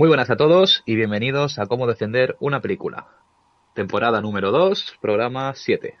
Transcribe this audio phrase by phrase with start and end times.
[0.00, 3.08] Muy buenas a todos y bienvenidos a Cómo defender una película.
[3.74, 5.94] Temporada número 2, programa 7.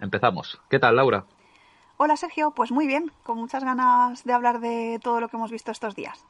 [0.00, 0.58] Empezamos.
[0.70, 1.26] ¿Qué tal, Laura?
[1.98, 5.50] Hola Sergio, pues muy bien, con muchas ganas de hablar de todo lo que hemos
[5.50, 6.24] visto estos días.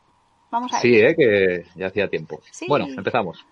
[0.50, 0.96] Vamos a Sí.
[0.96, 1.14] ¿eh?
[1.16, 2.40] que ya hacía tiempo.
[2.50, 2.66] Sí.
[2.68, 3.46] Bueno, empezamos.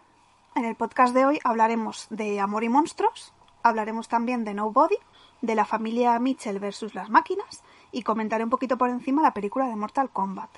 [0.57, 4.99] En el podcast de hoy hablaremos de Amor y Monstruos, hablaremos también de Nobody,
[5.43, 9.69] de la familia Mitchell versus las máquinas y comentaré un poquito por encima la película
[9.69, 10.51] de Mortal Kombat.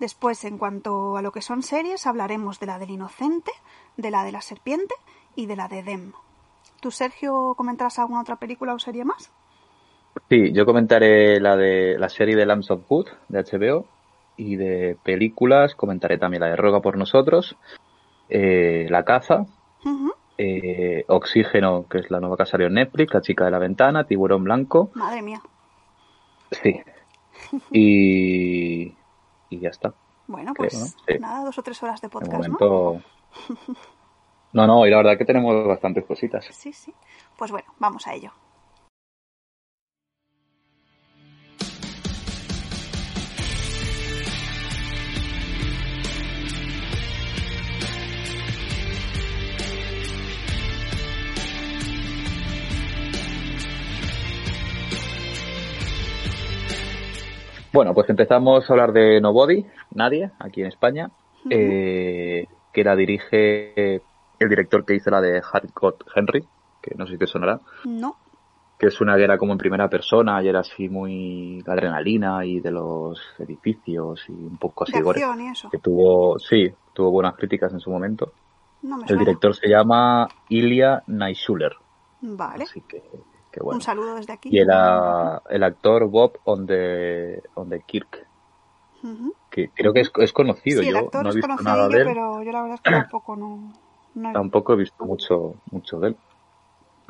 [0.00, 3.50] Después, en cuanto a lo que son series, hablaremos de la del Inocente,
[3.96, 4.94] de la de la Serpiente
[5.34, 6.12] y de la de Dem.
[6.80, 9.32] ¿Tú, Sergio, comentarás alguna otra película o serie más?
[10.28, 13.86] Sí, yo comentaré la de la serie de Lambs of Good de HBO
[14.36, 17.56] y de películas comentaré también la de Roga por nosotros,
[18.28, 19.46] eh, La caza,
[20.38, 24.04] eh, Oxígeno, que es la nueva que salió en Netflix, La chica de la ventana,
[24.04, 25.40] Tiburón blanco, Madre mía.
[26.52, 26.80] sí,
[27.72, 28.94] y,
[29.50, 29.94] y ya está.
[30.26, 30.86] Bueno, Creo, pues ¿no?
[30.86, 31.18] Sí.
[31.20, 32.58] nada, dos o tres horas de De podcast, ¿no?
[32.58, 33.02] momento.
[34.50, 36.46] No, no, y la verdad que tenemos bastantes cositas.
[36.46, 36.94] Sí, sí.
[37.36, 38.32] Pues bueno, vamos a ello.
[57.78, 61.12] Bueno, pues empezamos a hablar de Nobody, Nadie, aquí en España,
[61.48, 64.02] eh, que la dirige
[64.40, 66.44] el director que hizo la de Hardcore Henry,
[66.82, 68.16] que no sé si te sonará, No,
[68.80, 72.58] que es una guerra como en primera persona y era así muy de adrenalina y
[72.58, 75.70] de los edificios y un poco así de acción y eso.
[75.70, 78.32] Que tuvo, sí, tuvo buenas críticas en su momento.
[78.82, 79.22] No me El suena.
[79.22, 81.76] director se llama Ilya Naishuller,
[82.22, 82.64] Vale.
[82.64, 83.04] así que,
[83.58, 83.76] que bueno.
[83.76, 84.50] Un saludo desde aquí.
[84.50, 88.26] Y el, ah, el actor Bob on the, on the Kirk,
[89.50, 90.82] que creo que es, es conocido.
[90.82, 92.90] Sí, el yo no he visto nada de él, pero yo la verdad es que
[92.90, 93.72] tampoco no...
[94.14, 96.16] no he- tampoco he visto mucho, mucho de él.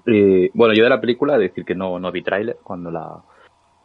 [0.07, 3.21] Y, bueno, yo de la película, decir que no, no vi tráiler cuando la,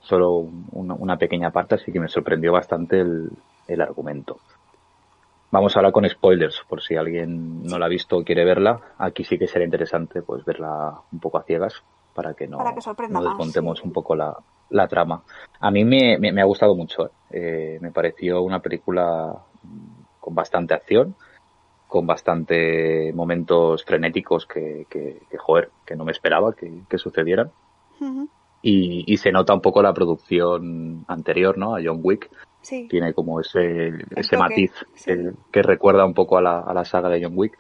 [0.02, 3.30] solo un- una, una pequeña parte, así que me sorprendió bastante el,
[3.68, 4.38] el argumento.
[5.52, 8.80] Vamos a hablar con spoilers, por si alguien no la ha visto o quiere verla.
[8.98, 12.74] Aquí sí que será interesante pues verla un poco a ciegas para que no, Para
[12.74, 13.60] que no más, sí.
[13.84, 14.38] un poco la,
[14.70, 15.24] la trama.
[15.60, 17.08] A mí me, me, me ha gustado mucho.
[17.08, 17.10] ¿eh?
[17.32, 21.16] Eh, me pareció una película mm, con bastante acción,
[21.88, 27.52] con bastante momentos frenéticos que, que, que, joder, que no me esperaba que, que sucedieran.
[28.62, 31.76] Y, y se nota un poco la producción anterior, ¿no?
[31.76, 32.30] A John Wick.
[32.62, 32.88] Sí.
[32.90, 35.06] Tiene como ese, ese toque, matiz sí.
[35.06, 37.58] que, que recuerda un poco a la, a la saga de John Wick.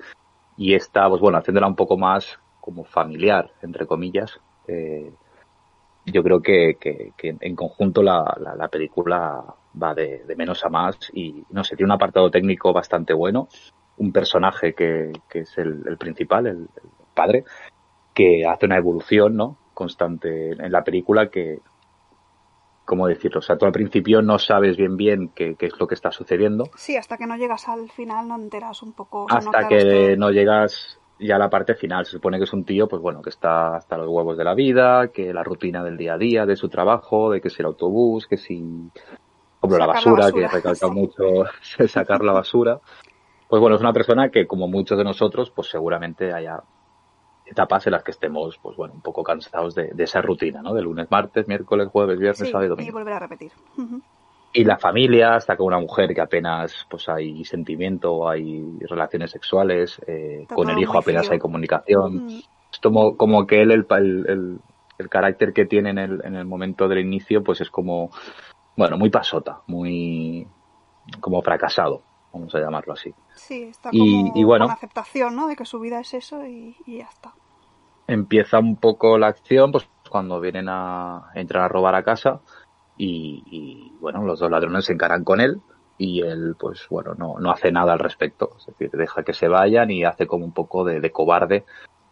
[0.57, 5.11] Y esta, pues bueno, haciéndola un poco más como familiar, entre comillas, eh,
[6.05, 9.43] yo creo que, que, que en conjunto la, la, la película
[9.81, 13.49] va de, de menos a más y no sé, tiene un apartado técnico bastante bueno,
[13.97, 17.43] un personaje que, que es el, el principal, el, el padre,
[18.13, 19.57] que hace una evolución, ¿no?
[19.73, 21.59] constante en la película que,
[22.85, 23.39] ¿cómo decirlo?
[23.39, 26.11] O sea, tú al principio no sabes bien bien qué, qué es lo que está
[26.11, 29.25] sucediendo Sí, hasta que no llegas al final no enteras un poco.
[29.25, 32.05] o sea, no hasta que no llegas ya a la parte final.
[32.05, 34.53] Se supone que es un tío, pues bueno, que está hasta los huevos de la
[34.53, 37.67] vida, que la rutina del día a día, de su trabajo, de que si el
[37.67, 38.91] autobús, que si
[39.59, 41.45] como la basura, que recalca mucho
[41.87, 42.79] sacar la basura.
[43.47, 46.61] Pues bueno, es una persona que como muchos de nosotros, pues seguramente haya
[47.45, 50.73] etapas en las que estemos, pues bueno, un poco cansados de, de esa rutina, ¿no?
[50.73, 53.51] De lunes, martes, miércoles, jueves, viernes, Sí, sábado y y domingo volver a repetir.
[54.53, 59.99] Y la familia, hasta con una mujer que apenas pues hay sentimiento, hay relaciones sexuales,
[60.07, 61.33] eh, con el hijo apenas frío.
[61.33, 62.25] hay comunicación.
[62.25, 62.39] Mm,
[62.71, 64.59] Es como, como que él, el, el, el,
[64.99, 68.11] el carácter que tiene en el, en el momento del inicio, pues es como,
[68.77, 70.47] bueno, muy pasota, muy,
[71.19, 73.13] como fracasado, vamos a llamarlo así.
[73.35, 74.65] Sí, está Y- como y bueno.
[74.65, 75.47] con aceptación, ¿no?
[75.47, 77.33] De que su vida es eso y, y ya está.
[78.07, 82.41] Empieza un poco la acción, pues cuando vienen a entrar a robar a casa
[82.95, 85.61] y, y, bueno, los dos ladrones se encaran con él
[85.97, 89.47] y él, pues bueno, no, no hace nada al respecto, es decir, deja que se
[89.47, 91.65] vayan y hace como un poco de, de cobarde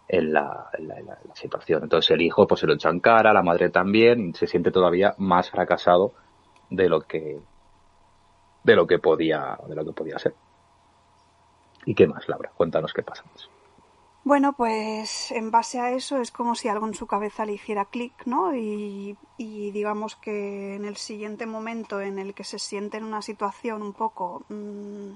[0.07, 1.83] en la, en la- en la- situación.
[1.83, 4.72] Entonces el hijo pues se lo echa en cara, la madre también, y se siente
[4.72, 6.13] todavía más fracasado
[6.69, 7.39] de lo que
[8.63, 10.36] de lo que podía de lo que podía ser.
[11.86, 12.51] ¿Y qué más, Laura?
[12.56, 13.24] Cuéntanos qué pasa.
[14.23, 17.85] Bueno, pues en base a eso es como si algo en su cabeza le hiciera
[17.85, 18.56] clic, ¿no?
[18.56, 23.23] Y, y digamos que en el siguiente momento en el que se siente en una
[23.23, 25.13] situación un poco mm,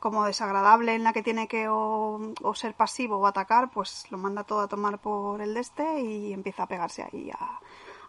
[0.00, 4.16] como desagradable en la que tiene que o, o ser pasivo o atacar, pues lo
[4.16, 7.60] manda todo a tomar por el de este y empieza a pegarse ahí a,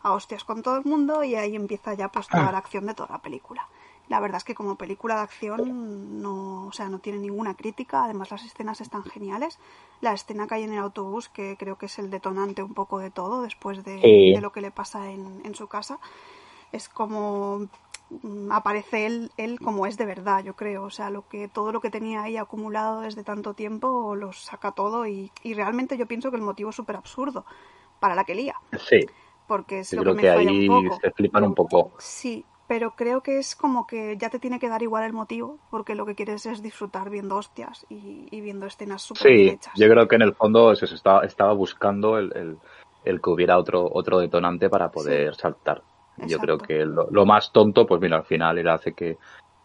[0.03, 2.93] a hostias con todo el mundo y ahí empieza ya pues toda la acción de
[2.93, 3.67] toda la película.
[4.09, 8.03] La verdad es que como película de acción no, o sea, no tiene ninguna crítica,
[8.03, 9.59] además las escenas están geniales.
[10.01, 12.99] La escena que hay en el autobús, que creo que es el detonante un poco
[12.99, 14.33] de todo después de, Sí.
[14.33, 15.99] de lo que le pasa en, en su casa,
[16.71, 17.67] es como
[18.23, 20.83] mm, aparece él, él como es de verdad, yo creo.
[20.83, 24.71] O sea, lo que, todo lo que tenía ahí acumulado desde tanto tiempo lo saca
[24.71, 27.45] todo y, y realmente yo pienso que el motivo es súper absurdo
[27.99, 28.55] para la que lía,
[28.89, 29.05] Sí,
[29.47, 30.99] porque es yo lo creo que que me falla ahí un poco.
[31.01, 31.91] se flipan un poco.
[31.99, 35.57] Sí, pero creo que es como que ya te tiene que dar igual el motivo,
[35.71, 39.73] porque lo que quieres es disfrutar viendo hostias y, y viendo escenas súper Sí, hechas.
[39.75, 42.57] yo creo que en el fondo eso, estaba, estaba buscando el, el,
[43.05, 45.81] el que hubiera otro, otro detonante para poder saltar.
[46.27, 49.17] Yo creo que lo, lo más tonto, pues mira, al final él hace que,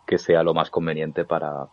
[0.06, 1.66] que sea lo más conveniente para,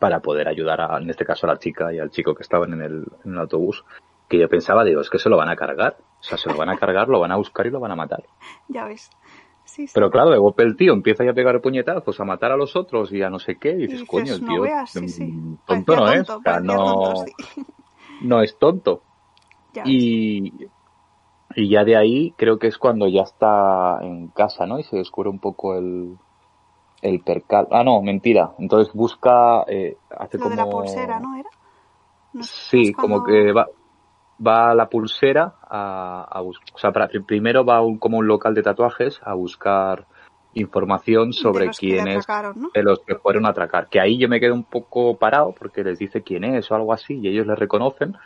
[0.00, 2.72] para poder ayudar a, en este caso a la chica y al chico que estaban
[2.72, 3.84] en el, en el autobús,
[4.28, 5.96] que yo pensaba, digo, es que se lo van a cargar.
[6.18, 7.96] O sea, se lo van a cargar, lo van a buscar y lo van a
[7.96, 8.24] matar.
[8.68, 9.10] Ya ves.
[9.70, 9.92] Sí, sí.
[9.94, 12.74] Pero claro, de golpe el tío empieza ya a pegar puñetazos, a matar a los
[12.74, 15.08] otros y a no sé qué, y Y dices, coño, el no tío veas, sí,
[15.08, 15.24] sí.
[15.24, 16.84] mm, tonto no es, tonto, o sea, parecía no,
[17.14, 17.24] tonto,
[18.22, 19.02] no es tonto.
[19.72, 19.84] Ya.
[19.86, 20.52] Y,
[21.54, 24.80] y ya de ahí creo que es cuando ya está en casa, ¿no?
[24.80, 26.16] Y se descubre un poco el,
[27.02, 27.68] el percal.
[27.70, 28.50] Ah, no, mentira.
[28.58, 30.56] Entonces busca, eh, hace Lo como...
[30.56, 31.48] de la pulsera, ¿no era?
[32.32, 33.68] No Sí, como cuando- que va,
[34.44, 38.18] va a la pulsera a, a buscar, o sea, para- primero va a un, como
[38.18, 40.06] un local de tatuajes a buscar
[40.54, 42.70] información sobre de los que le quién es atracaron, ¿no?
[42.74, 43.88] de los que fueron a atracar.
[43.88, 46.92] Que ahí yo me quedo un poco parado porque les dice quién es o algo
[46.92, 48.16] así y ellos le reconocen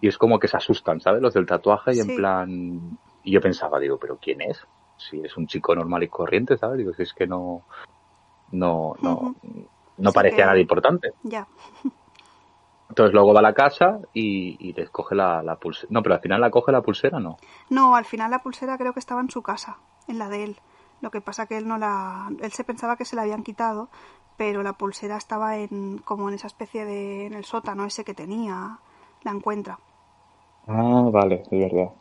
[0.00, 1.20] y es como que se asustan, ¿sabes?
[1.20, 2.00] Los del tatuaje y Sí.
[2.10, 2.98] en plan...
[3.24, 4.64] Y yo pensaba, digo, ¿pero quién es?
[4.96, 6.78] Si es un chico normal y corriente, ¿sabes?
[6.78, 7.64] Digo, si es que no...
[8.52, 9.68] No, no, Ujú.
[9.98, 11.10] no Sí parecía que- nada importante.
[11.24, 11.46] Ya.
[12.88, 15.88] Entonces luego va a la casa y, y les coge la, la pulsera.
[15.90, 17.36] No, pero al final la coge la pulsera, ¿no?
[17.68, 19.76] No, al final la pulsera creo que estaba en su casa,
[20.06, 20.60] en la de él.
[21.00, 22.28] Lo que pasa que él no la...
[22.40, 23.88] Él se pensaba que se la habían quitado,
[24.36, 27.26] pero la pulsera estaba en como en esa especie de...
[27.26, 28.78] en el sótano ese que tenía.
[29.22, 29.78] La encuentra.
[30.66, 31.92] Ah, vale, es verdad.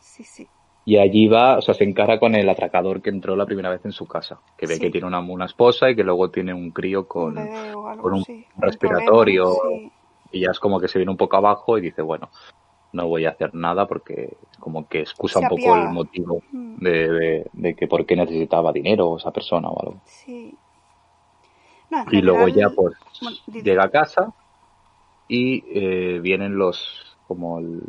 [0.00, 0.48] Sí, sí.
[0.88, 3.84] Y allí va, o sea, se encara con el atracador que entró la primera vez
[3.84, 4.80] en su casa, que ve Sí.
[4.82, 8.24] que tiene una, una esposa y que luego tiene un crío con, algo con un
[8.58, 9.92] respiratorio problema, sí.
[10.30, 12.30] y ya es como que se viene un poco abajo y dice, bueno,
[12.92, 16.76] no voy a hacer nada porque como que excusa Se un poco el motivo Mm.
[16.78, 20.00] de, de, de que por qué necesitaba dinero esa persona o algo.
[20.04, 20.54] Sí.
[21.90, 24.32] No, en Y luego ya pues bueno, llega a casa
[25.28, 27.82] y eh, vienen los como el-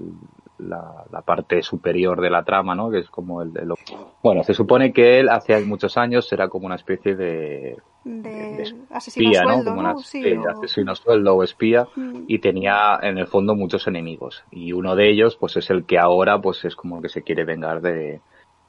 [0.59, 2.89] la, la parte superior de la trama, ¿no?
[2.89, 3.75] Que es como el de lo...
[4.23, 8.73] Bueno, se supone que él hace muchos años era como una especie de, de de
[8.89, 9.63] asesino espía, ¿no?
[9.63, 9.79] Como ¿no?
[9.91, 12.23] una Sí, sí, o- asesino sueldo o espía Mm.
[12.27, 15.97] y tenía en el fondo muchos enemigos y uno de ellos pues es el que
[15.99, 18.21] ahora pues es como que se quiere vengar de,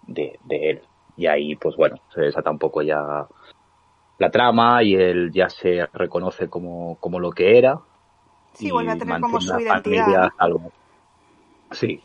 [0.02, 0.82] de, de él
[1.16, 3.26] y ahí pues bueno se desata un poco ya
[4.18, 7.80] la trama y él ya se reconoce como, como lo que era
[8.52, 10.30] Sí, y vuelve a tener como su identidad.
[11.72, 12.02] Sí.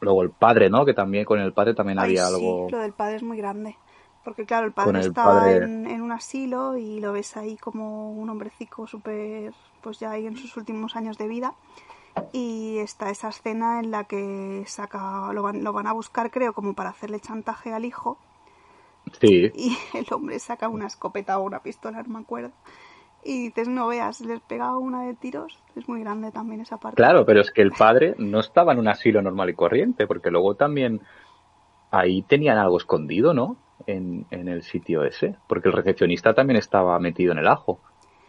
[0.00, 0.84] Luego el padre, ¿no?
[0.84, 2.68] Que también con el padre también Ay, había sí, algo.
[2.70, 3.76] lo del padre es muy grande.
[4.24, 8.12] Porque claro, el padre el padre- En, en un asilo y lo ves ahí como
[8.12, 11.54] un hombrecico súper, pues ya ahí en sus últimos años de vida.
[12.32, 16.52] Y está esa escena en la que saca, lo van, lo van a buscar creo
[16.54, 18.18] como para hacerle chantaje al hijo
[19.20, 19.50] Sí.
[19.54, 22.52] y el hombre saca una escopeta o una pistola, no me acuerdo.
[23.24, 25.58] Y dices, no veas, les pega una de tiros.
[25.76, 26.96] Es muy grande también esa parte.
[26.96, 30.30] Claro, pero es que el padre no estaba en un asilo normal y corriente, porque
[30.30, 31.00] luego también
[31.90, 33.56] ahí tenían algo escondido, ¿no?
[33.86, 37.80] En, en el sitio ese, porque el recepcionista también estaba metido en el ajo.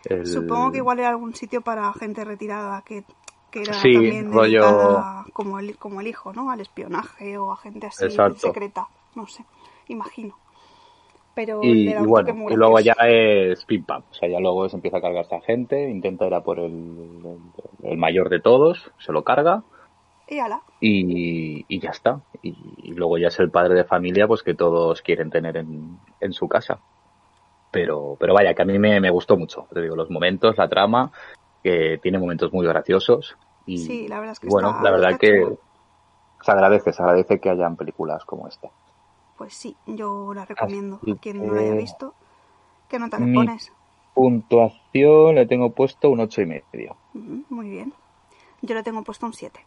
[0.06, 3.04] El- Supongo que igual era algún sitio para gente retirada que,
[3.52, 6.52] que era Sí, también rollo- como el, como el hijo, ¿no?
[6.52, 8.88] Al espionaje o a gente así secreta.
[9.16, 9.46] No sé,
[9.88, 10.36] imagino.
[11.36, 14.04] Pero Y, le da y un bueno, muy y luego ya es pim pam.
[14.10, 16.66] O sea, ya luego se empieza a cargar esta gente, intenta ir a por el,
[17.84, 19.64] el- el mayor de todos, se lo carga
[20.28, 20.62] Y ala.
[20.80, 22.22] y, y ya está.
[22.42, 26.34] Y, luego ya es el padre de familia pues que todos quieren tener en, en
[26.34, 26.80] su casa.
[27.72, 29.68] Pero, pero vaya, que a mí me, me gustó mucho.
[29.74, 31.12] Te digo, los momentos, la trama,
[31.62, 33.38] que tiene momentos muy graciosos.
[33.66, 35.58] Y, Sí, la verdad es que bueno, está- la verdad que
[36.42, 38.70] se agradece, se agradece que hayan películas como esta.
[39.38, 41.00] Pues sí, yo la recomiendo.
[41.02, 42.14] Así A quien no la haya que- visto,
[42.90, 43.72] ¿qué nota le Mi- pones?
[44.14, 46.96] Puntuación le tengo puesto un ocho y medio.
[47.14, 47.94] Muy bien.
[48.62, 49.60] Yo le tengo puesto un 7.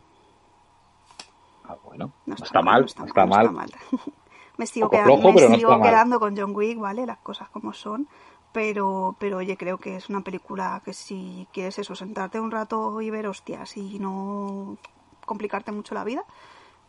[1.64, 3.52] Ah, bueno, No no está, está mal, mal, no está no mal.
[3.52, 3.78] no está
[4.56, 7.04] me sigo, quedando, flojo, me no sigo quedando con John Wick, ¿vale?
[7.04, 8.08] Las cosas como son.
[8.52, 13.02] Pero, pero oye, creo que es una película que si quieres eso, sentarte un rato
[13.02, 14.78] y ver hostias y no
[15.26, 16.24] complicarte mucho la vida,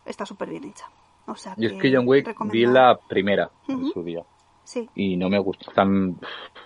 [0.06, 0.86] está súper bien hecha.
[1.32, 4.24] O sea, Yo es que John Wick vi la primera en su día
[4.64, 5.72] Sí, y no me gustó.
[5.72, 6.16] Tan,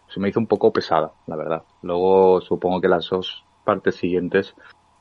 [0.10, 1.64] se me hizo un poco pesada, la verdad.
[1.84, 4.54] Luego supongo que las dos partes siguientes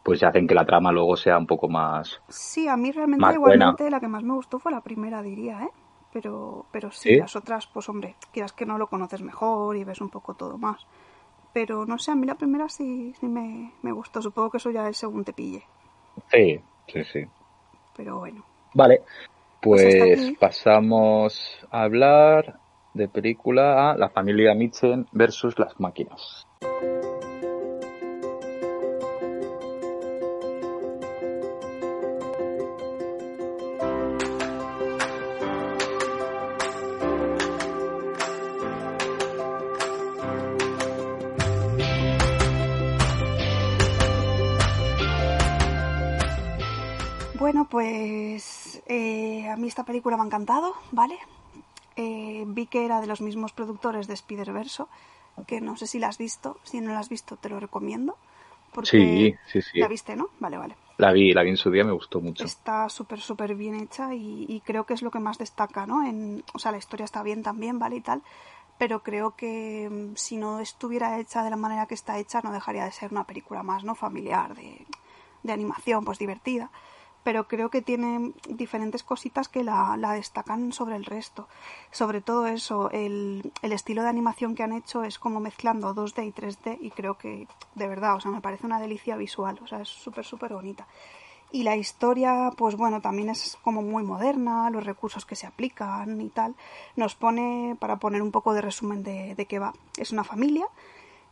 [0.05, 2.21] pues ya hacen que la trama luego sea un poco más...
[2.29, 5.71] sí, a mí realmente igualmente la que más me gustó fue la primera, diría, ¿eh?
[6.13, 7.17] Pero, pero sí, ¿Sí?
[7.17, 10.59] las otras, pues hombre, quieras que no lo conoces mejor y ves un poco todo
[10.59, 10.87] más.
[11.53, 14.23] Pero no sé, a mí la primera sí, sí me, me gustó.
[14.23, 15.65] Supongo que eso ya es según te pille.
[16.31, 17.27] Sí, sí, sí.
[17.97, 18.45] Pero bueno.
[18.75, 19.03] Vale,
[19.63, 21.41] Pues pues pasamos
[21.71, 22.59] a hablar
[22.95, 26.45] de película a La familia Mitchell versus las máquinas.
[49.83, 51.19] Esta película me ha encantado, ¿vale?
[51.97, 54.85] Eh, vi que era de los mismos productores de Spider-Verse,
[55.49, 56.59] que no sé si la has visto.
[56.63, 58.17] Si no la has visto, te lo recomiendo.
[58.73, 59.81] Porque Sí, sí, sí.
[59.81, 60.29] La viste, ¿no?
[60.39, 60.77] Vale, vale.
[60.99, 62.45] La vi, la vi en su día, me gustó mucho.
[62.45, 66.07] Está súper, súper bien hecha y, y creo que es lo que más destaca, ¿no?
[66.07, 67.97] En, o sea, la historia está bien también, ¿vale?
[67.97, 68.23] Y tal.
[68.79, 72.53] Pero creo que mm, si no estuviera hecha de la manera que está hecha, no
[72.53, 73.97] dejaría de ser una película más, ¿no?
[73.97, 74.87] Familiar, de,
[75.43, 76.71] de animación, pues divertida.
[77.25, 81.49] Pero creo que tiene diferentes cositas que la, la destacan sobre el resto.
[81.91, 86.27] Sobre todo eso, el, el estilo de animación que han hecho es como mezclando 2D
[86.27, 89.59] y 3D y creo que, de verdad, o sea, me parece una delicia visual.
[89.63, 90.87] O sea, es súper, súper bonita.
[91.53, 96.19] Y la historia, pues bueno, también es como muy moderna, los recursos que se aplican
[96.21, 96.57] y tal.
[96.97, 100.67] Nos pone, para poner un poco de resumen de, de qué va, es una familia,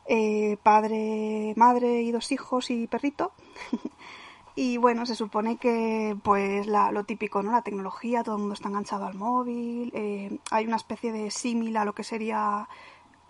[0.06, 3.32] eh, padre, madre y dos hijos y perrito.
[4.62, 7.50] y bueno, se supone que pues la- lo típico, ¿no?
[7.52, 11.76] La tecnología, todo el mundo está enganchado al móvil, eh, hay una especie de símil
[11.78, 12.68] a lo que sería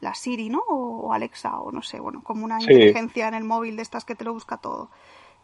[0.00, 0.60] la Siri, ¿no?
[0.68, 2.72] O, o Alexa, o no sé, bueno, como una Sí.
[2.72, 4.88] inteligencia en el móvil de estas que te lo busca todo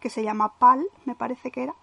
[0.01, 1.75] que se llama PAL, me parece que era.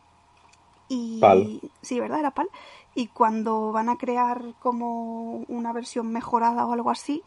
[0.90, 1.62] Y PAL.
[1.82, 2.20] sí, ¿verdad?
[2.20, 2.50] Era PAL.
[2.96, 7.24] Y cuando van a crear como una versión mejorada o algo así,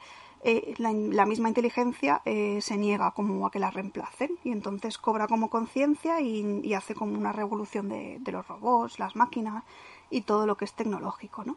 [0.49, 4.97] eh, la, la misma inteligencia eh, se niega como a que la reemplacen y entonces
[4.97, 9.65] cobra como conciencia y, y hace como una revolución de, de los robots, las máquinas
[10.09, 11.57] y todo lo que es tecnológico, ¿no?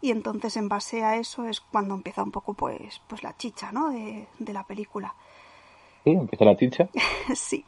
[0.00, 3.72] Y entonces en base a eso es cuando empieza un poco pues, pues la chicha,
[3.72, 3.90] ¿no?
[3.90, 5.14] De, de la película.
[6.04, 6.88] Sí, empieza la chicha.
[7.34, 7.66] Sí.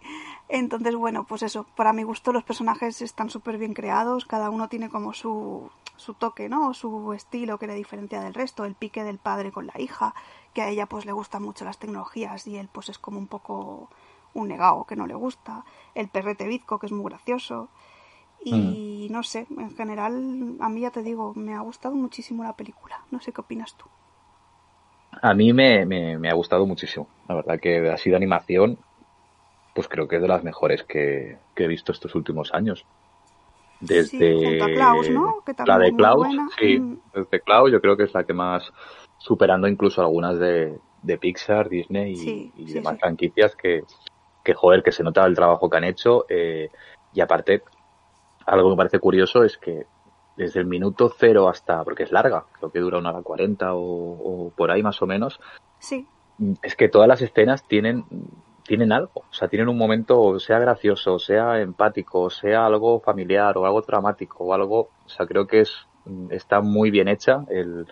[0.49, 4.69] Entonces, bueno, pues eso, para mi gusto los personajes están súper bien creados, cada uno
[4.69, 6.69] tiene como su, su toque, ¿no?
[6.69, 10.15] O su estilo que le diferencia del resto, el pique del padre con la hija,
[10.55, 13.27] que a ella pues le gustan mucho las tecnologías y él pues es como un
[13.27, 13.89] poco
[14.35, 17.69] un negado que no le gusta, el perrete bizco que es muy gracioso
[18.45, 22.53] y no sé, en general a mí ya te digo, me ha gustado muchísimo la
[22.53, 23.87] película, no sé qué opinas tú.
[25.23, 27.09] A mí me, me, me ha gustado muchísimo.
[27.29, 28.79] La verdad que así de animación,
[29.75, 32.85] pues creo que es de las mejores que, que he visto estos últimos años.
[33.81, 35.43] Desde Sí, junto a Klaus, ¿no?
[35.45, 36.29] Que la de Klaus,
[36.59, 36.99] sí, Mm.
[37.13, 38.73] desde Klaus yo creo que es la que más,
[39.19, 43.85] superando incluso algunas de, de Pixar, Disney y, Sí, y sí, demás franquicias que,
[44.43, 46.25] que, joder, que se nota el trabajo que han hecho.
[46.29, 46.71] eh,
[47.13, 47.63] y aparte,
[48.47, 49.87] algo que me parece curioso es que
[50.37, 53.81] desde el minuto cero hasta, porque es larga, creo que dura una hora cuarenta o,
[53.81, 55.41] o por ahí más o menos,
[55.79, 56.07] Sí,
[56.63, 58.05] es que todas las escenas tienen
[58.67, 63.67] tienen algo, o sea, tienen un momento, sea gracioso, sea empático, sea algo familiar o
[63.67, 65.87] algo dramático o algo, o sea, creo que es
[66.31, 67.87] está muy bien hecha el,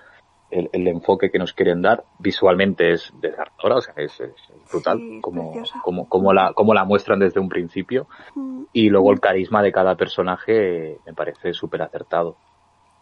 [0.50, 2.04] el, el enfoque que nos quieren dar.
[2.18, 4.34] Visualmente es desgarradora, o sea, es, es
[4.70, 5.52] brutal, Sí, como,
[5.82, 8.06] como, como, la, como la muestran desde un principio.
[8.34, 8.64] Mm.
[8.72, 12.36] Y luego el carisma de cada personaje me parece súper acertado.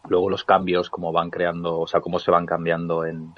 [0.09, 3.35] luego los cambios, cómo van creando, o sea, cómo se van cambiando en,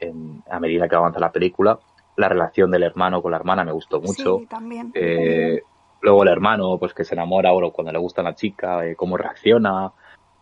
[0.00, 1.78] en, a medida que avanza la película.
[2.16, 4.38] La relación del hermano con la hermana me gustó mucho.
[4.38, 4.90] Sí, también.
[4.94, 5.60] Eh,
[6.00, 8.96] luego el hermano, pues que se enamora o cuando le gusta a la chica, eh,
[8.96, 9.92] cómo reacciona.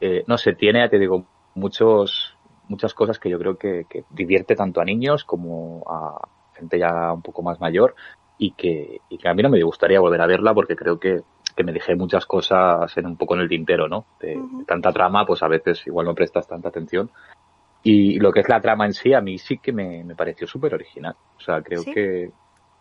[0.00, 2.37] Eh, no sé, tiene, ya te digo, muchos,
[2.69, 7.12] muchas cosas que yo creo que, que divierte tanto a niños como a gente ya
[7.12, 7.95] un poco más mayor
[8.38, 11.23] y que, y que a mí no me gustaría volver a verla porque creo que,
[11.57, 14.07] que me dejé muchas cosas en un poco en el tintero, ¿no?
[14.21, 17.11] De tanta trama, pues a veces igual no prestas tanta atención.
[17.84, 20.46] Y lo que es la trama en sí, a mí sí que me, me pareció
[20.48, 21.16] súper original.
[21.36, 21.90] O sea, creo ¿Sí?
[21.90, 22.32] que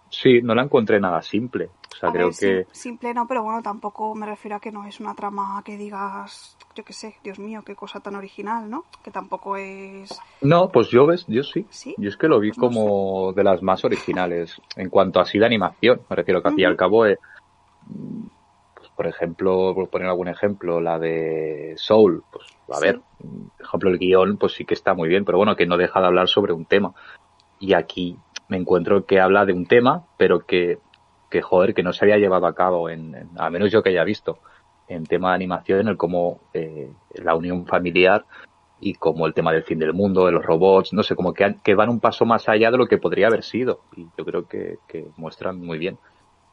[0.09, 1.73] sí, no la encontré nada simple.
[1.93, 2.65] O sea, A creo ver, que...
[2.65, 5.77] sim- simple no, pero bueno, tampoco me refiero a que no es una trama que
[5.77, 8.85] digas, yo qué sé, Dios mío, qué cosa tan original, ¿no?
[9.03, 10.09] Que tampoco es...
[10.41, 11.69] No, pues yo ves, yo sí.
[11.69, 11.95] ¿Sí?
[11.95, 15.39] Yo es que lo vi Pues no como de las más originales en cuanto así
[15.39, 16.05] de animación.
[16.09, 17.19] Me refiero que al fin y al cabo, eh,
[18.73, 23.89] pues, por ejemplo, por poner algún ejemplo, la de Soul, pues a ver, por ejemplo,
[23.89, 26.27] el guion, pues sí que está muy bien, pero bueno, que no deja de hablar
[26.27, 26.93] sobre un tema.
[27.59, 30.79] Y aquí me encuentro que habla de un tema, pero que,
[31.29, 34.03] que joder, que no se había llevado a cabo en, a menos yo que haya
[34.03, 34.39] visto,
[34.87, 38.25] en tema de animación, el cómo eh, la unión familiar
[38.79, 41.55] y como el tema del fin del mundo, de los robots, no sé, como que,
[41.63, 43.79] que van un paso más allá de lo que podría haber sido.
[43.95, 45.97] Y yo creo que, que muestran muy bien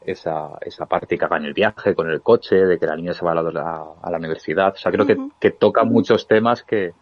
[0.01, 3.23] esa, esa parte que hagan el viaje con el coche, de que la niña se
[3.23, 4.73] va a la, a la universidad.
[4.73, 6.93] O sea, creo que, que toca muchos temas que,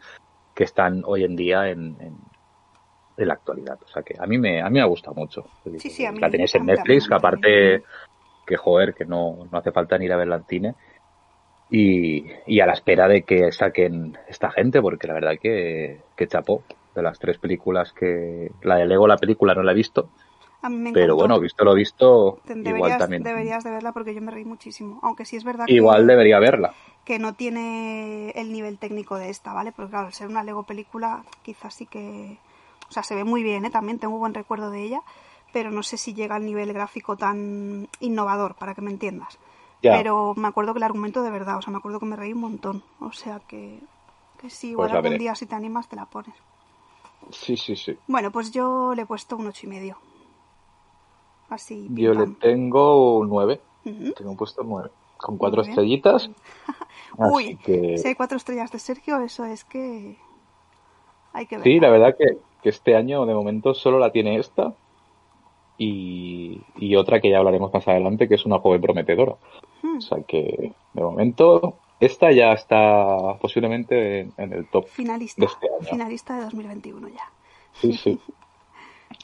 [0.54, 2.18] que están hoy en día en, en,
[3.18, 3.80] en la actualidad.
[3.82, 5.46] O sea, que a mí me, a mí me ha gustado mucho.
[5.78, 7.84] Sí, sí, a mí- la tenéis en Netflix, que aparte,
[8.46, 10.76] que joder, que no, no hace falta ni ir a verla al cine
[11.70, 16.28] y, y a la espera de que saquen esta gente, porque la verdad que, que
[16.28, 16.64] chapó
[16.96, 20.10] de las tres películas que la de Lego la película no la he visto,
[20.62, 23.24] A mí me pero bueno, visto lo visto, Te- igual Deberías, también.
[23.24, 25.00] deberías de verla porque yo me reí muchísimo.
[25.04, 26.74] Aunque sí es verdad que, Igual debería verla.
[27.06, 29.72] que no tiene el nivel técnico de esta, ¿vale?
[29.72, 32.38] Porque claro, al ser una Lego película, quizás sí que...
[32.90, 33.70] O sea, se ve muy bien, ¿eh?
[33.70, 35.02] También tengo buen recuerdo de ella,
[35.54, 39.38] pero no sé si llega al nivel gráfico tan innovador, para que me entiendas.
[39.82, 39.94] Ya.
[39.94, 42.34] Pero me acuerdo que el argumento de verdad, o sea, me acuerdo que me reí
[42.34, 42.84] un montón.
[43.00, 43.80] O sea que,
[44.42, 45.24] que sí, igual Pues la algún veré.
[45.24, 46.36] día si te animas te la pones.
[47.32, 47.98] Sí, sí, sí.
[48.08, 49.98] Bueno, pues yo le he puesto un ocho y medio.
[51.50, 51.88] Así.
[51.92, 53.60] Yo le tengo nueve.
[53.86, 54.12] Ujú.
[54.14, 54.90] Tengo puesto nueve.
[55.18, 56.30] Con cuatro estrellitas.
[57.18, 57.98] Uy, que...
[57.98, 60.18] si hay cuatro estrellas de Sergio, eso es que
[61.34, 61.64] hay que ver.
[61.64, 64.74] Sí, la verdad que, que este año de momento solo la tiene esta
[65.78, 69.36] y, y otra que ya hablaremos más adelante, que es una joven prometedora.
[69.82, 69.98] Hmm.
[69.98, 74.88] O sea que de momento esta ya está posiblemente en, en el top.
[74.88, 75.90] Finalista, de este año.
[75.90, 77.30] finalista de 2021 ya.
[77.74, 78.20] Sí, sí.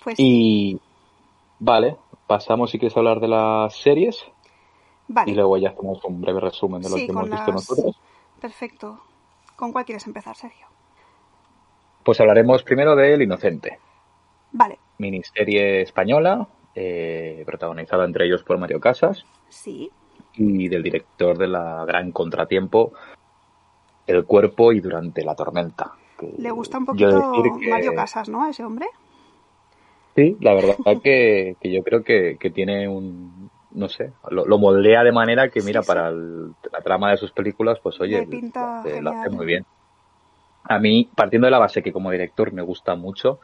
[0.03, 0.79] Pues Y
[1.59, 1.95] vale,
[2.27, 4.25] pasamos si quieres hablar de las series
[5.07, 7.69] vale, y luego ya hacemos un breve resumen de lo Sí, que hemos visto las-
[7.69, 7.95] nosotros.
[8.41, 8.99] perfecto.
[9.55, 10.67] ¿Con cuál quieres empezar, Sergio?
[12.03, 13.79] Pues hablaremos primero de El Inocente,
[14.51, 19.25] Vale, miniserie española, eh, protagonizada entre ellos por Mario Casas.
[19.49, 19.91] sí,
[20.37, 22.91] y del director de la Gran Contratiempo,
[24.07, 25.93] El cuerpo y durante la tormenta.
[26.37, 28.43] le gusta un poquito que- Mario Casas, ¿no?
[28.43, 28.87] A ese hombre.
[30.15, 34.57] Sí, la verdad que, que yo creo que, que tiene un, no sé, lo, lo
[34.57, 35.87] moldea de manera que, mira, sí.
[35.87, 38.27] para el- la trama de sus películas, pues oye, lo
[38.79, 39.31] hace- lo hace genial.
[39.31, 39.65] muy bien.
[40.63, 43.39] A mí, partiendo de la base que como director me gusta mucho,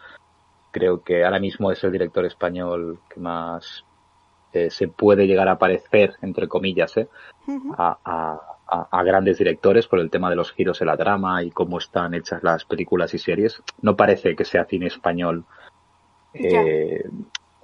[0.72, 3.84] creo que ahora mismo es el director español que más
[4.54, 7.08] eh, se puede llegar a parecer, entre comillas, ¿eh?
[7.48, 7.74] Ujú.
[7.78, 11.44] a, a- a- a grandes directores por el tema de los giros en la trama
[11.44, 13.62] y cómo están hechas las películas y series.
[13.82, 15.46] No parece que sea cine español
[16.34, 17.04] eh,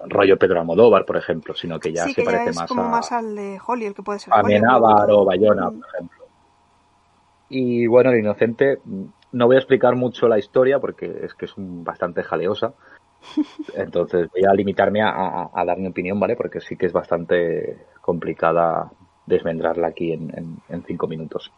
[0.08, 2.67] rollo Pedro Almodóvar, por ejemplo, sino que ya sí, se que ya parece es más
[2.69, 4.39] como a, más al de Holly, el que puede ser a.
[4.39, 5.80] Amenábar o Bayona, Mm.
[5.80, 6.17] por ejemplo.
[7.49, 8.82] Y bueno, El Inocente,
[9.32, 12.73] no voy a explicar mucho la historia porque es que es un- bastante jaleosa.
[13.73, 16.36] Entonces voy a limitarme a, a- a dar mi opinión, ¿vale?
[16.36, 18.91] Porque sí que es bastante complicada
[19.25, 21.51] desmendrarla aquí en, en- en cinco minutos.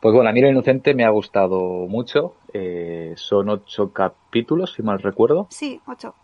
[0.00, 2.36] Pues bueno, a mí El Inocente me ha gustado mucho.
[2.52, 6.14] Eh, son ocho capítulos, si mal recuerdo Sí, ocho.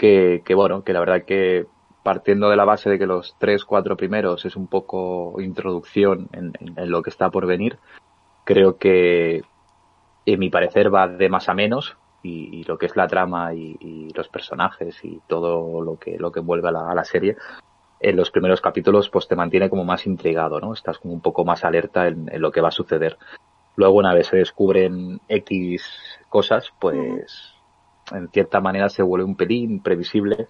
[0.00, 1.66] Que, bueno, que la verdad que
[2.02, 6.54] partiendo de la base de que los tres, cuatro primeros es un poco introducción en,
[6.90, 7.78] lo que está por venir,
[8.44, 9.42] creo que
[10.24, 14.08] en mi parecer va de más a menos y, lo que es la trama y,
[14.14, 17.36] los personajes y todo lo que, lo que envuelve a la, a la serie,
[18.00, 20.72] en los primeros capítulos pues te mantiene como más intrigado, ¿no?
[20.72, 23.18] Estás como un poco más alerta en, en lo que va a suceder.
[23.76, 25.84] Luego una vez se descubren X
[26.30, 27.59] cosas, pues
[28.12, 30.48] en cierta manera se vuelve un pelín previsible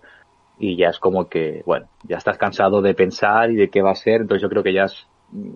[0.58, 3.92] y ya es como que, bueno, ya estás cansado de pensar y de qué va
[3.92, 5.52] a ser, entonces yo creo que ya es, mm,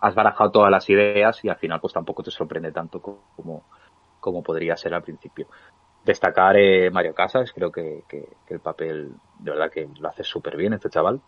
[0.00, 3.62] has barajado todas las ideas y al final pues tampoco te sorprende tanto como,
[4.18, 5.46] como podría ser al principio.
[6.04, 10.56] Destacar eh, Mario Casas, creo que, que, el papel de verdad que lo hace súper
[10.56, 11.20] bien este chaval.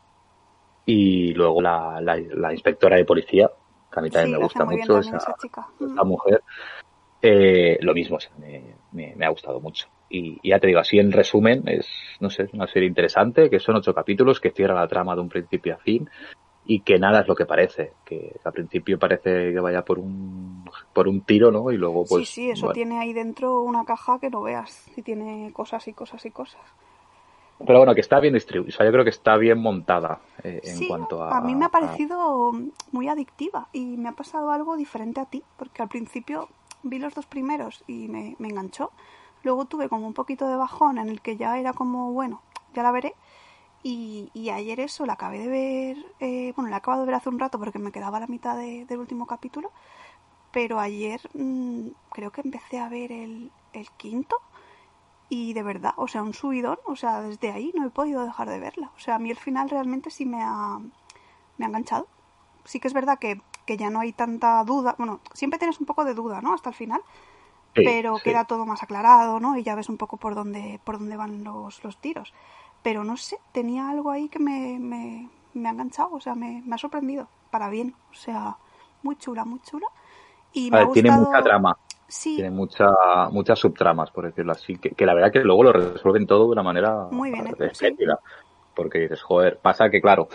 [0.85, 3.49] Y luego la, la, inspectora de policía,
[3.92, 6.42] que a mí también me gusta mucho, esa, esa, mujer.
[7.23, 8.19] Eh, lo mismo,
[8.91, 9.87] me, me, ha gustado mucho.
[10.11, 11.87] Y, y, ya te digo, así en resumen, es,
[12.19, 15.29] no sé, una serie interesante, que son ocho capítulos, que cierra la trama de un
[15.29, 16.11] principio a fin,
[16.65, 20.65] y que nada es lo que parece, que al principio parece que vaya por un
[20.93, 21.71] por un tiro, ¿no?
[21.71, 25.03] Y luego pues Sí, sí, eso tiene ahí dentro una caja que no veas, y
[25.03, 26.61] tiene cosas y cosas y cosas.
[27.65, 30.61] Pero bueno, que está bien distribuida, o sea, yo creo que está bien montada eh,
[30.65, 31.37] en cuanto a...
[31.37, 32.51] a mí me ha parecido
[32.91, 36.49] muy adictiva y me ha pasado algo diferente a ti, porque al principio
[36.83, 38.92] vi los dos primeros y me, enganchó,
[39.42, 42.42] luego tuve como un poquito de bajón en el que ya era como, bueno,
[42.75, 43.14] ya la veré,
[43.85, 47.38] y, ayer eso la acabé de ver, eh, bueno, la acabo de ver hace un
[47.38, 49.73] rato porque me quedaba la mitad del último capítulo,
[50.53, 54.37] pero ayer mmm, creo que empecé a ver el, el, quinto
[55.29, 58.51] y de verdad, o sea, un subidón, o sea, desde ahí no he podido dejar
[58.51, 58.90] de verla.
[58.97, 60.79] O sea, a mí el final realmente sí me ha,
[61.57, 62.07] me ha enganchado.
[62.64, 65.87] Sí que es verdad que, que ya no hay tanta duda, bueno, siempre tienes un
[65.87, 66.55] poco de duda, ¿no?
[66.55, 67.01] Hasta el final.
[67.75, 69.57] pero queda todo más aclarado, ¿no?
[69.57, 72.35] Y ya ves un poco por dónde, por dónde van los, los tiros
[72.83, 76.62] pero no sé, tenía algo ahí que me, me, me ha enganchado, o sea, me,
[76.66, 78.57] me, ha sorprendido, para bien, o sea,
[79.03, 79.87] muy chula, muy chula.
[80.53, 81.77] Y me ha Tiene mucha trama.
[82.09, 82.35] Sí.
[82.37, 82.87] Tiene mucha,
[83.31, 86.53] muchas subtramas, por decirlo así, que, que, la verdad que luego lo resuelven todo de
[86.53, 88.18] una manera muy bien, espléndida.
[88.75, 90.29] Porque dices, joder, pasa que claro,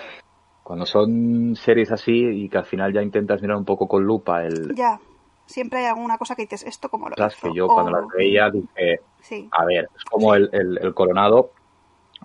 [0.67, 4.43] cuando son series así y que al final ya intentas mirar un poco con lupa
[4.43, 4.75] el...
[4.75, 4.99] Ya,
[5.45, 8.49] siempre hay alguna cosa que dices, esto como lo Sabes que yo cuando las veía
[8.49, 9.47] dije, sí.
[9.49, 11.51] a ver, es como el, el, el Coronado,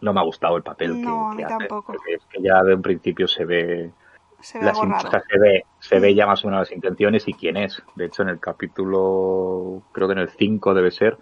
[0.01, 1.93] no me ha gustado el papel no, que, a mí tampoco.
[1.93, 3.93] es que ya de un principio se ve
[4.41, 7.81] se ve, se ve, se ve ya más o menos las intenciones y quién es.
[7.95, 11.17] De hecho, en el capítulo, creo que en el 5 debe ser,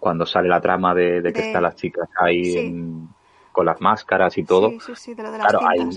[0.00, 3.10] cuando sale la trama de, de que están las chicas ahí en,
[3.52, 4.70] con las máscaras y todo.
[4.70, 5.88] Sí, sí, sí, de lo de las claro, ahí,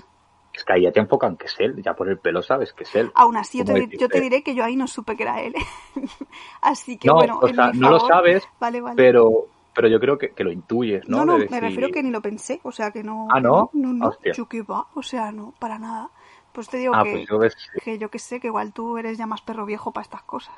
[0.58, 2.84] es que ahí ya te enfocan que es él, ya por el pelo sabes que
[2.84, 3.12] es él.
[3.16, 5.56] Aún así, yo te, yo te, diré que yo ahí no supe que era él.
[6.62, 8.96] así que no, bueno, o sea, no lo sabes, vale, vale.
[8.96, 11.24] pero pero yo creo que, que lo intuyes, ¿no?
[11.24, 13.28] No, no, me refiero que ni lo pensé, o sea, que no...
[13.32, 13.70] Ah, ¿no?
[13.74, 16.10] No, no, yo que va, o sea, no, para nada.
[16.52, 18.98] Pues te digo ah, que, pues yo ves, que yo que sé, que igual tú
[18.98, 20.56] eres ya más perro viejo para estas cosas,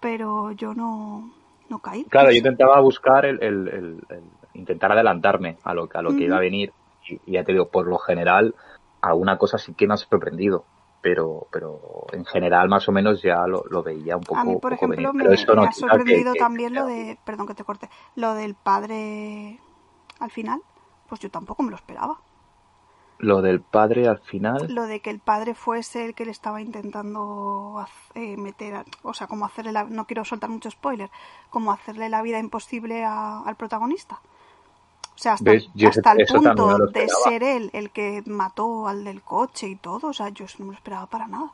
[0.00, 1.30] pero yo no,
[1.68, 2.02] no caí.
[2.06, 4.22] Claro, yo intentaba buscar el, el, el, el,
[4.54, 6.24] intentar adelantarme a lo, a lo que uh -huh.
[6.24, 6.72] iba a venir
[7.08, 8.56] y, y ya te digo, por lo general,
[9.00, 10.64] alguna cosa sí que me ha sorprendido
[11.00, 14.56] pero pero en general más o menos ya lo, lo veía un poco a mí
[14.56, 15.30] por ejemplo venir.
[15.30, 17.88] me, Pero me no ha sorprendido que, también que, lo de perdón que te corte
[18.16, 19.60] lo del padre
[20.18, 20.60] al final
[21.08, 22.18] pues yo tampoco me lo esperaba.
[23.20, 24.72] Lo del padre al final.
[24.72, 27.84] Lo de que el padre fuese el que le estaba intentando
[28.14, 31.10] eh, meter o sea como hacerle la, no quiero soltar mucho spoiler
[31.50, 34.20] como hacerle la vida imposible a, al protagonista
[35.18, 39.66] o sea, hasta, hasta el punto de ser él el que mató al del coche
[39.66, 40.10] y todo.
[40.10, 41.50] O sea, yo no me lo esperaba para nada.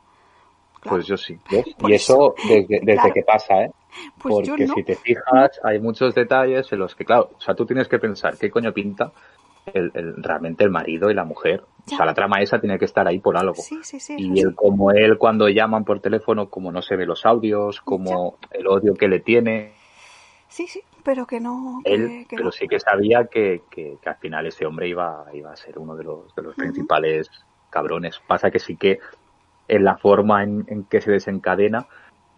[0.81, 0.97] Claro.
[0.97, 1.39] Pues yo sí.
[1.51, 1.65] ¿ves?
[1.79, 3.13] Y eso desde, desde claro.
[3.13, 3.71] que pasa, ¿eh?
[4.21, 4.75] Pues Porque no.
[4.75, 7.97] si te fijas, hay muchos detalles en los que, claro, o sea, tú tienes que
[7.97, 9.11] pensar qué coño pinta
[9.73, 11.63] el, el, realmente el marido y la mujer.
[11.87, 11.95] Ya.
[11.95, 13.55] O sea, la trama esa tiene que estar ahí por algo.
[13.55, 17.07] Sí, sí, sí, y él, como él, cuando llaman por teléfono, como no se ve
[17.07, 18.59] los audios, como ya.
[18.59, 19.73] el odio que le tiene.
[20.49, 21.81] Sí, sí, pero que no.
[21.85, 22.51] Que, Él, que pero no.
[22.51, 25.95] sí que sabía que, que, que, al final ese hombre iba, iba a ser uno
[25.95, 26.63] de los, de los uh -huh.
[26.63, 27.29] principales
[27.69, 28.19] cabrones.
[28.27, 28.99] Pasa que sí que
[29.67, 31.87] en la forma en, en, que se desencadena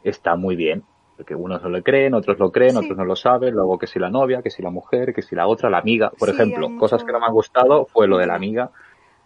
[0.04, 0.84] está muy bien.
[1.16, 2.78] Porque unos no lo creen, otros lo creen, sí.
[2.78, 3.56] otros no lo saben.
[3.56, 6.12] Luego que si la novia, que si la mujer, que si la otra, la amiga.
[6.12, 8.70] Por sí, ejemplo, cosas que no me han gustado fue lo de la amiga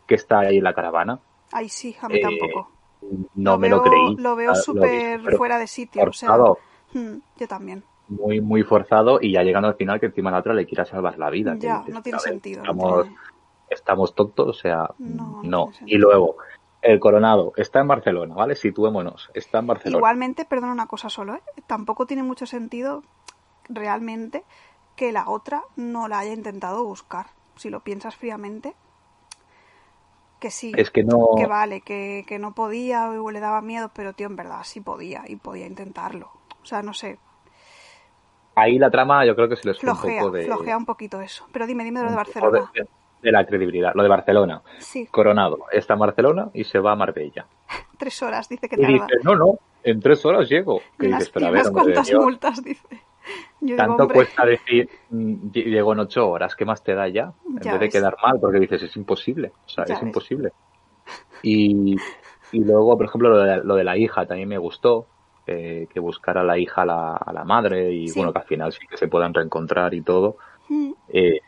[0.07, 1.19] que está ahí en la caravana.
[1.51, 2.69] Ay, sí, a mí eh, tampoco.
[3.35, 4.15] No lo me veo, lo creí.
[4.17, 6.01] Lo veo súper fuera de sitio.
[6.03, 6.51] Forzado.
[6.51, 6.59] O
[6.93, 10.39] sea, hmm, yo también muy, muy forzado y ya llegando al final que encima la
[10.39, 11.55] otra le quiera salvar la vida.
[11.57, 12.61] Ya, dices, no tiene sentido.
[12.61, 13.15] Estamos, no
[13.71, 15.41] estamos tontos, o sea, no.
[15.43, 15.71] no.
[15.85, 16.37] Y luego,
[16.81, 18.55] el Coronado está en Barcelona, ¿vale?
[18.55, 19.97] Situémonos, está en Barcelona.
[19.97, 21.41] Igualmente, perdona una cosa solo, ¿eh?
[21.67, 23.03] Tampoco tiene mucho sentido
[23.69, 24.43] realmente
[24.95, 27.27] que la otra no la haya intentado buscar.
[27.55, 28.75] Si lo piensas fríamente,
[30.39, 31.29] que sí, es que, no...
[31.37, 34.81] que vale, que, que no podía o le daba miedo, pero tío, en verdad sí
[34.81, 36.31] podía y podía intentarlo.
[36.61, 37.19] O sea, no sé,
[38.55, 40.45] ahí la trama yo creo que se les flojea, un poco de...
[40.45, 41.47] Flojea un poquito eso.
[41.51, 42.71] Pero dime, dime lo de Barcelona.
[42.73, 42.87] De,
[43.21, 43.93] de, la credibilidad.
[43.95, 44.61] Lo de Barcelona.
[44.79, 45.07] Sí.
[45.07, 45.59] Coronado.
[45.71, 47.45] Está en Barcelona y se va a Marbella.
[47.97, 48.93] tres horas, dice que y tarda.
[48.93, 50.81] dice, no, no, en tres horas llego.
[50.99, 53.01] Que unas, dices, pero a ver, unas cuantas Dios, multas, dice.
[53.59, 57.31] Yo Tanto digo, cuesta decir, mm, llego en ocho horas, ¿qué más te da ya?
[57.47, 59.51] En ya vez de quedar mal, porque dices, es imposible.
[59.65, 60.07] O sea, Ya es ves.
[60.07, 60.51] imposible.
[61.43, 61.95] Y,
[62.53, 65.07] Y luego, por ejemplo, lo de, lo de la hija también me gustó,
[65.47, 68.19] eh, que buscara a la hija a la, a la madre y Sí.
[68.19, 70.37] bueno, que al final sí que se puedan reencontrar y todo.
[70.69, 71.39] Mm, Eh,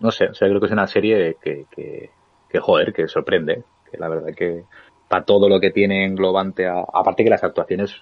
[0.00, 2.10] no sé, o sea, creo que es una serie que, que,
[2.48, 4.64] que, joder, que sorprende, que la verdad que
[5.08, 7.94] para todo lo que tiene englobante, a- aparte que las actuaciones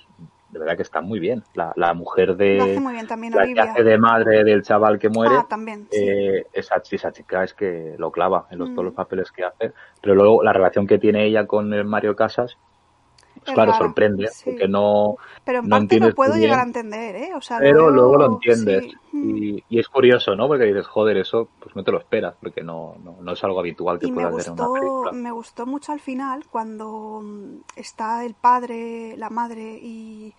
[0.49, 1.43] de verdad que están muy bien.
[1.55, 2.57] La, la mujer de...
[2.57, 5.47] Lo hace muy bien también la que hace de madre del chaval que muere, Ah,
[5.49, 5.99] también, sí.
[6.09, 8.75] eh, esa, esa chica es que lo clava en los, Mm.
[8.75, 9.73] todos los papeles que hace.
[10.01, 12.57] Pero luego la relación que tiene ella con el Mario Casas,
[13.45, 14.45] pues claro, rara, sorprende, sí.
[14.51, 17.31] porque no, Pero en no parte entiendes lo puedo llegar a entender, ¿eh?
[17.37, 18.85] O sea, pero luego lo entiendes.
[18.85, 18.97] sí.
[19.13, 19.37] Mm.
[19.37, 20.49] Y, y es curioso, ¿no?
[20.49, 23.61] Porque dices, joder, eso pues no te lo esperas, porque no, no, no es algo
[23.61, 25.13] habitual que Y puedas ver en una gustó, película.
[25.13, 30.35] me gustó mucho al final cuando mm, está el padre, la madre y,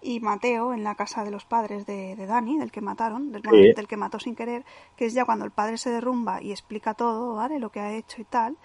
[0.00, 3.42] y Mateo en la casa de los padres de, de Dani, del que mataron, del,
[3.42, 3.72] bueno, Sí.
[3.74, 4.64] del que mató sin querer,
[4.96, 7.58] que es ya cuando el padre se derrumba y explica todo, ¿vale?
[7.58, 8.56] Lo que ha hecho y tal,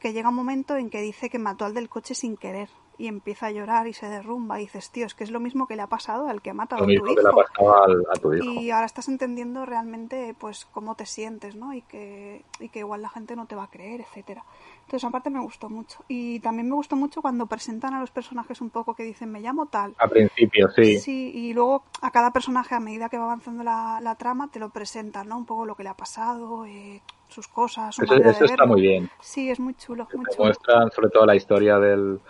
[0.00, 3.08] que llega un momento en que dice que mató al del coche sin querer y
[3.08, 5.76] empieza a llorar y se derrumba y dices, tío, es que es lo mismo que
[5.76, 7.14] le ha pasado al que ha matado Lo a tu hijo.
[7.16, 8.44] que le ha pasado al- a tu hijo.
[8.44, 11.72] Y ahora estás entendiendo realmente pues cómo te sientes, ¿no?
[11.74, 14.44] Y que, y que igual la gente no te va a creer, etcétera.
[14.84, 16.04] Entonces, aparte me gustó mucho.
[16.08, 19.40] Y también me gustó mucho cuando presentan a los personajes un poco que dicen, me
[19.40, 19.94] llamo tal.
[19.98, 20.98] Al principio, sí.
[20.98, 24.58] Sí, y luego a cada personaje, a medida que va avanzando la, la trama, te
[24.60, 25.36] lo presentan, ¿no?
[25.38, 28.66] Un poco lo que le ha pasado, eh, sus cosas, su Eso, eso de está
[28.66, 29.10] muy bien.
[29.20, 30.44] Sí, es muy chulo, muy Te chulo.
[30.44, 32.20] muestran sobre todo la historia del,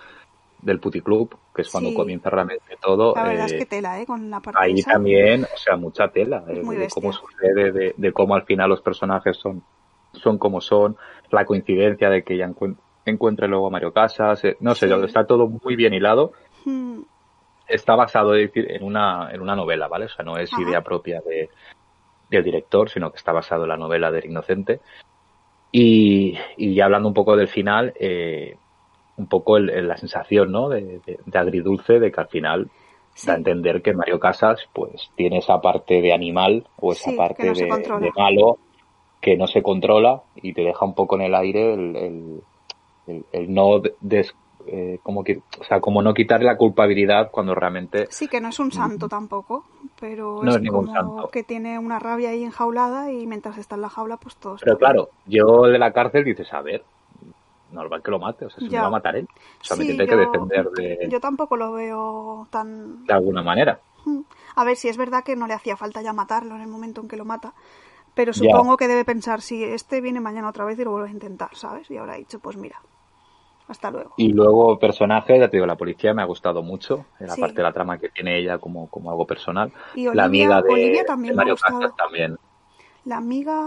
[0.64, 1.96] del puticlub, que es cuando Sí.
[1.96, 3.14] comienza realmente todo.
[3.14, 4.06] La verdad eh, es que tela, ¿eh?
[4.06, 4.92] Con la parte ahí esa.
[4.92, 8.80] también, o sea, mucha tela eh, de cómo sucede, de, de cómo al final los
[8.80, 9.64] personajes son,
[10.12, 10.96] son como son,
[11.30, 14.94] la coincidencia de que ella encuen- encuentre luego a Mario Casas, eh, no sé, Sí.
[15.04, 16.32] está todo muy bien hilado.
[16.64, 17.02] Mm,
[17.66, 20.06] Está basado en una, en una novela, ¿vale?
[20.06, 20.62] O sea, no es Ajá.
[20.62, 21.48] idea propia de,
[22.28, 24.80] del director, sino que está basado en la novela del Inocente.
[25.72, 28.58] Y, y ya hablando un poco del final, eh,
[29.16, 30.68] un poco el- el- la sensación, ¿no?
[30.68, 32.70] De, de- de agridulce, de que al final
[33.14, 33.26] Sí.
[33.28, 37.16] da a entender que Mario Casas, pues, tiene esa parte de animal o esa Sí,
[37.16, 38.58] parte no de, malo
[39.20, 42.42] que no se controla y te deja un poco en el aire el,
[43.32, 44.34] el, no des,
[44.66, 48.48] eh, como que, o sea, como no quitarle la culpabilidad cuando realmente Sí, que no
[48.48, 49.64] es un santo tampoco,
[50.00, 51.30] pero No es, es ningún como santo.
[51.30, 54.76] que tiene una rabia ahí enjaulada y mientras está en la jaula, pues todo Pero
[54.76, 54.78] bien.
[54.78, 56.84] claro, yo de la cárcel dices, a ver,
[57.74, 58.78] normal que lo mate, o sea, si Ya.
[58.78, 59.28] me va a matar él.
[59.60, 63.04] O sea, me Sí, tendré yo- que defender de, Yo tampoco lo veo tan...
[63.04, 63.80] de alguna manera.
[64.56, 67.00] A ver, si es verdad que no le hacía falta ya matarlo en el momento
[67.00, 67.54] en que lo mata,
[68.14, 68.38] pero Ya.
[68.38, 71.54] supongo que debe pensar, si este viene mañana otra vez y lo vuelve a intentar,
[71.54, 71.90] ¿sabes?
[71.90, 72.76] Y habrá dicho, pues mira,
[73.66, 74.12] hasta luego.
[74.18, 77.40] Y luego personajes, ya te digo, la policía me ha gustado mucho, en la Sí.
[77.40, 79.72] parte de la trama que tiene ella como, como algo personal.
[79.94, 81.80] Y la Olivia- amiga de, Olivia también de me ha Mario gustado.
[81.80, 82.36] Casas también.
[83.04, 83.60] La amiga,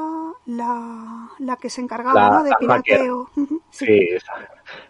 [0.47, 2.43] la, la que se encargaba, La- ¿no?
[2.43, 3.29] De pirateo.
[3.69, 4.07] Sí.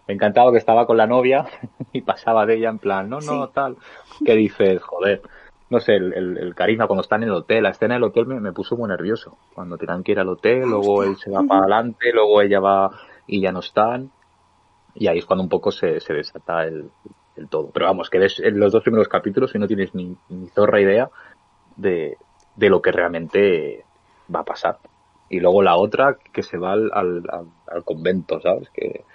[0.06, 1.44] Me encantaba que estaba con la novia
[1.92, 3.52] y pasaba de ella en plan, no, no, Sí.
[3.54, 3.76] tal.
[4.24, 5.20] Que dices, joder,
[5.68, 8.26] no sé, el, el, el carisma cuando están en el hotel, la escena del hotel
[8.26, 9.36] me, me puso muy nervioso.
[9.54, 11.10] Cuando tienen que ir al hotel, luego Hostia.
[11.10, 12.90] él se va para adelante, luego ella va
[13.26, 14.10] y ya no están.
[14.94, 16.90] Y ahí es cuando un poco se, se desata el,
[17.36, 17.70] el todo.
[17.70, 20.80] Pero vamos, que ves en los dos primeros capítulos y no tienes ni, ni zorra
[20.80, 21.10] idea
[21.76, 22.16] de,
[22.56, 23.84] de lo que realmente
[24.34, 24.80] va a pasar.
[25.28, 28.70] Y luego la otra que se va al, al, al- convento, ¿sabes?
[28.72, 29.06] Que,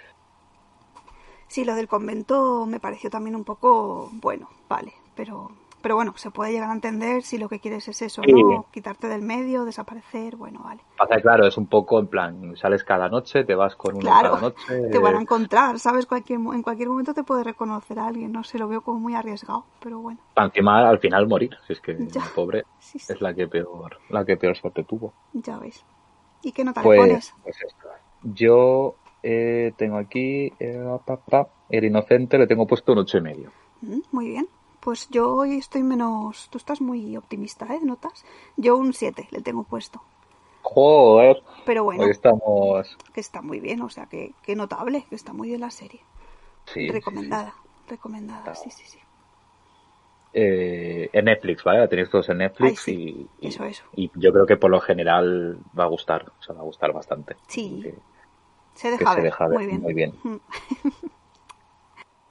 [1.48, 5.50] Sí, lo del convento me pareció también un poco bueno, vale, pero
[5.84, 8.32] pero bueno, se puede llegar a entender si lo que quieres es eso, Sí.
[8.32, 8.64] ¿no?
[8.72, 10.80] Quitarte del medio, desaparecer, bueno, vale.
[10.96, 14.30] Pasa claro, es un poco en plan, sales cada noche, te vas con uno Claro,
[14.30, 14.64] cada noche.
[14.92, 16.06] te van a eh, encontrar, ¿sabes?
[16.06, 19.14] Cualquier, en cualquier momento te puede reconocer a alguien, no sé, lo veo como muy
[19.14, 22.20] arriesgado, pero bueno, encima al final morir, si es que Ya.
[22.22, 25.12] la pobre sí, sí, es la que peor, la que peor suerte tuvo.
[25.34, 25.84] ya ves.
[26.42, 27.34] ¿Y qué nota le Pues, pones?
[27.42, 27.88] pues esto.
[28.22, 33.20] Yo eh, tengo aquí eh, pa, pa, el inocente le tengo puesto un ocho y
[33.20, 33.50] medio.
[33.82, 34.48] Mm, Muy bien.
[34.84, 36.48] Pues yo hoy estoy menos...
[36.50, 37.80] Tú estás muy optimista, ¿eh?
[37.80, 38.24] de ¿Notas?
[38.56, 40.02] Yo un 7 le tengo puesto.
[40.62, 42.96] Joder, Pero bueno, hoy estamos.
[43.14, 46.00] que está muy bien, o sea, que, que notable, que está muy bien la serie.
[46.66, 47.54] Sí, recomendada,
[47.88, 48.98] recomendada, sí, sí, sí.
[50.32, 51.78] eh, en Netflix, ¿vale?
[51.80, 53.28] La tenéis todos en Netflix Ay, sí.
[53.40, 53.84] y, Eso, eso.
[53.94, 56.92] y yo creo que por lo general va a gustar, o sea, va a gustar
[56.92, 57.36] bastante.
[57.48, 57.80] Sí.
[57.82, 57.94] Que-
[58.74, 59.82] Se deja, se ver, deja ver muy bien.
[59.82, 60.12] muy bien.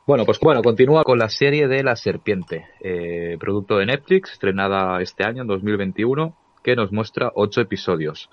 [0.05, 5.01] Bueno, pues bueno, continúa con la serie de La Serpiente, eh, producto de Netflix, estrenada
[5.01, 8.29] este año, en 2021, que nos muestra ocho episodios.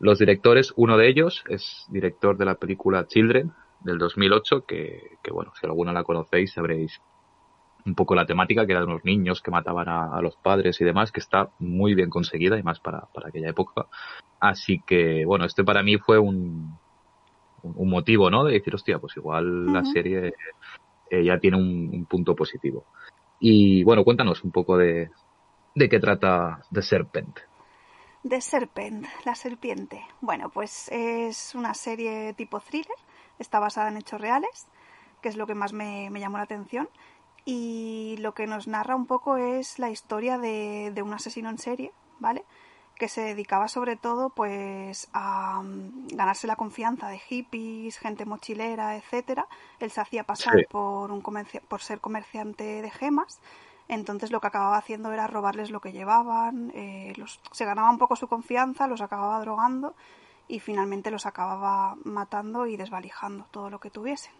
[0.00, 5.32] Los directores, uno de ellos es director de la película Children, del 2008, que, que
[5.32, 7.00] bueno, si alguno la conocéis sabréis
[7.86, 10.78] un poco la temática, que era de unos niños que mataban a, a los padres
[10.78, 13.86] y demás, que está muy bien conseguida y más para, para aquella época.
[14.40, 16.76] Así que, bueno, este para mí fue un,
[17.62, 18.44] un un motivo, ¿no?
[18.44, 20.34] De decir, hostia, pues igual la serie
[21.10, 22.84] eh, ya tiene un, punto positivo.
[23.40, 25.10] Y bueno, cuéntanos un poco de,
[25.74, 27.38] de qué trata The Serpent.
[28.26, 30.04] The Serpent, la serpiente.
[30.20, 32.96] Bueno, pues es una serie tipo thriller,
[33.38, 34.66] está basada en hechos reales,
[35.22, 36.88] que es lo que más me, me llamó la atención.
[37.44, 41.58] Y lo que nos narra un poco es la historia de, de un asesino en
[41.58, 42.44] serie, ¿vale?
[42.98, 48.96] Que se dedicaba sobre todo pues a mm, ganarse la confianza de hippies, gente mochilera,
[48.96, 49.46] etcétera.
[49.80, 51.22] Él se hacía pasar por un
[51.68, 53.40] por ser comerciante de gemas.
[53.88, 57.96] Entonces lo que acababa haciendo era robarles lo que llevaban, eh, los, se ganaba un
[57.96, 59.94] poco su confianza, los acababa drogando
[60.46, 64.32] y finalmente los acababa matando y desvalijando todo lo que tuviesen.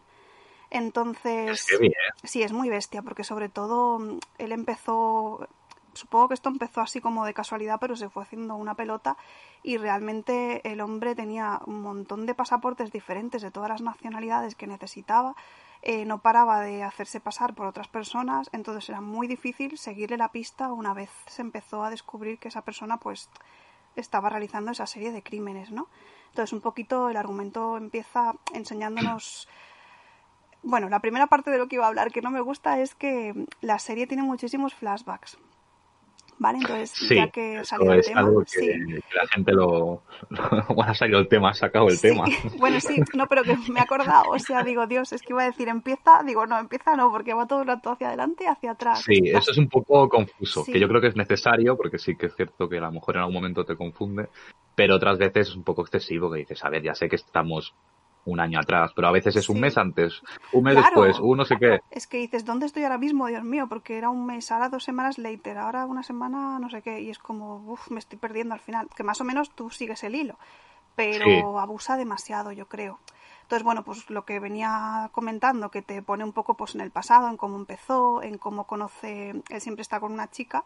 [0.70, 1.66] Entonces,
[2.24, 5.48] sí, es muy bestia, porque sobre todo mm, él empezó,
[5.98, 9.16] supongo que esto empezó así como de casualidad, pero se fue haciendo una pelota
[9.62, 14.66] y realmente el hombre tenía un montón de pasaportes diferentes de todas las nacionalidades que
[14.66, 15.34] necesitaba,
[15.82, 20.30] eh, no paraba de hacerse pasar por otras personas, entonces era muy difícil seguirle la
[20.30, 23.28] pista una vez se empezó a descubrir que esa persona pues
[23.96, 25.88] estaba realizando esa serie de crímenes, ¿no?
[26.28, 29.48] Entonces un poquito el argumento empieza enseñándonos
[30.62, 32.94] bueno, la primera parte de lo que iba a hablar que no me gusta es
[32.94, 35.38] que la serie tiene muchísimos flashbacks.
[36.38, 36.59] ¿Vale?
[36.59, 38.79] Entonces, ya que salió el tema, que,
[39.14, 40.03] la gente lo,
[40.68, 42.24] bueno, ha salido el tema, ha sacado el tema.
[42.59, 45.42] bueno, sí, no, pero que me he acordado, o sea, digo, Dios, es que iba
[45.42, 48.46] a decir empieza, digo, no, empieza no, porque va todo el rato hacia adelante y
[48.46, 49.03] hacia atrás.
[49.03, 52.27] Sí, eso es un poco confuso, que yo creo que es necesario, porque sí que
[52.27, 54.29] es cierto que a lo mejor en algún momento te confunde,
[54.74, 57.74] pero otras veces es un poco excesivo, que dices, a ver, ya sé que estamos
[58.30, 61.56] un año atrás, pero a veces es un mes antes, un mes después, uno sé
[61.58, 61.80] qué.
[61.90, 63.66] Es que dices, ¿dónde estoy ahora mismo, Dios mío?
[63.68, 67.10] Porque era un mes, ahora dos semanas later, ahora una semana no sé qué, y
[67.10, 70.14] es como, uff, me estoy perdiendo al final, que más o menos tú sigues el
[70.14, 70.38] hilo,
[70.94, 72.98] pero abusa demasiado, yo creo.
[73.42, 76.90] Entonces, bueno, pues lo que venía comentando, que te pone un poco pues en el
[76.90, 80.64] pasado, en cómo empezó, en cómo conoce, él siempre está con una chica,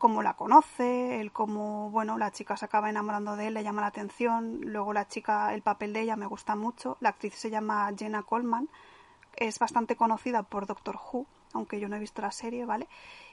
[0.00, 3.82] cómo la conoce, el cómo, bueno, la chica se acaba enamorando de él, le llama
[3.82, 7.50] la atención, luego la chica, el papel de ella me gusta mucho, la actriz se
[7.50, 8.68] llama Jenna Coleman,
[9.36, 12.88] es bastante conocida por Doctor Who, aunque yo no he visto la serie, ¿vale?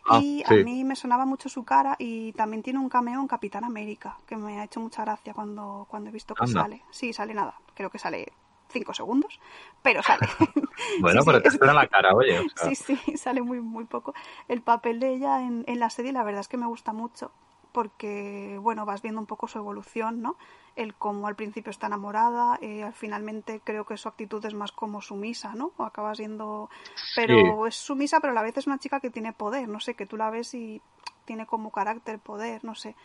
[0.10, 3.28] Ah, y a mí me sonaba mucho su cara y también tiene un cameo en
[3.28, 6.84] Capitán América, que me ha hecho mucha gracia cuando, cuando he visto que sale.
[6.92, 8.34] Sí, sale nada, creo que sale
[8.70, 9.40] cinco segundos,
[9.82, 10.28] pero sale.
[11.02, 12.46] bueno, pero te espera la cara, oye.
[12.56, 14.14] Sí, sí, sale muy, muy poco.
[14.48, 17.32] El papel de ella en, en la serie, la verdad es que me gusta mucho,
[17.78, 20.36] porque, bueno, vas viendo un poco su evolución, ¿no?
[20.76, 24.72] El cómo al principio está enamorada, eh, al finalmente creo que su actitud es más
[24.72, 25.72] como sumisa, ¿no?
[25.78, 26.72] O acaba siendo...
[27.16, 29.94] Pero es sumisa, pero a la vez es una chica que tiene poder, no sé,
[29.94, 30.82] que tú la ves y
[31.26, 32.96] tiene como carácter, poder, no sé.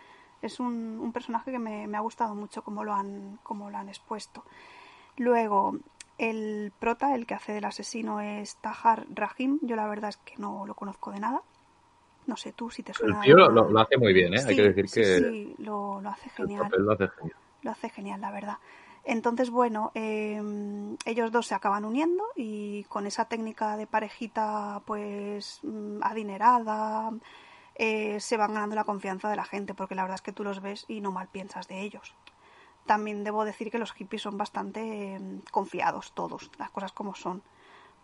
[0.40, 3.76] Es un, un personaje que me, me, ha gustado mucho como lo han, como lo
[3.76, 4.42] han expuesto.
[5.16, 5.76] Luego,
[6.18, 9.58] el prota, el que hace del asesino, es Tahar Rahim.
[9.62, 11.42] Yo la verdad es que no lo conozco de nada.
[12.26, 13.16] No sé tú si te suena.
[13.16, 14.40] El tío lo, hace muy bien, ¿eh?
[14.46, 15.18] Hay que decir que.
[15.18, 16.70] Sí, lo, hace genial.
[16.78, 17.36] Lo hace genial.
[17.62, 18.58] Lo hace genial, la verdad.
[19.04, 25.58] Entonces, bueno, em, ellos dos se acaban uniendo y con esa técnica de parejita, pues,
[25.64, 27.10] mm, adinerada,
[27.74, 30.44] eh, se van ganando la confianza de la gente, porque la verdad es que tú
[30.44, 32.14] los ves y no mal piensas de ellos
[32.86, 37.42] también debo decir que los hippies son bastante em, confiados todos, las cosas como son.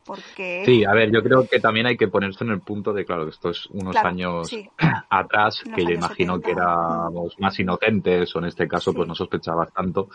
[0.05, 0.63] Porque...
[0.65, 3.25] Sí, a ver, yo creo que también hay que ponerse en el punto de, claro,
[3.25, 4.51] que esto es unos años
[5.11, 9.73] atrás, que yo imagino que éramos más inocentes, o en este caso, pues no sospechabas
[9.73, 10.09] tanto,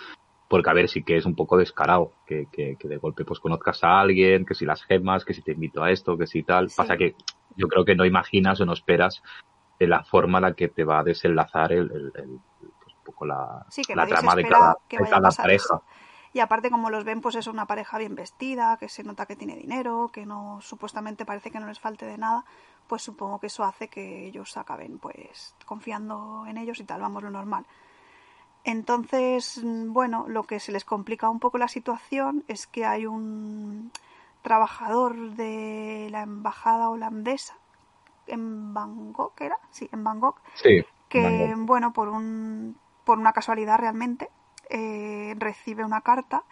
[0.47, 3.83] porque a ver, sí que es un poco descarado, que, que, de golpe pues conozcas
[3.83, 6.69] a alguien, que si las gemas, que si te invito a esto, que si tal.
[6.75, 7.15] Pasa que
[7.55, 9.21] yo creo que no imaginas o no esperas
[9.79, 11.91] de la forma en la que te va a desenlazar el
[13.13, 13.65] poco la,
[14.07, 14.75] trama de cada,
[15.31, 15.81] pareja.
[16.33, 19.35] Y aparte, como los ven, pues es una pareja bien vestida, que se nota que
[19.35, 22.43] tiene dinero, que no supuestamente parece que no les falte de nada,
[22.87, 27.21] pues supongo que eso hace que ellos acaben pues confiando en ellos y tal, vamos
[27.21, 27.65] lo normal.
[28.63, 33.91] Entonces, bueno, lo que se les complica un poco la situación es que hay un
[34.41, 37.55] trabajador de la embajada holandesa
[38.25, 39.57] en Bangkok, ¿era?
[39.69, 40.39] Sí, en Bangkok.
[40.55, 42.75] Sí, que, bueno, por un
[43.05, 44.29] por una casualidad realmente,
[44.69, 46.43] eh, recibe una carta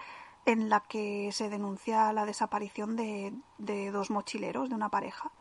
[0.45, 5.31] en la que se denuncia la desaparición de, de, dos mochileros de una pareja.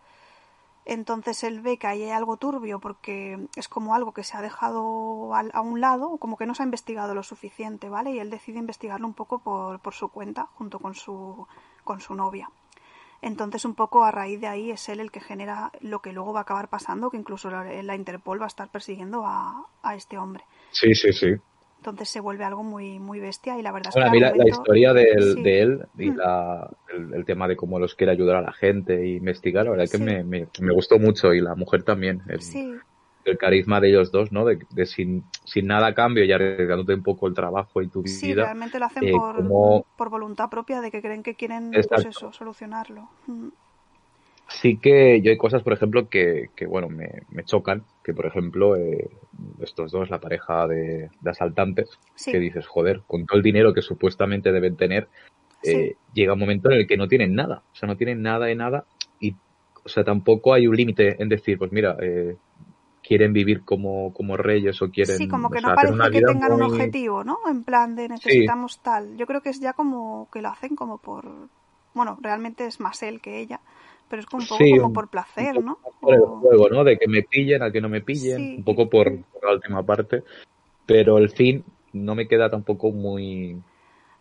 [0.84, 4.42] Entonces él ve que ahí hay algo turbio porque es como algo que se ha
[4.42, 8.12] dejado a, un lado, como que no se ha investigado lo suficiente, ¿vale?
[8.12, 11.46] Y él decide investigarlo un poco por, por su cuenta, junto con su,
[11.84, 12.50] con su novia.
[13.22, 16.32] Entonces, un poco a raíz de ahí es él el que genera lo que luego
[16.32, 20.16] va a acabar pasando, que incluso la, Interpol va a estar persiguiendo a, a este
[20.16, 20.44] hombre.
[20.72, 21.34] Sí, sí, sí.
[21.78, 24.20] Entonces se vuelve algo muy muy bestia y la verdad Bueno, es a que mí
[24.20, 25.42] el la, historia del- sí.
[25.42, 26.12] de él y Mm.
[26.12, 29.70] la- el, el tema de cómo los quiere ayudar a la gente y investigar, la
[29.72, 30.04] verdad es que Sí.
[30.04, 32.22] me, me, me gustó mucho y la mujer también.
[32.28, 32.82] El, Sí,
[33.24, 34.44] el carisma de ellos dos, ¿no?
[34.46, 38.02] De, de sin, sin nada a cambio y arriesgándote un poco el trabajo y tu
[38.04, 38.34] sí, vida.
[38.34, 42.04] realmente lo hacen eh, por, como- por voluntad propia de que creen que quieren pues
[42.04, 43.08] eso, solucionarlo.
[43.26, 43.48] Mm.
[44.48, 47.84] Sí que yo hay cosas, por ejemplo, que, que bueno, me, me chocan.
[48.10, 49.08] Que, por ejemplo, eh,
[49.60, 52.32] estos dos, la pareja de, de asaltantes, Sí.
[52.32, 55.08] que dices, joder, con todo el dinero que supuestamente deben tener,
[55.62, 57.62] eh, llega un momento en el que no tienen nada.
[57.72, 58.84] O sea, no tienen nada de nada.
[59.20, 59.36] Y,
[59.84, 62.36] o sea, tampoco hay un límite en decir, pues mira, eh,
[63.00, 66.52] quieren vivir como, como reyes o quieren Sí, como que no sea, parece que tengan
[66.52, 67.38] un objetivo, ¿no?
[67.48, 69.16] En plan de necesitamos tal.
[69.18, 71.48] Yo creo que es ya como que lo hacen como por...
[71.94, 73.60] Bueno, realmente es más él que ella,
[74.10, 75.78] pero es como un poco Sí, como por placer, un ¿no?
[76.00, 76.84] por el juego, ¿no?
[76.84, 78.54] De que me pillen, a que no me pillen, Sí.
[78.58, 80.24] un poco por, por la última parte,
[80.84, 83.62] pero el fin no me queda tampoco muy,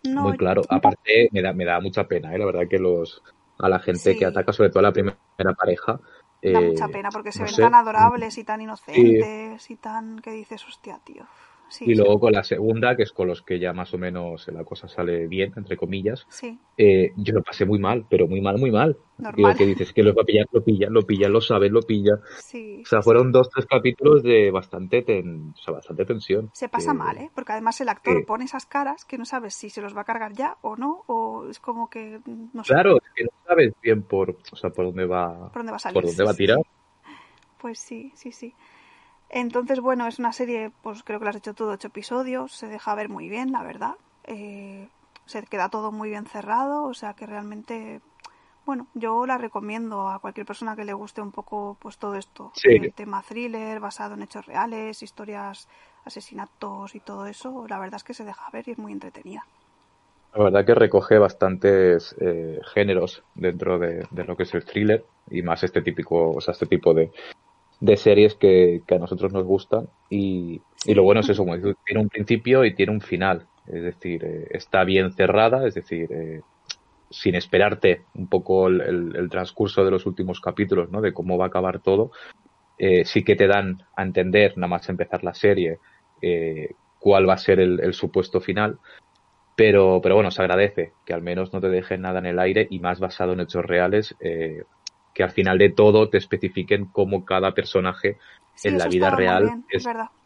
[0.03, 0.61] No, muy claro.
[0.69, 2.37] Aparte, me da, me da mucha pena, ¿eh?
[2.37, 3.21] La verdad que los,
[3.57, 4.17] a la gente Sí.
[4.17, 5.17] que ataca, sobre todo a la primera
[5.57, 5.99] pareja,
[6.43, 7.61] da eh, mucha pena porque se no ven sé.
[7.63, 11.25] tan adorables y tan inocentes y tan que dices, hostia, tío.
[11.69, 13.97] Sí, Y sí, luego con la segunda, que es con los que ya más o
[13.97, 18.27] menos la cosa sale bien, entre comillas, sí, eh, yo lo pasé muy mal, pero
[18.27, 18.97] muy mal, muy mal.
[19.17, 19.35] Normal.
[19.35, 21.81] Digo, que dices que los va a pillar, lo pillan, lo pillan, lo saben, lo
[21.81, 22.17] pillan.
[22.39, 22.81] sí.
[22.81, 26.49] O sea, fueron dos, tres capítulos de bastante, ten- o sea, bastante tensión.
[26.53, 27.29] Se pasa mal, ¿eh?
[27.35, 30.05] Porque además el actor pone esas caras que no sabes si se los va a
[30.05, 32.19] cargar ya o no, o es como que
[32.53, 35.59] no sé Claro, es que no sabes bien por, o sea, por dónde va, por
[35.59, 35.95] dónde va a salir.
[36.01, 36.57] por dónde va a tirar.
[37.61, 38.53] Pues sí, sí, sí.
[39.29, 42.67] Entonces, bueno, es una serie, pues creo que lo has hecho todo, ocho episodios, se
[42.67, 43.95] deja ver muy bien, la verdad.
[44.23, 44.87] Eh,
[45.25, 48.01] se queda todo muy bien cerrado, o sea que realmente,
[48.65, 52.51] bueno, yo la recomiendo a cualquier persona que le guste un poco, pues todo esto,
[52.55, 52.69] Sí.
[52.69, 55.67] el tema thriller, basado en hechos reales, historias,
[56.05, 59.45] asesinatos y todo eso, la verdad es que se deja ver y es muy entretenida.
[60.33, 65.03] La verdad que recoge bastantes eh, géneros dentro de, de lo que es el thriller
[65.29, 67.11] y más este típico, o sea, este tipo de,
[67.79, 71.45] de series que, que a nosotros nos gustan y, y lo bueno es eso,
[71.85, 76.11] tiene un principio y tiene un final, es decir, eh, está bien cerrada, es decir,
[76.11, 76.43] eh,
[77.09, 81.01] sin esperarte un poco el, el- el transcurso de los últimos capítulos, ¿no?
[81.01, 82.11] De cómo va a acabar todo,
[82.77, 85.79] eh, sí que te dan a entender, nada más empezar la serie,
[86.21, 88.79] eh, cuál va a ser el, el supuesto final.
[89.55, 92.67] Pero, pero bueno, se agradece que al menos no te dejen nada en el aire
[92.69, 94.63] y más basado en hechos reales, eh,
[95.19, 98.19] que al final de todo te especifiquen cómo cada personaje
[98.55, 99.65] Sí, en la vida real bien,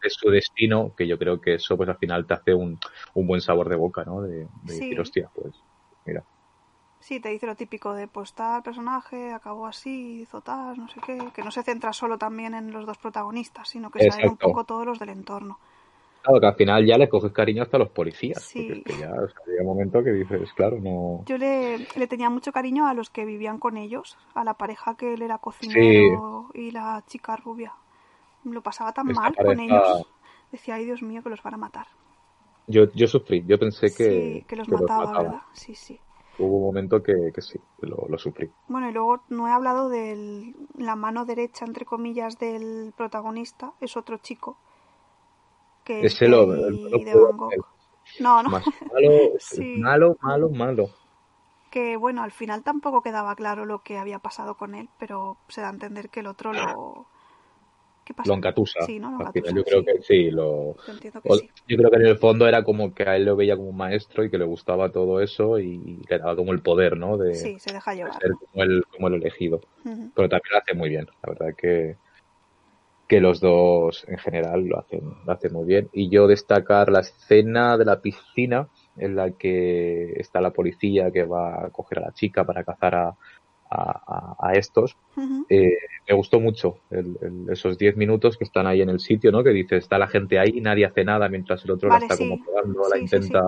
[0.00, 2.78] es su destino, que yo creo que eso pues al final te hace un,
[3.14, 4.22] un buen sabor de boca, ¿no?
[4.22, 4.82] De, de Sí.
[4.82, 5.64] decir, hostia, pues
[6.04, 6.22] mira.
[7.00, 11.00] Sí, te dice lo típico de pues tal personaje acabó así, hizo tal, no sé
[11.04, 14.36] qué, que no se centra solo también en los dos protagonistas, sino que saben un
[14.36, 15.58] poco todos los del entorno.
[16.24, 18.62] Claro, que al final ya le coges cariño hasta a los policías, Sí.
[18.66, 21.22] porque es que ya o sea, llega un momento que dices, claro, no...
[21.26, 24.96] Yo le, le tenía mucho cariño a los que vivían con ellos, a la pareja
[24.96, 27.74] que él era cocinero y la chica rubia.
[28.44, 30.06] Lo pasaba tan Esta mal con ellos.
[30.50, 31.88] Decía, ay Dios mío, que los van a matar.
[32.68, 35.12] Yo, yo sufrí, yo pensé que, sí, que los que mataba.
[35.22, 35.42] ¿verdad?
[35.52, 36.00] Sí, sí.
[36.38, 38.50] Hubo un momento que, que sí, lo sufrí.
[38.66, 43.96] Bueno, y luego no he hablado de la mano derecha, entre comillas, del protagonista, es
[43.98, 44.56] otro chico.
[45.84, 47.52] Que es lo- gay el- el- de Van Gogh.
[48.20, 49.74] No, no, Más malo, Sí.
[49.78, 50.88] malo, malo, malo.
[51.70, 55.60] que bueno, al final tampoco quedaba claro lo que había pasado con él, pero se
[55.60, 57.06] da a entender que el otro lo...
[58.04, 58.28] ¿Qué pasó?
[58.28, 58.80] Lo encatusa.
[58.86, 59.10] Sí, ¿no?
[59.12, 59.86] Lo engatusa, yo creo sí.
[59.86, 60.76] que sí, lo...
[60.86, 61.50] Yo entiendo que o- sí.
[61.66, 63.76] Yo creo que en el fondo era como que a él lo veía como un
[63.76, 67.16] maestro y que le gustaba todo eso y le daba como el poder, ¿no?
[67.16, 68.20] De, Sí, se deja de llevar.
[68.20, 69.60] ser como el, como el elegido.
[69.84, 70.10] Ujú.
[70.14, 71.06] Pero también lo hace muy bien.
[71.22, 71.96] La verdad que,
[73.08, 75.88] que los dos en general lo hacen, lo hacen muy bien.
[75.92, 81.24] Y yo destacar la escena de la piscina en la que está la policía que
[81.24, 83.16] va a coger a la chica para cazar a,
[83.70, 84.96] a, a- estos.
[85.48, 85.72] Eh,
[86.08, 89.44] me gustó mucho el- el- esos 10 minutos que están ahí en el sitio, ¿no?
[89.44, 91.98] Que dices, está la gente ahí y nadie hace nada mientras el otro Vale, la
[91.98, 92.24] está sí.
[92.24, 93.42] como pegando, la sí, intenta...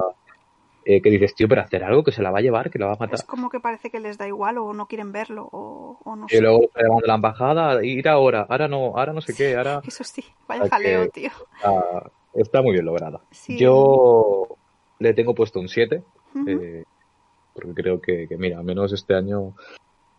[0.89, 2.87] eh, que dices, tío, pero hacer algo que se la va a llevar, que la
[2.87, 3.16] va a matar.
[3.16, 6.26] Es como que parece que les da igual o no quieren verlo o, o no
[6.30, 6.41] Y sé.
[6.41, 9.80] luego está llamando a la embajada, ir ahora, ahora no, ahora no sé qué, ahora...
[9.87, 11.30] Eso sí, vaya jaleo, tío.
[11.57, 13.20] Está, está muy bien lograda.
[13.32, 13.59] Sí.
[13.59, 14.47] Yo
[15.01, 16.05] le tengo puesto un 7,
[16.37, 16.49] Ujú.
[16.49, 16.84] eh,
[17.53, 19.55] porque creo que, que, mira, al menos este año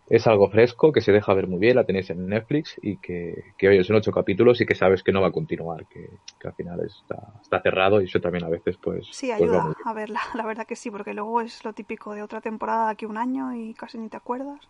[0.09, 3.53] es algo fresco, que se deja ver muy bien, la tenéis en Netflix y que,
[3.57, 6.47] que oye, son ocho capítulos y que sabes que no va a continuar, que, que
[6.47, 9.05] al final está, está cerrado y eso también a veces pues...
[9.11, 12.23] Sí, pues ayuda a verla, la verdad que sí, porque luego es lo típico de
[12.23, 14.69] otra temporada de aquí un año y casi ni te acuerdas.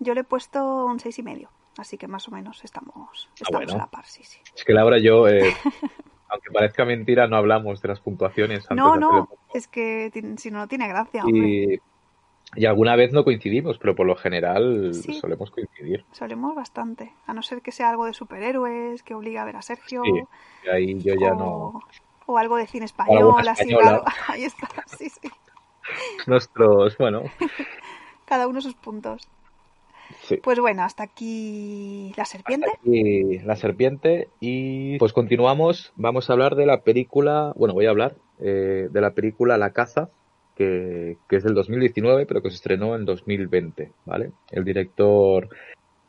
[0.00, 3.66] Yo le he puesto un seis y medio, así que más o menos estamos, estamos
[3.66, 3.74] bueno.
[3.74, 4.40] a la par, sí, sí.
[4.56, 5.42] Es que Laura, yo, eh,
[6.28, 8.64] aunque parezca mentira, no hablamos de las puntuaciones.
[8.68, 11.80] Antes No, no, es que si no, no tiene gracia, hombre.
[12.54, 15.14] Y, alguna vez no coincidimos, pero por lo general Sí.
[15.14, 16.04] solemos coincidir.
[16.12, 17.12] Solemos bastante.
[17.26, 20.02] A no ser que sea algo de superhéroes, que obliga a ver a Sergio.
[20.04, 20.10] Sí,
[20.64, 21.80] y ahí yo ya o, no.
[22.26, 24.04] o algo de cine español, así raro.
[24.28, 25.30] Ahí está, sí, sí.
[26.26, 27.22] Nuestros, bueno,
[28.26, 29.28] Cada uno sus puntos.
[30.22, 30.36] sí.
[30.36, 32.66] Pues bueno, hasta aquí la serpiente.
[32.66, 35.92] Hasta aquí la serpiente y pues continuamos.
[35.96, 39.70] Vamos a hablar de la película, bueno, voy a hablar eh, de la película La
[39.72, 40.08] caza,
[40.56, 44.32] que, es del 2019, pero que se estrenó en 2020, ¿vale?
[44.50, 45.48] El director,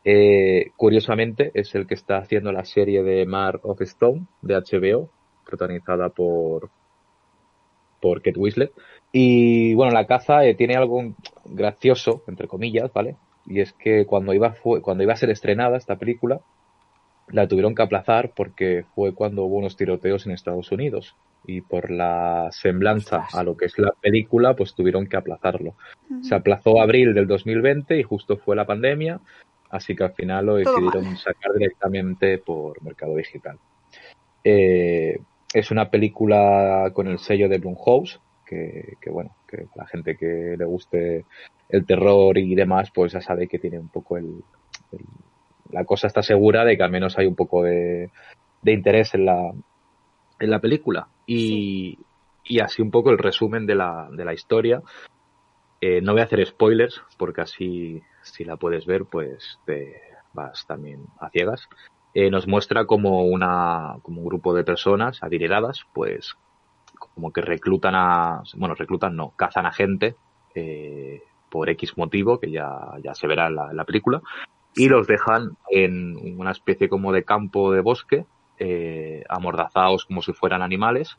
[0.03, 5.09] eh, curiosamente, es el que está haciendo la serie de Mar of Stone de HBO,
[5.45, 6.69] protagonizada por
[8.03, 8.73] por Kate Winslet.
[9.13, 11.15] Y bueno, la caza eh, tiene algo
[11.45, 13.15] gracioso, entre comillas, ¿vale?
[13.45, 16.41] Y es que cuando iba, cuando iba a ser estrenada esta película,
[17.29, 21.15] la tuvieron que aplazar porque fue cuando hubo unos tiroteos en Estados Unidos.
[21.45, 25.75] Y por la semblanza a lo que es la película, pues tuvieron que aplazarlo.
[26.21, 29.19] Se aplazó a abril del 2020 y justo fue la pandemia,
[29.69, 31.17] así que al final lo Todo decidieron mal.
[31.17, 33.57] sacar directamente por mercado digital.
[34.43, 35.19] Eh,
[35.53, 40.55] es una película con el sello de Blumhouse, que, que bueno, que la gente que
[40.57, 41.25] le guste
[41.69, 44.43] el terror y demás, pues ya sabe que tiene un poco el,
[44.91, 45.05] el-
[45.71, 48.11] la cosa está segura de que al menos hay un poco de,
[48.61, 49.51] de interés en la,
[50.39, 51.07] en la película.
[51.25, 51.97] Y,
[52.43, 54.81] y así un poco el resumen de la, de la historia.
[55.81, 60.01] Eh, no voy a hacer spoilers, porque así, si la puedes ver, pues te
[60.33, 61.67] vas también a ciegas.
[62.13, 66.35] Eh, nos muestra como una, como un grupo de personas adineradas, pues,
[66.97, 70.15] como que reclutan a, bueno, reclutan no, cazan a gente,
[70.55, 72.69] eh, por X motivo, que ya,
[73.03, 74.21] ya se verá en la, en la película,
[74.75, 78.25] y los dejan en una especie como de campo de bosque,
[78.59, 81.17] eh, amordazados como si fueran animales,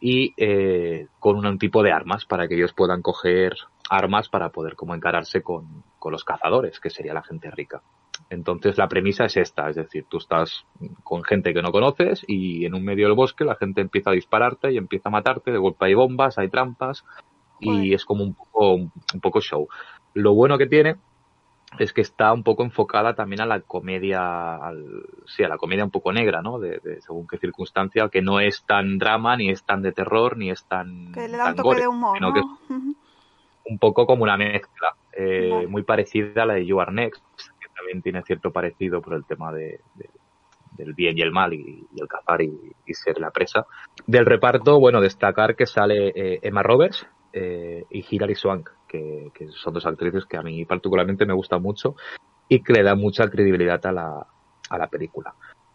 [0.00, 3.56] y eh, con un tipo de armas para que ellos puedan coger
[3.88, 7.82] armas para poder como encararse con, con los cazadores, que sería la gente rica.
[8.28, 10.64] Entonces la premisa es esta, es decir, tú estás
[11.04, 14.14] con gente que no conoces y en un medio del bosque la gente empieza a
[14.14, 17.04] dispararte y empieza a matarte, de golpe hay bombas, hay trampas
[17.60, 17.94] y Joder.
[17.94, 19.68] es como un poco, un poco show.
[20.14, 20.96] Lo bueno que tiene
[21.78, 24.84] es que está un poco enfocada también a la comedia, al,
[25.26, 26.58] sí, a la comedia un poco negra, ¿no?
[26.58, 30.36] De, de según qué circunstancia, que no es tan drama, ni es tan de terror,
[30.36, 32.32] ni es tan, Que le da un toque gore, de humor, ¿no?
[32.32, 32.96] que es Ujú.
[33.64, 35.66] un poco como una mezcla, eh, Vale.
[35.68, 37.22] muy parecida a la de You Are Next,
[37.60, 40.10] que también tiene cierto parecido por el tema de, de-
[40.70, 42.50] del bien y el mal y, y el cazar y,
[42.84, 43.64] y ser la presa.
[44.06, 47.06] Del reparto, bueno, destacar que sale eh, Emma Roberts
[47.36, 51.60] eh, y Hilary Swank, que, que son dos actrices que a mí particularmente me gustan
[51.60, 51.94] mucho
[52.48, 54.26] y que le dan mucha credibilidad a la,
[54.70, 55.34] a la película.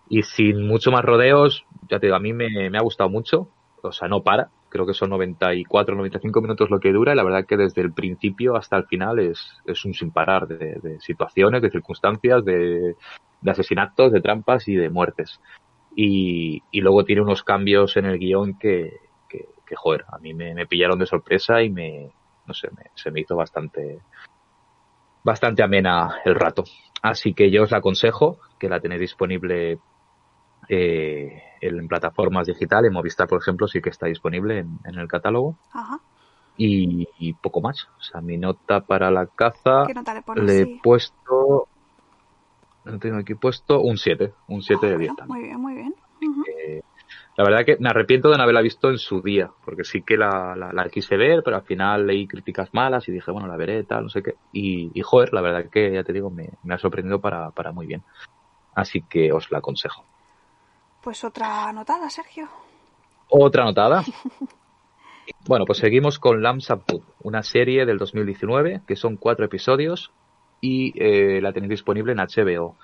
[0.09, 3.49] Y sin mucho más rodeos, ya te digo, a mí me, me ha gustado mucho,
[3.83, 7.23] o sea, no para, creo que son 94, 95 minutos lo que dura y la
[7.23, 11.61] verdad que desde el principio hasta el final es, es un sin parar de, situaciones,
[11.61, 12.95] de circunstancias, de,
[13.41, 15.39] de asesinatos, de trampas y de muertes.
[15.95, 19.10] Y, y luego tiene unos cambios en el guion que,
[19.71, 22.11] que, joder, a mí me, me pillaron de sorpresa y me,
[22.45, 24.01] no sé, me, se me hizo bastante,
[25.23, 26.65] bastante amena el rato.
[27.01, 29.79] Así que yo os la aconsejo, que la tenéis disponible
[30.67, 35.07] eh, en plataformas digitales, en Movistar, por ejemplo, sí que está disponible en, en el
[35.07, 35.55] catálogo.
[35.71, 35.99] Ajá.
[36.57, 37.87] Y, y, poco más.
[37.97, 40.43] O sea, mi nota para la caza ¿Qué nota le pones?
[40.43, 41.69] le he puesto,
[42.83, 45.27] no tengo aquí puesto un 7, un 7 de 10 Bueno, también.
[45.27, 45.95] muy bien, muy bien.
[47.37, 50.17] La verdad que me arrepiento de no haberla visto en su día, porque sí que
[50.17, 53.55] la, la, la quise ver, pero al final leí críticas malas y dije, bueno, la
[53.55, 54.35] veré, tal, no sé qué.
[54.51, 57.71] Y, y joder, la verdad que ya te digo, me, me ha sorprendido para, para
[57.71, 58.03] muy bien.
[58.75, 60.03] Así que os la aconsejo.
[61.01, 62.47] Pues otra notada, Sergio.
[63.29, 64.03] Otra notada.
[65.47, 70.11] Bueno, pues seguimos con Up Food, una serie del 2019 que son cuatro episodios
[70.59, 72.75] y eh, la tenéis disponible en HBO.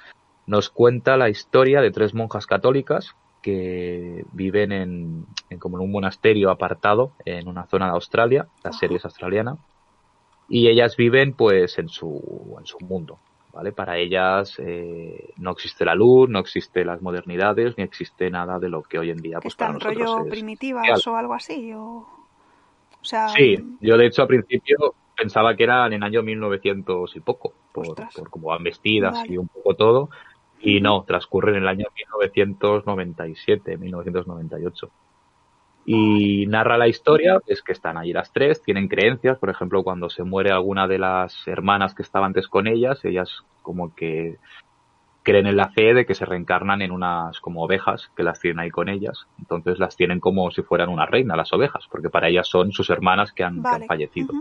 [0.46, 3.16] Nos cuenta la historia de tres monjas católicas
[3.48, 8.48] que viven en, en como en un monasterio apartado en una zona de Australia.
[8.62, 9.56] La serie es australiana
[10.50, 13.20] y ellas viven pues en su en su mundo.
[13.54, 13.72] ¿Vale?
[13.72, 18.68] Para ellas eh, no existe la luz, no existe las modernidades, ni existe nada de
[18.68, 21.02] lo que hoy en día pues para nosotros rollo es primitivas real.
[21.08, 21.72] o algo así.
[21.74, 22.06] O,
[23.02, 27.20] o sea, Sí, yo de hecho al principio pensaba que eran en año 1900 y
[27.22, 29.34] poco, por, por cómo van vestidas Vale.
[29.34, 30.10] y un poco todo.
[30.60, 34.90] Y no, transcurre en el año 1997, 1998.
[35.86, 40.10] Y narra la historia, es que están allí las tres, tienen creencias, por ejemplo, cuando
[40.10, 44.36] se muere alguna de las hermanas que estaban antes con ellas, ellas como que
[45.24, 48.60] creen en la fe de que se reencarnan en unas como ovejas que las tienen
[48.60, 49.28] ahí con ellas.
[49.40, 52.90] Entonces las tienen como si fueran una reina, las ovejas, porque para ellas son sus
[52.90, 53.86] hermanas que han, que han Vale.
[53.88, 54.34] fallecido.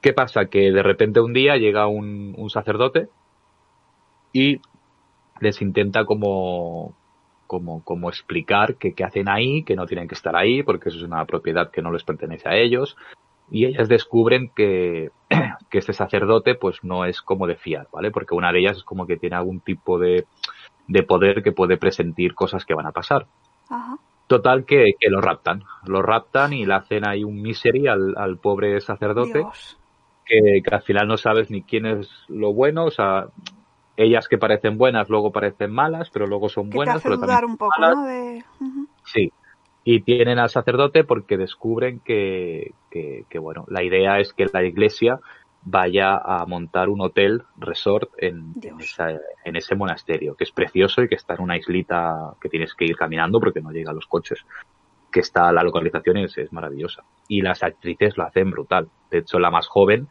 [0.00, 0.46] ¿Qué pasa?
[0.46, 3.08] Que de repente un día llega un, un sacerdote
[4.32, 4.60] y
[5.40, 6.94] les intenta como,
[7.46, 10.98] como, como explicar que qué hacen ahí, que no tienen que estar ahí, porque eso
[10.98, 12.96] es una propiedad que no les pertenece a ellos.
[13.50, 15.10] Y ellas descubren que,
[15.70, 18.10] que este sacerdote pues no es como de fiar, ¿vale?
[18.10, 20.26] Porque una de ellas es como que tiene algún tipo de,
[20.86, 23.26] de poder que puede presentir cosas que van a pasar.
[23.68, 23.96] Ajá.
[24.28, 25.64] Total que, que lo raptan.
[25.86, 29.76] Lo raptan y le hacen ahí un misery al, al pobre sacerdote Dios.
[30.24, 33.26] que, que al final no sabes ni quién es lo bueno, o sea,
[34.04, 37.16] ellas que parecen buenas luego parecen malas, pero luego son Que te buenas, hace pero
[37.20, 37.96] dudar un poco, malas.
[37.96, 38.04] ¿no?
[38.06, 38.44] De...
[39.04, 39.32] Sí.
[39.84, 44.62] Y tienen al sacerdote porque descubren que, que, que, bueno, la idea es que la
[44.62, 45.18] iglesia
[45.62, 48.74] vaya a montar un hotel resort en, Dios.
[48.74, 52.48] en, esa- en ese monasterio, que es precioso y que está en una islita que
[52.48, 54.40] tienes que ir caminando porque no llegan los coches.
[55.12, 57.02] Que está, la localización es, es maravillosa.
[57.26, 58.88] Y las actrices lo hacen brutal.
[59.10, 60.08] De hecho, la más joven,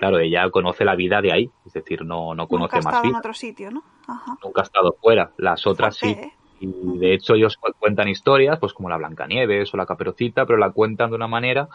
[0.00, 2.94] claro, ella conoce la vida de ahí, es decir, no, no Nunca conoce ha más
[2.94, 3.84] estado en otro sitio, ¿no?
[4.08, 4.36] Ajá.
[4.42, 5.30] nunca ha estado fuera.
[5.36, 6.08] Las otras sí.
[6.08, 6.32] ¿eh?
[6.58, 10.58] Y de hecho ellos cu- cuentan historias, pues como la Blancanieves o la Caperucita, pero
[10.58, 11.68] la cuentan de una manera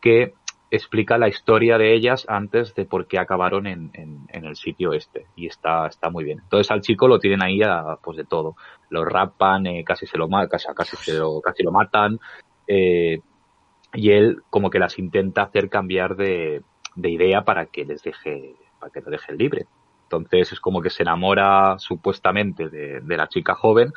[0.00, 0.34] que
[0.70, 4.92] explica la historia de ellas antes de por qué acabaron en, en, en el sitio
[4.92, 5.26] este.
[5.36, 6.40] Y está, está muy bien.
[6.40, 8.56] Entonces al chico lo tienen ahí a, pues de todo.
[8.90, 12.18] Lo rapan, eh, casi se lo casi, casi se lo, casi lo matan.
[12.66, 13.20] eh,
[13.96, 16.62] y él como que las intenta hacer cambiar de,
[16.94, 19.66] de idea para que les deje, para que lo dejen libre.
[20.04, 23.92] Entonces es como que se enamora supuestamente de, de la chica joven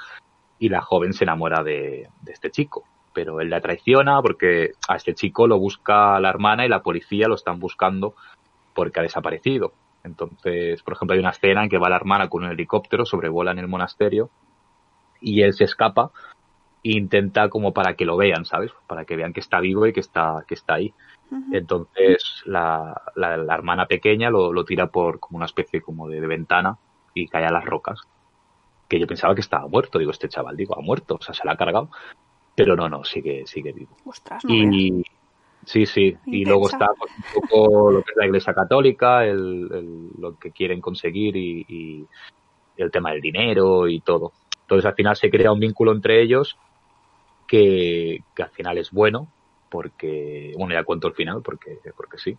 [0.60, 2.84] y la joven se enamora de, de este chico.
[3.14, 7.28] Pero él la traiciona porque a este chico lo busca la hermana y la policía
[7.28, 8.16] lo están buscando
[8.74, 9.74] porque ha desaparecido.
[10.04, 13.52] Entonces, por ejemplo, hay una escena en que va la hermana con un helicóptero, sobrevuela
[13.52, 14.30] en el monasterio
[15.20, 16.12] y él se escapa
[16.84, 18.72] e intenta como para que lo vean, ¿sabes?
[18.88, 20.93] Para que vean que está vivo y que está, que está ahí.
[21.52, 26.20] Entonces la, la, la hermana pequeña lo, lo tira por como una especie como de,
[26.22, 26.78] de ventana
[27.14, 28.02] y cae a las rocas.
[28.90, 30.00] Que yo pensaba que estaba muerto.
[30.00, 31.16] Digo, este chaval, digo, ha muerto.
[31.20, 31.90] O sea, se la ha cargado.
[32.56, 33.96] Pero no, no, sigue, sigue vivo.
[34.06, 34.54] Ostras, no.
[34.54, 35.04] Y
[35.66, 36.16] sí, sí.
[36.26, 40.36] Y luego está pues, un poco lo que es la iglesia católica, el, el- lo
[40.38, 42.06] que quieren conseguir y, y
[42.78, 44.32] el tema del dinero y todo.
[44.62, 46.56] Entonces al final se crea un vínculo entre ellos
[47.48, 49.28] que, que al final es bueno
[49.70, 52.38] porque, bueno, ya cuento el final porque, porque sí.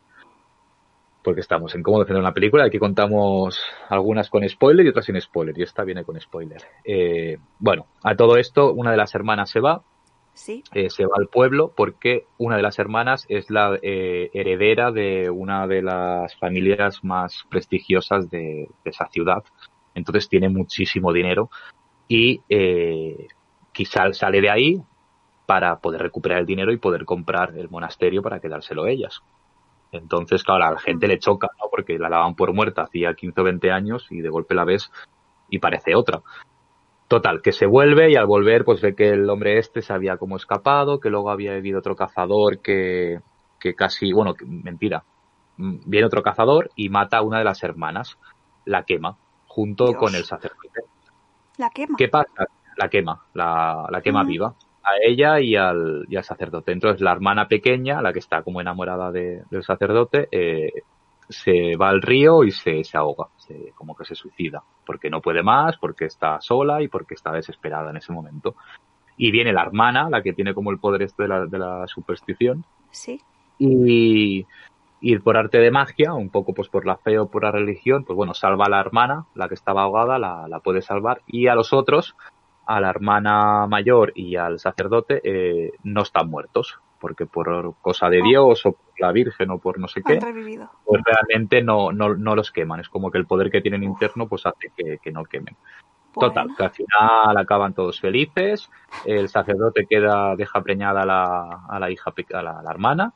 [1.23, 2.65] Porque estamos en cómo defender una película.
[2.65, 5.59] Aquí contamos algunas con spoiler y otras sin spoiler.
[5.59, 6.63] Y esta viene con spoiler.
[6.85, 9.83] Eh, bueno, a todo esto, una de las hermanas se va,
[10.33, 10.63] Sí.
[10.73, 15.29] eh, se va al pueblo porque una de las hermanas es la eh, heredera de
[15.29, 19.43] una de las familias más prestigiosas de, de esa ciudad.
[19.95, 21.51] Entonces tiene muchísimo dinero
[22.07, 23.27] y eh,
[23.73, 24.81] quizá sale de ahí
[25.49, 29.23] para poder recuperar el dinero y poder comprar el monasterio para quedárselo ellas.
[29.93, 31.71] Entonces, claro, a la gente le choca, ¿no?
[31.71, 34.91] Porque la daban por muerta hacía 15 o 20 años y de golpe la ves
[35.49, 36.21] y parece otra.
[37.09, 40.19] Total, que se vuelve y al volver pues ve que el hombre este se había
[40.19, 43.21] como escapado, que luego había habido otro cazador que,
[43.59, 45.03] que casi, bueno, que- mentira,
[45.59, 48.17] Mm, viene otro cazador y mata a una de las hermanas,
[48.65, 49.17] la quema,
[49.49, 49.97] junto Dios.
[49.99, 50.83] con el sacerdote.
[51.57, 51.97] La quema.
[51.99, 52.47] ¿Qué pasa?
[52.77, 54.55] La quema, la, la quema viva.
[54.85, 56.73] A ella y al, y al sacerdote.
[56.73, 60.73] Entonces la hermana pequeña, la que está como enamorada de- del sacerdote, eh,
[61.29, 65.21] se va al río y se, se ahoga, se- como que se suicida, porque no
[65.21, 68.55] puede más, porque está sola y porque está desesperada en ese momento.
[69.19, 71.87] Y viene la hermana, la que tiene como el poder este de la, de la
[71.87, 73.21] superstición, Sí.
[73.59, 74.47] y,
[75.01, 78.05] y por arte de magia, un poco pues por la fe o por la religión,
[78.05, 81.49] pues bueno, salva a la hermana, la que estaba ahogada, la, la puede salvar, y
[81.49, 82.15] a los otros,
[82.69, 88.21] a la hermana mayor y al sacerdote, eh, no están muertos, porque por cosa de
[88.21, 88.25] Ah.
[88.29, 90.19] Dios o por la Virgen o por no sé qué,
[90.85, 94.29] pues realmente no, no, no los queman, es como que el poder que tienen interno
[94.29, 95.57] pues hace que, que no quemen.
[96.13, 98.69] Total, que al final acaban todos felices,
[99.07, 103.15] el sacerdote queda, deja preñada a la, a la hija, a la, a la hermana,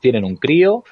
[0.00, 0.82] tienen un crío,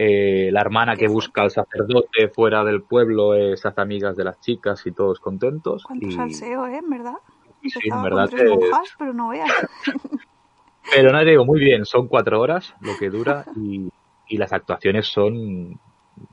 [0.00, 4.22] eh, la hermana que busca al sacerdote fuera del pueblo eh, se hace amigas de
[4.22, 5.82] las chicas y todos contentos.
[5.82, 6.76] Cuánto y, salseo, ¿eh?
[6.76, 7.16] En verdad.
[7.60, 9.50] y sí, Empezaba en verdad tres monjas, pero no veas.
[10.90, 13.90] Pero no te digo, muy bien, son cuatro horas lo que dura y,
[14.26, 15.78] y las actuaciones son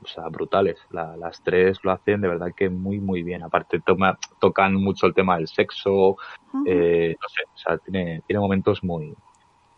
[0.02, 0.78] o sea, brutales.
[0.90, 3.42] La- las tres lo hacen de verdad que muy, muy bien.
[3.42, 6.16] Aparte toma, tocan mucho el tema del sexo,
[6.64, 9.14] eh, no sé, o sea, tiene, tiene momentos muy,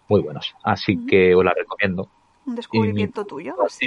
[0.09, 0.55] muy buenos.
[0.63, 2.09] Así que os la recomiendo.
[2.49, 3.55] Un descubrimiento tuyo.
[3.65, 3.87] Así.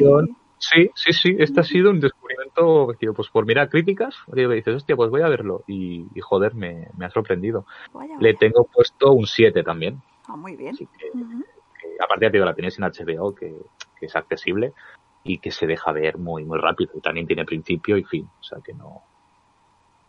[0.63, 4.53] Sí, sí, sí, este ha sido un descubrimiento, tío, pues por mirar críticas, tío, me
[4.55, 5.63] dices, hostia, pues voy a verlo.
[5.65, 7.65] Y, y joder, me, me, ha sorprendido.
[7.91, 10.03] Vaya, Le tengo puesto un 7 también.
[10.27, 10.75] Ah, muy bien.
[10.75, 11.43] Así que, Ujú.
[11.81, 13.57] que aparte digo, la tienes en HBO, que,
[13.99, 14.73] que es accesible
[15.23, 16.91] y que se deja ver muy, muy rápido.
[16.95, 18.29] Y también tiene principio y fin.
[18.39, 19.01] O sea que no.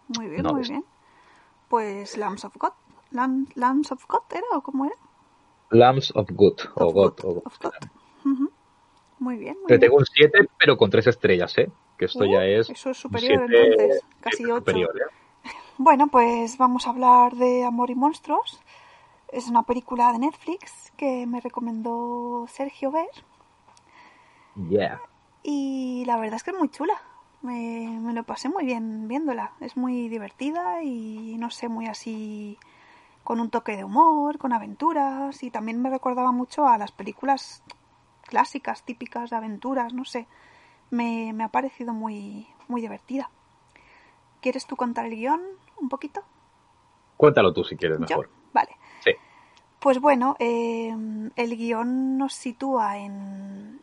[0.09, 0.85] Muy bien, No, muy bien.
[1.69, 2.73] Pues Lambs of God.
[3.13, 4.97] Lam- Lambs of God era o cómo era?
[5.71, 7.43] Lambs of God, o God, God, o God.
[7.47, 8.02] of God.
[9.19, 9.81] Muy bien, muy Te bien.
[9.81, 11.73] tengo un 7, pero con 3 estrellas, ¿eh?
[11.99, 12.69] Que esto Uh, ya es.
[12.69, 14.61] eso es superior, siete- entonces, casi siete ocho.
[14.61, 15.05] superior, ¿eh?
[15.79, 18.61] Bueno, pues vamos a hablar de Amor y Monstruos.
[19.33, 23.09] Es una película de Netflix que me recomendó Sergio ver
[24.69, 24.99] Yeah.
[25.43, 26.95] y la verdad es que es muy chula.
[27.43, 29.53] Me, me lo pasé muy bien viéndola.
[29.61, 32.59] Es muy divertida y no sé, muy así
[33.25, 37.63] con un toque de humor, con aventuras y también me recordaba mucho a las películas
[38.33, 40.27] clásicas, típicas de aventuras, no sé.
[40.89, 43.29] Me, me ha parecido muy, muy divertida.
[44.41, 45.43] ¿Quieres tú contar el guion
[45.79, 46.23] un poquito?
[47.19, 48.07] Cuéntalo tú si quieres ¿Yo?
[48.07, 48.31] mejor.
[48.55, 48.73] Vale.
[49.05, 49.11] Sí.
[49.79, 50.97] Pues bueno, eh,
[51.37, 53.83] el guion nos sitúa en,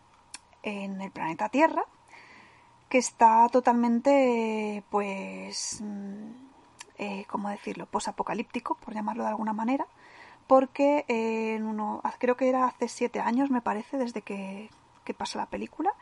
[0.64, 1.84] en el planeta Tierra,
[2.90, 6.32] que está totalmente, pues, mm,
[6.98, 7.86] eh, ¿cómo decirlo?
[7.86, 9.86] Posapocalíptico, por llamarlo de alguna manera,
[10.50, 14.70] porque en uno, creo que era hace siete años, me parece, desde que,
[15.06, 15.94] que pasa la película,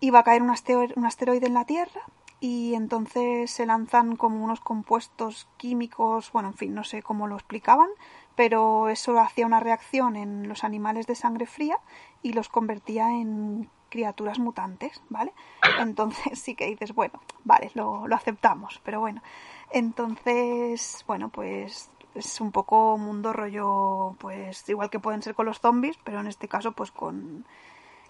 [0.00, 2.02] iba a caer un astero- un asteroide en la Tierra
[2.40, 7.36] y entonces se lanzan como unos compuestos químicos, bueno, en fin, no sé cómo lo
[7.36, 7.88] explicaban,
[8.34, 11.78] pero eso hacía una reacción en los animales de sangre fría
[12.22, 15.32] y los convertía en criaturas mutantes, ¿vale?
[15.80, 19.22] Entonces sí que dices, bueno, vale, lo, lo aceptamos, pero bueno.
[19.70, 25.60] Entonces, bueno, pues es un poco mundo rollo, pues igual que pueden ser con los
[25.60, 27.44] zombies, pero en este caso pues con,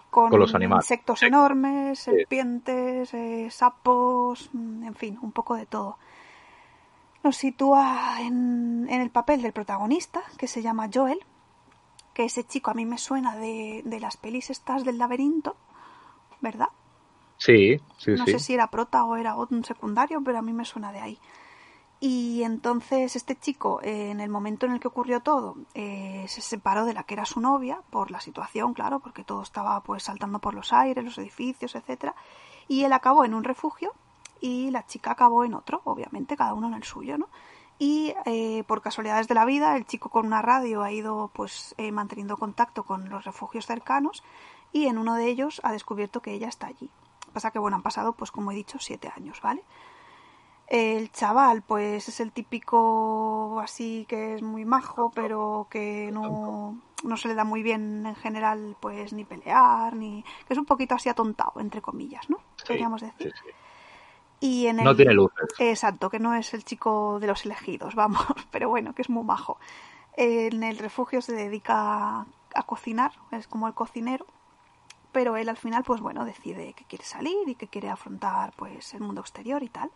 [0.09, 0.85] con, Con los animales.
[0.85, 5.97] insectos enormes, serpientes, eh, sapos, mm, en fin, un poco de todo.
[7.23, 11.19] Nos sitúa en, en el papel del protagonista, que se llama Joel,
[12.13, 15.57] que ese chico a mí me suena de, de las pelis estas del laberinto,
[16.41, 16.69] ¿verdad?
[17.37, 18.31] Sí, sí, no sí.
[18.31, 21.19] sé si era prota o era un secundario, pero a mí me suena de ahí.
[22.07, 26.39] Y entonces este chico, eh, en el momento en el que ocurrió todo, eh, se
[26.39, 30.03] separó de la que era su novia por la situación, claro, porque todo estaba pues
[30.03, 32.13] saltando por los aires, los edificios, etcétera.
[32.67, 33.91] Y él acabó en un refugio
[34.39, 37.27] y la chica acabó en otro, obviamente, cada uno en el suyo, ¿no?
[37.79, 41.73] Y eh, por casualidades de la vida, el chico con una radio ha ido pues
[41.79, 44.23] eh, manteniendo contacto con los refugios cercanos
[44.71, 46.91] y en uno de ellos ha descubierto que ella está allí.
[47.33, 49.63] Pasa que, bueno, han pasado, pues como he dicho, siete años, ¿vale?
[50.67, 57.17] El chaval, pues es el típico así que es muy majo, pero que no, no
[57.17, 60.23] se le da muy bien en general, pues ni pelear, ni.
[60.47, 62.37] que es un poquito así atontado, entre comillas, ¿no?
[62.57, 63.31] Sí, Podríamos decir.
[63.31, 63.51] sí, sí.
[64.39, 64.85] Y en el...
[64.85, 65.47] No tiene luces.
[65.59, 69.23] Exacto, que no es el chico de los elegidos, vamos, pero bueno, que es muy
[69.23, 69.59] majo.
[70.17, 74.25] En el refugio se dedica a, a cocinar, es como el cocinero,
[75.11, 78.93] pero él al final, pues bueno, decide que quiere salir y que quiere afrontar pues
[78.93, 79.91] el mundo exterior y tal.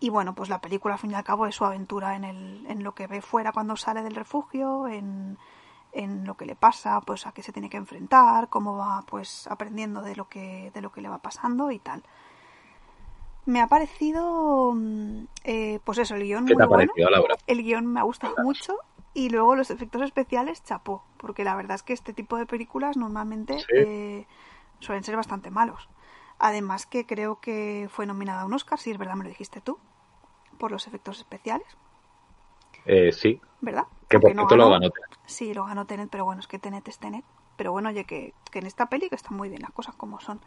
[0.00, 2.66] Y bueno, pues la película al fin y al cabo es su aventura en, el,
[2.66, 5.36] en lo que ve fuera cuando sale del refugio, en,
[5.92, 9.46] en lo que le pasa, pues a qué se tiene que enfrentar, cómo va pues
[9.46, 12.02] aprendiendo de lo que, de lo que le va pasando y tal.
[13.46, 16.92] Me ha parecido, mm, eh, pues eso, el guion ¿Qué muy te ha bueno.
[16.92, 17.34] parecido, Laura?
[17.46, 18.76] El guion me ha gustado mucho
[19.14, 22.96] y luego los efectos especiales chapó, porque la verdad es que este tipo de películas
[22.96, 23.66] normalmente Sí.
[23.74, 24.26] eh,
[24.78, 25.88] suelen ser bastante malos.
[26.38, 29.60] Además que creo que fue nominada a un Oscar, si es verdad me lo dijiste
[29.60, 29.78] tú,
[30.60, 31.66] por los efectos especiales,
[32.86, 33.84] Eh, sí, ¿verdad?
[34.08, 34.80] que por Aunque no cierto lo ganó.
[34.90, 34.92] ganó.
[35.26, 37.24] Sí, lo ganó Tenet, pero bueno, es que Tenet es Tenet.
[37.56, 40.20] Pero bueno, oye, que, que en esta peli que están muy bien las cosas como
[40.20, 40.40] son.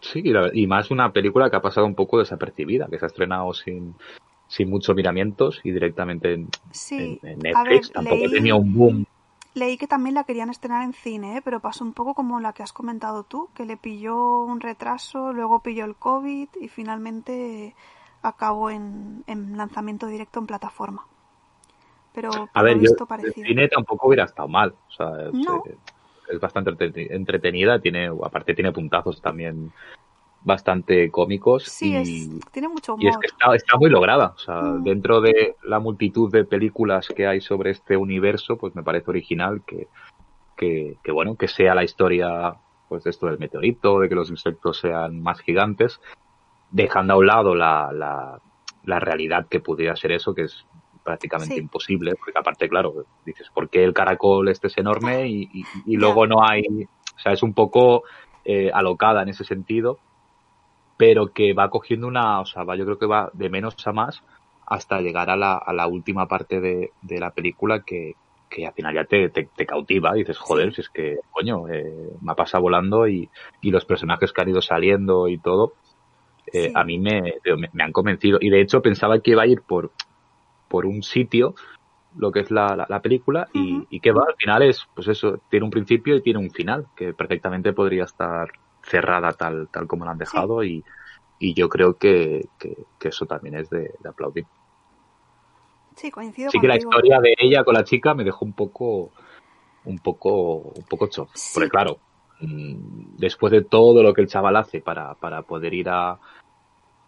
[0.00, 3.04] Sí, y, la- y más una película que ha pasado un poco desapercibida, que se
[3.04, 3.94] ha estrenado sin,
[4.48, 7.88] sin muchos miramientos y directamente en, Sí, en- Netflix.
[7.88, 9.04] ver, Tampoco leí- tenía un boom.
[9.54, 11.42] Leí que también la querían estrenar en cine, ¿eh?
[11.42, 15.32] pero pasó un poco como la que has comentado tú, que le pilló un retraso,
[15.32, 17.74] luego pilló el COVID y finalmente
[18.28, 21.04] acabó en, en lanzamiento directo en plataforma.
[22.12, 23.46] Pero por A ver, yo visto el parecido.
[23.46, 24.74] cine tampoco hubiera estado mal.
[24.88, 25.62] O sea, No.
[25.66, 25.76] es,
[26.34, 29.72] es bastante entrete- entretenida, tiene, aparte tiene puntazos también
[30.42, 33.04] bastante cómicos Sí, y, es, tiene mucho humor.
[33.04, 34.32] y es que está, está muy lograda.
[34.34, 34.84] O sea, Mm.
[34.84, 39.62] dentro de la multitud de películas que hay sobre este universo, pues me parece original
[39.66, 39.88] que,
[40.56, 42.54] que, que bueno, que sea la historia,
[42.88, 46.00] pues de esto del meteorito, de que los insectos sean más gigantes,
[46.68, 48.38] dejando a un lado la, la,
[48.82, 50.66] la realidad que pudiera ser eso, que es
[51.02, 51.60] prácticamente Sí.
[51.62, 52.94] imposible, porque aparte, claro,
[53.24, 57.20] dices, ¿por qué el caracol este es enorme y, y- y luego no hay, o
[57.20, 58.02] sea, es un poco
[58.44, 60.00] eh, alocada en ese sentido,
[60.96, 63.92] pero que va cogiendo una, o sea, va, yo creo que va de menos a
[63.92, 64.20] más
[64.66, 68.14] hasta llegar a la, a la última parte de, de la película que,
[68.48, 70.16] que al final ya te, te, te cautiva.
[70.16, 71.84] Y dices, joder, si es que, coño, eh,
[72.20, 75.74] me ha pasado volando y, y los personajes que han ido saliendo y todo,
[76.52, 76.72] eh, Sí.
[76.74, 77.34] a mí me,
[77.72, 78.38] me, han convencido.
[78.40, 79.92] Y de hecho pensaba que iba a ir por,
[80.68, 81.54] por un sitio,
[82.16, 85.08] lo que es la, la, la película, y, y que va, al final es, pues
[85.08, 88.50] eso, tiene un principio y tiene un final, que perfectamente podría estar
[88.82, 90.84] cerrada tal, tal como la han dejado y,
[91.38, 94.46] y yo creo que, que, que eso también es de, de aplaudir.
[95.96, 99.10] Sí, coincido Sí que la historia de ella con la chica me dejó un poco,
[99.84, 101.30] un poco, un poco chof.
[101.34, 101.52] Sí.
[101.54, 101.98] Porque claro,
[102.40, 106.18] después de todo lo que el chaval hace para, para poder ir a,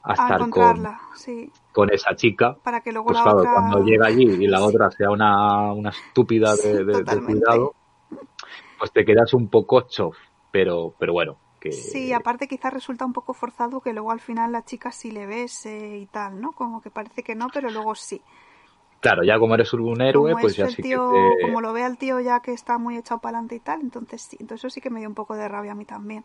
[0.03, 1.51] a A estar con, sí.
[1.72, 3.53] con esa chica, Para que luego pues la claro, otra...
[3.53, 7.22] cuando llega allí y la otra sea una, una estúpida Sí, de, de- de totalmente.
[7.22, 7.76] cuidado,
[8.76, 10.16] pues te quedas un poco chof.
[10.51, 14.53] Pero, pero bueno, que Sí, aparte quizás resulta un poco forzado que luego al final
[14.53, 16.53] la chica sí le bese y tal, ¿no?
[16.53, 18.24] Como que parece que no, pero luego sí.
[19.01, 21.61] Claro, ya como eres un héroe, como pues es ya sí tío, que te- como
[21.61, 24.37] lo ve al tío ya que está muy echado para adelante y tal, entonces sí,
[24.41, 26.25] entonces eso sí que me dio un poco de rabia a mí también.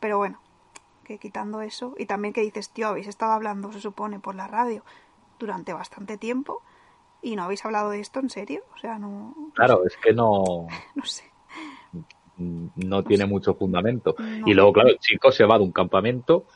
[0.00, 0.40] Pero bueno,
[1.04, 4.48] que quitando eso, y también que dices, tío, habéis estado hablando, se supone, por la
[4.48, 4.84] radio
[5.38, 6.62] durante bastante tiempo
[7.22, 9.96] y no habéis hablado de esto en serio, o sea, no, no Claro, sé, es
[10.02, 10.66] que no,
[10.96, 11.24] no sé.
[12.38, 14.16] no tiene mucho fundamento.
[14.44, 16.46] Y luego, claro, el chico se va de un campamento,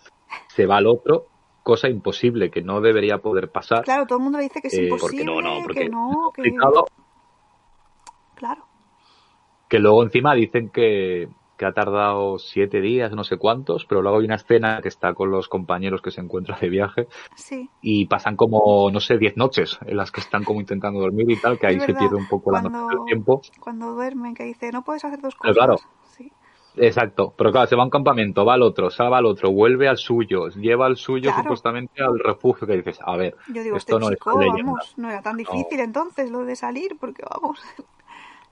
[0.49, 1.28] se va al otro,
[1.62, 3.84] cosa imposible que no debería poder pasar.
[3.84, 5.88] Claro, todo el mundo le dice que es eh, imposible, porque no, no, porque que
[5.88, 6.42] no, que...
[6.42, 6.84] complicado,
[8.34, 8.64] Claro,
[9.68, 14.18] que luego encima dicen que, que ha tardado siete días, no sé cuántos, pero luego
[14.18, 17.06] hay una escena que está con los compañeros que se encuentran de viaje
[17.36, 17.68] sí.
[17.82, 21.36] y pasan como, no sé, diez noches en las que están como intentando dormir y
[21.36, 23.42] tal, que ahí se pierde un poco la cuando- noción del tiempo.
[23.61, 25.56] Cuando duermen, que dice, no puedes hacer dos Pero cosas.
[25.56, 25.76] claro.
[26.76, 29.50] Exacto, pero claro, se va a un campamento, va al otro, se va al otro,
[29.50, 31.42] vuelve al suyo, lleva al suyo Claro.
[31.42, 34.94] supuestamente al refugio que dices, a ver, Yo digo, esto este no chico, es vamos,
[34.96, 37.60] no era tan difícil entonces lo de salir, porque vamos.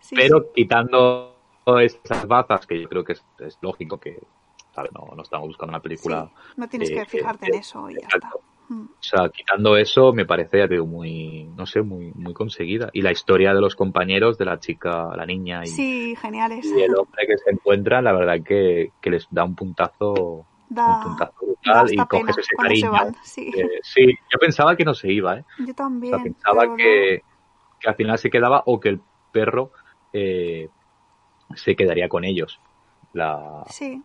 [0.00, 0.46] Sí, pero sí.
[0.54, 1.36] quitando
[1.80, 4.28] esas bazas, que yo creo que es, es lógico que,
[4.72, 4.92] ¿sabes?
[4.92, 6.30] No, no estamos buscando una película.
[6.32, 8.28] Sí, no tienes eh, que fijarte eh, en eso y ya está.
[8.28, 8.40] exacto.
[8.70, 12.90] O sea, quitando eso, me parece, ya te digo, muy, no sé, muy, muy conseguida.
[12.92, 16.66] Y la historia de los compañeros, de la chica, la niña y, Sí, geniales.
[16.66, 20.98] y el hombre que se encuentran, la verdad que, que les da un puntazo, Da,
[20.98, 22.92] un puntazo brutal y coges ese cariño.
[22.92, 23.14] van.
[23.22, 25.44] Sí, Eh, sí, yo pensaba que no se iba, ¿eh?
[25.60, 26.14] yo O también.
[26.14, 27.22] sea, pensaba que,
[27.80, 29.00] que al final se quedaba o que el
[29.32, 29.70] perro
[30.12, 30.68] eh,
[31.54, 32.60] se quedaría con ellos.
[33.14, 33.64] La.
[33.70, 34.02] Sí,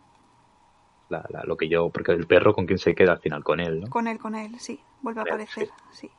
[1.08, 3.60] la- la- lo que yo, porque el perro con quien se queda al final con
[3.60, 3.90] él, ¿no?
[3.90, 4.80] con él, con él, sí.
[5.02, 6.10] Vuelve a aparecer, sí.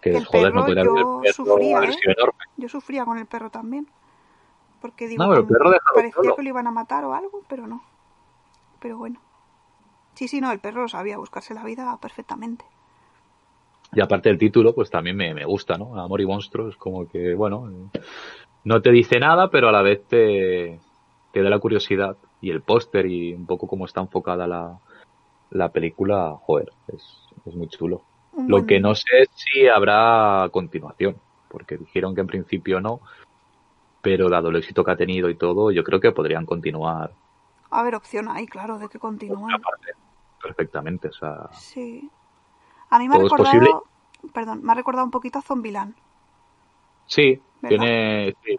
[0.00, 1.96] Que el joder, no perro podría haber yo el perro sufría, ¿eh?
[2.56, 3.86] Yo sufría con el perro también.
[4.80, 6.36] Porque digo, No, pero el perro parecía solo.
[6.36, 7.82] que lo iban a matar o algo, pero no.
[8.80, 9.20] Pero bueno.
[10.14, 12.64] Sí, sí, no, el perro sabía buscarse la vida perfectamente.
[13.92, 15.98] Y aparte del título, pues también me, me gusta, ¿no?
[16.00, 17.70] Amor y monstruos, como que, bueno,
[18.64, 20.78] no te dice nada, pero a la vez te,
[21.32, 22.16] te da la curiosidad.
[22.40, 24.78] Y el póster y un poco cómo está enfocada la,
[25.50, 27.02] la película, joder, es,
[27.46, 28.02] es muy chulo.
[28.46, 31.16] Lo que no sé es si habrá continuación,
[31.48, 33.00] porque dijeron que en principio no,
[34.00, 37.10] pero dado el éxito que ha tenido y todo, yo creo que podrían continuar
[37.70, 39.56] A ver, opción ahí, claro, de que continúen.
[40.40, 41.08] perfectamente.
[41.08, 42.08] O sea, Sí.
[42.90, 43.84] A mí me ha recordado,
[44.32, 45.94] perdón, me ha recordado un poquito a Zombieland.
[47.06, 47.68] sí, ¿Verdad?
[47.68, 48.58] tiene, sí,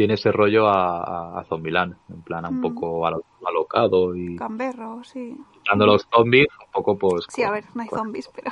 [0.00, 0.96] tiene ese rollo a,
[1.36, 2.62] a, a Zombieland, en plan un Mm.
[2.62, 5.36] poco alo- alocado y Gamberro, sí.
[5.68, 7.26] dando los zombies, un poco pues...
[7.28, 8.50] Sí, a ver, no hay con- zombies, pero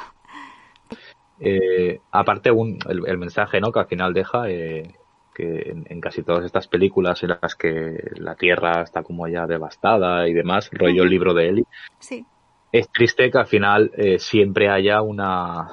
[1.40, 3.72] Eh, aparte, un, el, el mensaje ¿no?
[3.72, 4.94] que al final deja, eh,
[5.34, 9.46] que en, en casi todas estas películas en las que la Tierra está como ya
[9.46, 11.64] devastada y demás, rollo el libro de Eli,
[11.98, 12.26] sí,
[12.72, 15.68] es triste que al final eh, siempre haya una,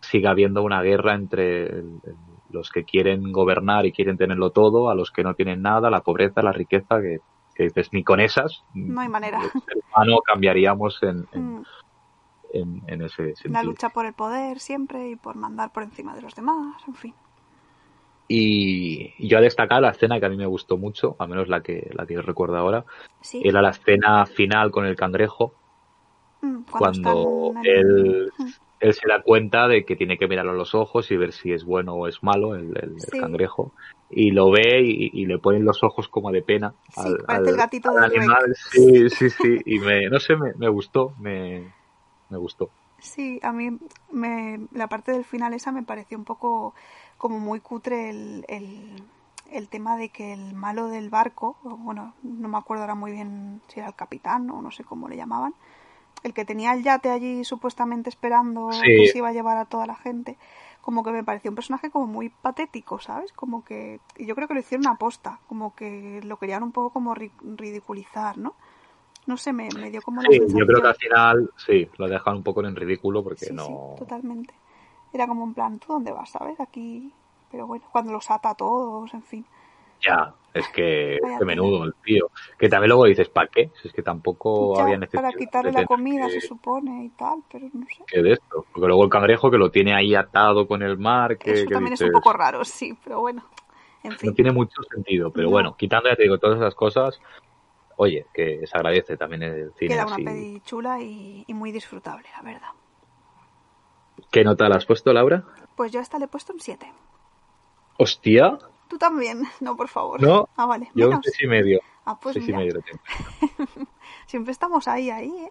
[0.00, 4.90] siga habiendo una guerra entre el- el- los que quieren gobernar y quieren tenerlo todo,
[4.90, 7.18] a los que no tienen nada, la pobreza, la riqueza, que,
[7.54, 9.40] que dices, ni con esas, no hay manera.
[9.94, 11.62] humano cambiaríamos en, en, Mm,
[12.52, 13.52] en- en ese sentido.
[13.52, 16.94] La lucha por el poder siempre y por mandar por encima de los demás, en
[16.94, 17.14] fin.
[18.28, 21.48] Y y yo a destacar la escena que a mí me gustó mucho, al menos
[21.48, 22.84] la que, la que yo recuerdo ahora,
[23.20, 23.40] Sí.
[23.44, 25.54] era la escena final con el cangrejo,
[26.42, 28.44] Mm, cuando él, Mm,
[28.80, 31.52] él se da cuenta de que tiene que mirarlo a los ojos y ver si
[31.52, 33.74] es bueno o es malo el, el- cangrejo,
[34.08, 37.50] y lo ve y, y le ponen los ojos como de pena Sí, al, parece
[37.50, 38.54] al- el gatito al animal.
[38.72, 41.72] Sí, sí, sí, y me, no sé, me, me gustó, me,
[42.28, 42.72] me gustó.
[42.98, 43.78] Sí, a mí
[44.12, 46.74] me, la parte del final esa me pareció un poco
[47.16, 49.02] como muy cutre el, el,
[49.50, 53.62] el tema de que el malo del barco, bueno, no me acuerdo ahora muy bien
[53.68, 55.54] si era el capitán o no sé cómo le llamaban,
[56.22, 58.96] el que tenía el yate allí supuestamente esperando Sí.
[58.96, 60.38] que se iba a llevar a toda la gente,
[60.80, 63.32] como que me pareció un personaje como muy patético, ¿sabes?
[63.32, 66.72] Como que, y yo creo que lo hicieron a posta, como que lo querían un
[66.72, 68.54] poco como ri- ridiculizar, ¿no?
[69.26, 70.60] No sé, me, me dio como la Sí, sensación.
[70.60, 73.66] yo creo que al final sí, lo dejan un poco en ridículo porque Sí, no.
[73.66, 74.54] sí, totalmente.
[75.12, 76.60] Era como en plan, ¿tú dónde vas, sabes?
[76.60, 77.12] Aquí,
[77.50, 79.46] pero bueno, cuando los ata a todos, en fin.
[80.06, 82.30] Ya, es que, Vaya que menudo el tío.
[82.58, 83.70] Que también luego dices, ¿para qué?
[83.80, 85.22] Si es que tampoco Ya, había necesidad.
[85.22, 88.04] para quitarle la comida, que- se supone, y tal, pero no sé.
[88.06, 88.66] que de esto.
[88.72, 91.74] Porque luego el cangrejo que lo tiene ahí atado con el mar, que, Eso que
[91.74, 93.44] también es un poco raro, sí, pero bueno.
[94.02, 95.30] En no tiene mucho sentido.
[95.30, 95.50] Pero No.
[95.52, 97.20] bueno, quitando, ya te digo, todas esas cosas,
[97.96, 100.24] oye, que se agradece también el cine queda una así.
[100.24, 102.68] peli chula y, y muy disfrutable, la verdad.
[104.30, 105.44] ¿Qué nota le has puesto, Laura?
[105.76, 106.90] Pues yo a esta le he puesto un 7.
[107.98, 108.58] Hostia,
[108.90, 110.20] Tú también, no, por favor.
[110.20, 110.90] No, Ah, vale.
[110.94, 111.80] yo un seis y medio.
[112.04, 113.00] Ah, pues seis y medio le tengo.
[114.26, 115.50] siempre estamos ahí, ahí, ¿eh?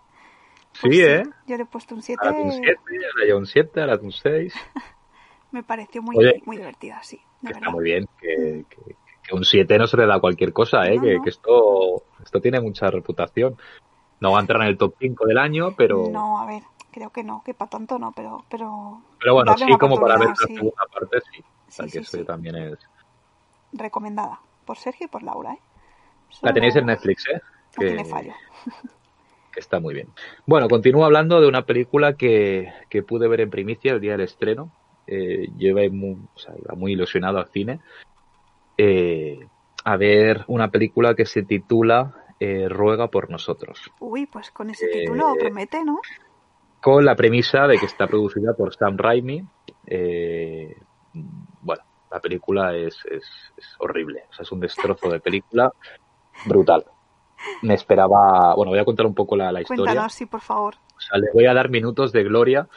[0.74, 1.24] Sí, Pues ¿eh?
[1.48, 2.22] Yo le he puesto un 7.
[2.24, 2.76] Ahora un 7,
[3.14, 4.54] ahora ya un 7, ahora un 6.
[5.52, 6.44] Me pareció muy, Oye.
[6.46, 8.08] muy divertida, sí, de Que está muy bien.
[8.20, 10.96] Que, que- que un 7 no se le da a cualquier cosa, ¿eh?
[10.98, 11.24] No, que, no.
[11.24, 13.58] que esto, esto tiene mucha reputación.
[14.20, 17.10] No va a entrar en el top 5 del año, pero, No, a ver, creo
[17.12, 20.36] que no, que para tanto no, pero, pero pero bueno, sí, como para ver la
[20.36, 20.56] sí.
[20.56, 21.42] segunda parte, sí.
[21.42, 22.24] O sea, Sí, que sí, eso sí.
[22.26, 22.80] también es.
[23.74, 25.60] Recomendada por Sergio y por Laura, ¿eh?
[26.42, 27.42] La tenéis en Netflix, ¿eh?
[27.78, 28.34] No tiene fallo.
[29.52, 30.10] que está muy bien.
[30.46, 34.22] Bueno, continúo hablando de una película que, que pude ver en primicia el día del
[34.22, 34.72] estreno.
[35.08, 37.80] Eh, yo iba muy, o sea, iba muy ilusionado al cine
[38.78, 39.40] eh,
[39.84, 44.86] a ver una película que se titula eh, Ruega por nosotros, Uy, pues con ese
[44.86, 46.00] Eh, título promete, ¿no?
[46.80, 49.44] con la premisa de que está producida por Sam Raimi.
[52.12, 53.24] La película es, es,
[53.56, 55.72] es horrible, o sea, es un destrozo de película
[56.46, 56.86] brutal.
[57.62, 59.86] Me esperaba, bueno, voy a contar un poco la, la historia.
[59.86, 60.76] Cuéntanos, sí, por favor.
[60.76, 62.68] O sea, le voy a dar minutos de gloria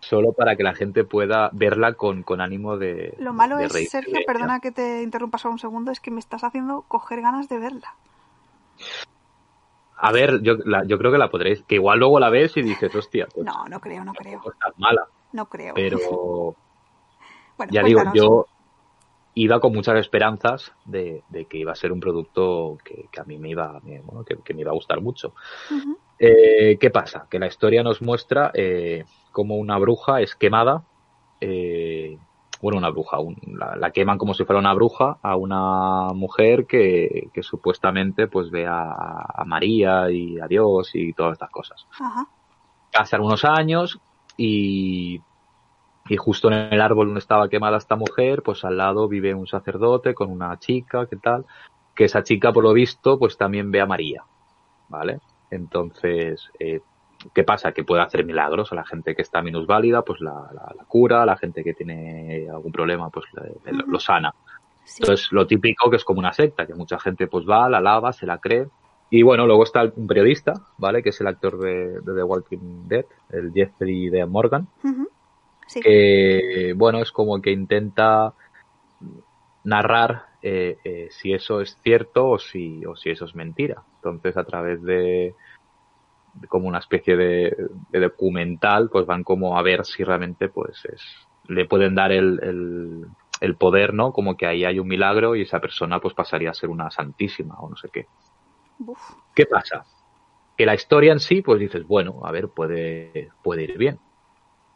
[0.00, 3.14] solo para que la gente pueda verla con, con ánimo de.
[3.18, 6.10] Lo malo de es, Sergio, de perdona que te interrumpa solo un segundo, es que
[6.10, 7.94] me estás haciendo coger ganas de verla.
[9.96, 11.62] A ver, yo, la- yo creo que la podréis.
[11.62, 14.58] Que igual luego la ves y dices, hostia, pues No, no creo, no creo, es
[14.58, 15.06] tan mala.
[15.32, 15.74] no creo.
[15.74, 15.98] Pero
[17.56, 18.46] bueno, ya digo, yo
[19.34, 23.24] iba con muchas esperanzas de, de que iba a ser un producto que, que a
[23.24, 25.34] mí me iba, bueno, que, que me iba a gustar mucho.
[26.18, 27.26] Eh, ¿Qué pasa?
[27.28, 30.84] Que la historia nos muestra eh, cómo una bruja es quemada.
[31.40, 32.16] eh,
[32.62, 36.66] bueno, una bruja, un- la, la queman como si fuera una bruja a una mujer
[36.66, 41.84] que, que supuestamente pues ve a, a María y a Dios y todas estas cosas.
[42.00, 42.26] Ajá.
[42.92, 43.98] Pasan unos años
[44.38, 45.20] y,
[46.08, 49.46] y justo en el árbol donde estaba quemada esta mujer, pues al lado vive un
[49.46, 51.44] sacerdote con una chica, ¿qué tal?
[51.94, 54.22] Que esa chica, por lo visto, pues también ve a María,
[54.88, 55.20] ¿vale?
[55.50, 56.80] Entonces, eh,
[57.34, 57.72] ¿qué pasa?
[57.72, 61.22] Que puede hacer milagros a la gente que está minusválida, pues la, la- la cura,
[61.22, 64.34] a la gente que tiene algún problema, pues le- lo- lo sana.
[64.84, 65.02] Sí.
[65.02, 68.12] Entonces, lo típico que es como una secta, que mucha gente pues va, la lava,
[68.12, 68.66] se la cree.
[69.08, 71.02] Y bueno, luego está un periodista, ¿vale?
[71.02, 74.66] Que es el actor de, de The Walking Dead, el Jeffrey de Morgan.
[75.66, 75.80] Sí.
[75.80, 78.34] que bueno, es como que intenta
[79.64, 83.82] narrar eh, eh, si eso es cierto o si, o si eso es mentira.
[83.96, 85.34] Entonces, a través de,
[86.34, 87.56] de como una especie de,
[87.90, 91.02] de documental, pues van como a ver si realmente pues es,
[91.48, 93.06] le pueden dar el, el,
[93.40, 94.12] el poder, ¿no?
[94.12, 97.54] Como que ahí hay un milagro y esa persona pues pasaría a ser una santísima
[97.58, 98.06] o no sé qué.
[98.80, 99.00] Uf.
[99.34, 99.86] ¿Qué pasa?
[100.56, 103.98] Que la historia en sí, pues dices, bueno, a ver, puede, puede ir bien.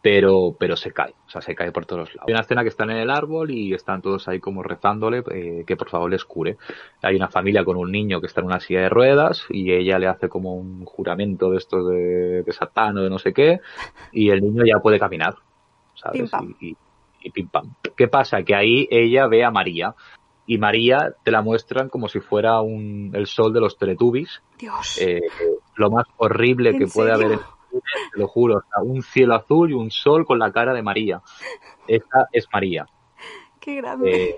[0.00, 2.24] Pero, pero se cae, o sea, se cae por todos lados.
[2.28, 5.64] Hay una escena que están en el árbol y están todos ahí como rezándole eh,
[5.66, 6.56] que por favor les cure.
[7.02, 9.98] Hay una familia con un niño que está en una silla de ruedas y ella
[9.98, 13.60] le hace como un juramento de estos de, de Satán o de no sé qué
[14.12, 15.34] y el niño ya puede caminar,
[15.96, 16.30] ¿sabes?
[16.30, 16.54] Pim.
[16.60, 16.76] Y, y-
[17.20, 17.74] y pim pam.
[17.96, 18.44] ¿Qué pasa?
[18.44, 19.96] Que ahí ella ve a María
[20.46, 24.96] y María te la muestran como si fuera un, el sol de los Teletubbies Dios.
[25.02, 25.20] eh,
[25.74, 27.40] lo más horrible ¿En que puede haber en
[28.12, 30.82] te lo juro, o sea, un cielo azul y un sol con la cara de
[30.82, 31.20] María.
[31.86, 32.86] Esa es María.
[33.60, 34.30] Qué grande.
[34.30, 34.36] Eh,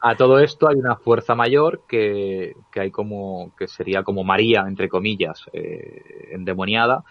[0.00, 4.64] a todo esto hay una fuerza mayor que, que hay como, que sería como María,
[4.68, 7.04] entre comillas, eh, endemoniada,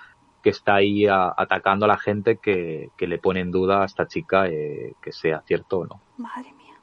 [0.43, 3.85] que está ahí a- atacando a la gente que, que le pone en duda a
[3.85, 6.01] esta chica eh, que sea cierto o no.
[6.17, 6.75] Madre mía.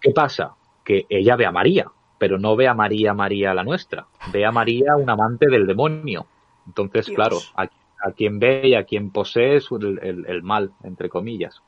[0.00, 0.54] ¿Qué pasa?
[0.84, 1.86] Que ella ve a María,
[2.18, 4.06] pero no ve a María María la nuestra.
[4.32, 6.26] Ve a María un amante del demonio.
[6.66, 7.16] Entonces, Dios.
[7.16, 7.68] claro, a,
[8.02, 11.62] a quien ve y a quien posee el, el- el mal, entre comillas.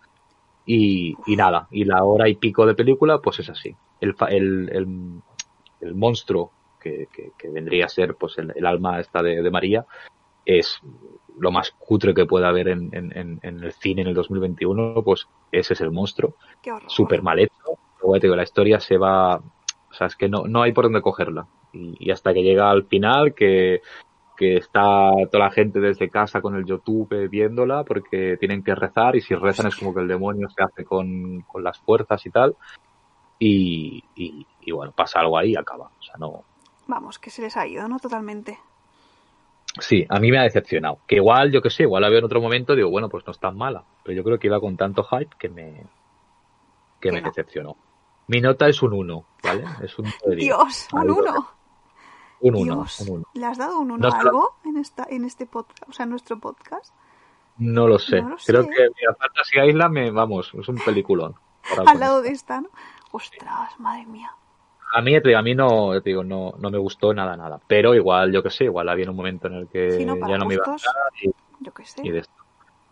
[0.67, 3.75] Y, y nada, y la hora y pico de película, pues es así.
[4.01, 5.21] el, el,
[5.81, 7.07] el, monstruo que,
[7.39, 9.85] que, vendría a ser pues el, alma esta de, de, María
[10.47, 10.79] es
[11.39, 15.27] lo más cutre que pueda haber en, en, en, el cine en el 2021, pues
[15.53, 16.35] ese es el monstruo.
[16.89, 17.53] Súper mal hecho.
[18.01, 20.85] Luego te digo, la historia se va, o sea, es que no, no hay por
[20.85, 21.47] dónde cogerla.
[21.73, 23.81] Y, y hasta que llega al final, que
[24.37, 29.17] que está toda la gente desde casa con el YouTube viéndola porque tienen que rezar
[29.17, 32.31] y si rezan es como que el demonio se hace con, con las fuerzas y
[32.31, 32.57] tal.
[33.39, 35.87] Y, y, bueno, pasa algo ahí y acaba.
[35.87, 36.45] O sea, no.
[36.87, 37.99] Vamos, que se les ha ido, ¿no?
[37.99, 38.59] Totalmente.
[39.81, 40.99] Sí, a mí me ha decepcionado.
[41.07, 43.33] Que igual, yo que sé, igual la veo en otro momento digo, bueno, pues no
[43.33, 43.85] es tan mala.
[44.03, 45.85] Pero yo creo que iba con tanto hype que me,
[47.01, 47.77] que me decepcionó.
[48.29, 49.65] Mi nota es un 1, ¿vale?
[49.83, 50.07] Es un
[50.37, 51.49] Dios, un 1.
[52.41, 52.87] Un 1.
[53.35, 56.11] ¿Le has dado un 1 a algo en, esta, en este podcast, o sea, en
[56.11, 56.93] nuestro podcast?
[57.59, 58.23] No lo sé.
[58.47, 61.35] Creo que mira, Fantasy Island, me, vamos, es un peliculón.
[61.87, 62.69] Al lado de esta, ¿no?
[63.13, 64.33] Ostras, madre mía.
[64.93, 67.61] A mí, a mí no, digo, no, no me gustó nada, nada.
[67.67, 70.55] Pero igual, yo que sé, igual había un momento en el que ya no me
[70.55, 70.77] iba a
[71.21, 71.31] y,
[71.61, 72.03] yo que sé.
[72.03, 72.35] de esto.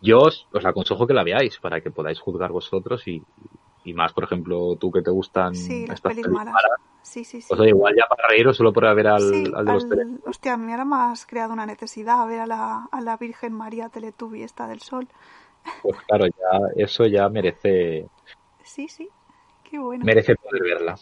[0.01, 3.22] Yo os, os, aconsejo que la veáis para que podáis juzgar vosotros y,
[3.85, 6.55] y más, por ejemplo, tú que te gustan estas pelis malas.
[7.03, 7.49] Sí, sí, sí.
[7.55, 9.22] Pues igual ya para reíros solo por ver al,
[9.55, 13.01] al de los al, Hostia, me ahora más creado una necesidad ver a la, a
[13.01, 15.09] la Virgen María Teletubi esta del Sol.
[15.83, 18.09] Pues claro, ya eso ya merece...
[18.62, 19.09] Sí, sí,
[19.68, 20.05] qué bueno.
[20.05, 20.97] Merece poder verla.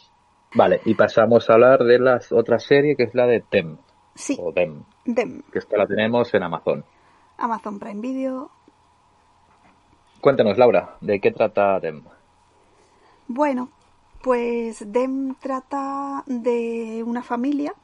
[0.55, 3.76] Vale, y pasamos a hablar de la otra serie que es la de Tem.
[4.14, 4.37] Sí.
[4.41, 4.83] O Dem.
[5.05, 5.43] Dem.
[5.53, 6.85] Que esta la tenemos en Amazon.
[7.39, 8.51] Amazon Prime Video.
[10.20, 12.03] Cuéntanos, Laura, ¿de qué trata Dem?
[13.33, 13.68] Bueno,
[14.24, 17.76] pues Dem trata de una familia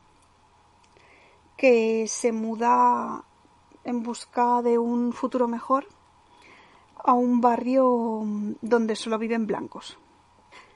[1.56, 3.22] que se muda
[3.84, 5.86] en busca de un futuro mejor
[6.96, 8.24] a un barrio
[8.60, 9.96] donde solo viven blancos.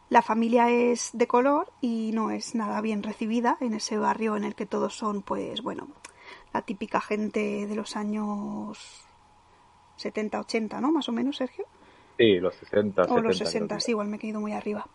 [0.08, 4.44] La familia es de color y no es nada bien recibida en ese barrio en
[4.44, 5.88] el que todos son, pues bueno,
[6.54, 9.04] la típica gente de los años
[9.96, 10.92] 70, 80, ¿no?
[10.92, 11.66] Más o menos, Sergio.
[12.20, 13.04] Sí, los 60.
[13.04, 14.86] O los 60, sí, igual me he quedado muy arriba.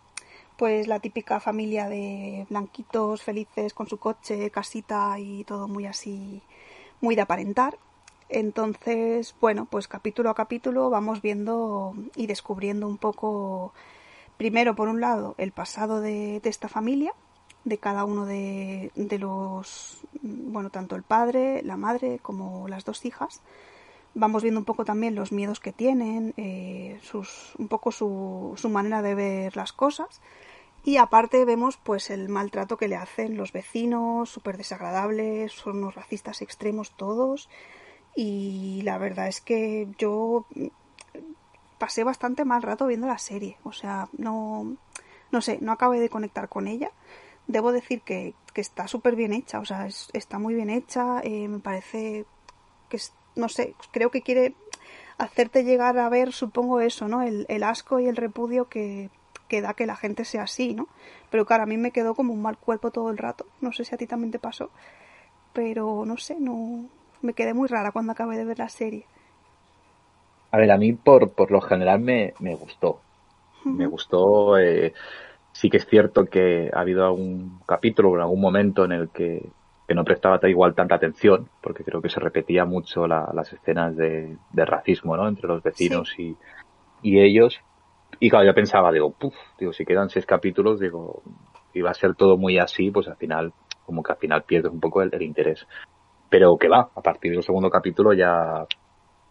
[0.56, 6.40] Pues la típica familia de blanquitos, felices, con su coche, casita y todo muy así,
[7.00, 7.78] muy de aparentar.
[8.28, 13.72] Entonces, bueno, pues capítulo a capítulo vamos viendo y descubriendo un poco,
[14.36, 17.12] primero por un lado, el pasado de, de esta familia,
[17.64, 23.04] de cada uno de, de los, bueno, tanto el padre, la madre como las dos
[23.04, 23.42] hijas
[24.16, 28.68] vamos viendo un poco también los miedos que tienen, eh, sus, un poco su, su
[28.70, 30.20] manera de ver las cosas.
[30.84, 35.94] Y aparte vemos pues el maltrato que le hacen los vecinos, súper desagradables, son unos
[35.94, 37.48] racistas extremos todos.
[38.14, 40.46] Y la verdad es que yo
[41.78, 43.58] pasé bastante mal rato viendo la serie.
[43.64, 44.76] O sea, no,
[45.30, 46.90] no sé, no acabé de conectar con ella.
[47.48, 51.20] Debo decir que, que está súper bien hecha, o sea, está muy bien hecha.
[51.22, 52.24] Eh, me parece
[52.88, 52.96] que
[53.36, 54.54] no sé, creo que quiere
[55.18, 57.22] hacerte llegar a ver, supongo eso, ¿no?
[57.22, 59.10] El, asco y el repudio que,
[59.48, 60.88] que, da que la gente sea así, ¿no?
[61.30, 63.46] Pero claro, a mí me quedó como un mal cuerpo todo el rato.
[63.60, 64.70] No sé si a ti también te pasó.
[65.52, 66.86] Pero no sé, no.
[67.22, 69.04] Me quedé muy rara cuando acabé de ver la serie.
[70.50, 73.00] A ver, a mí por, por lo general me, me gustó.
[73.64, 74.58] Me gustó.
[74.58, 74.92] Eh,
[75.52, 79.48] sí que es cierto que ha habido algún capítulo o algún momento en el que
[79.86, 84.36] que no prestaba igual tanta atención, porque creo que se repetía mucho las escenas de,
[84.52, 85.28] racismo, ¿no?
[85.28, 86.36] Entre los vecinos y,
[87.02, 87.60] y, ellos.
[88.18, 91.22] Y claro, yo pensaba, digo, puf, digo, si quedan seis capítulos, digo,
[91.72, 93.52] iba a ser todo muy así, pues al final,
[93.84, 95.66] como que al final pierdes un poco el, interés.
[96.28, 98.66] Pero que va, a partir del segundo capítulo ya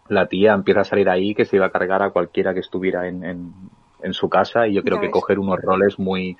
[0.07, 3.07] la tía empieza a salir ahí que se iba a cargar a cualquiera que estuviera
[3.07, 3.53] en, en,
[4.03, 6.37] en su casa y yo creo que coger unos roles muy,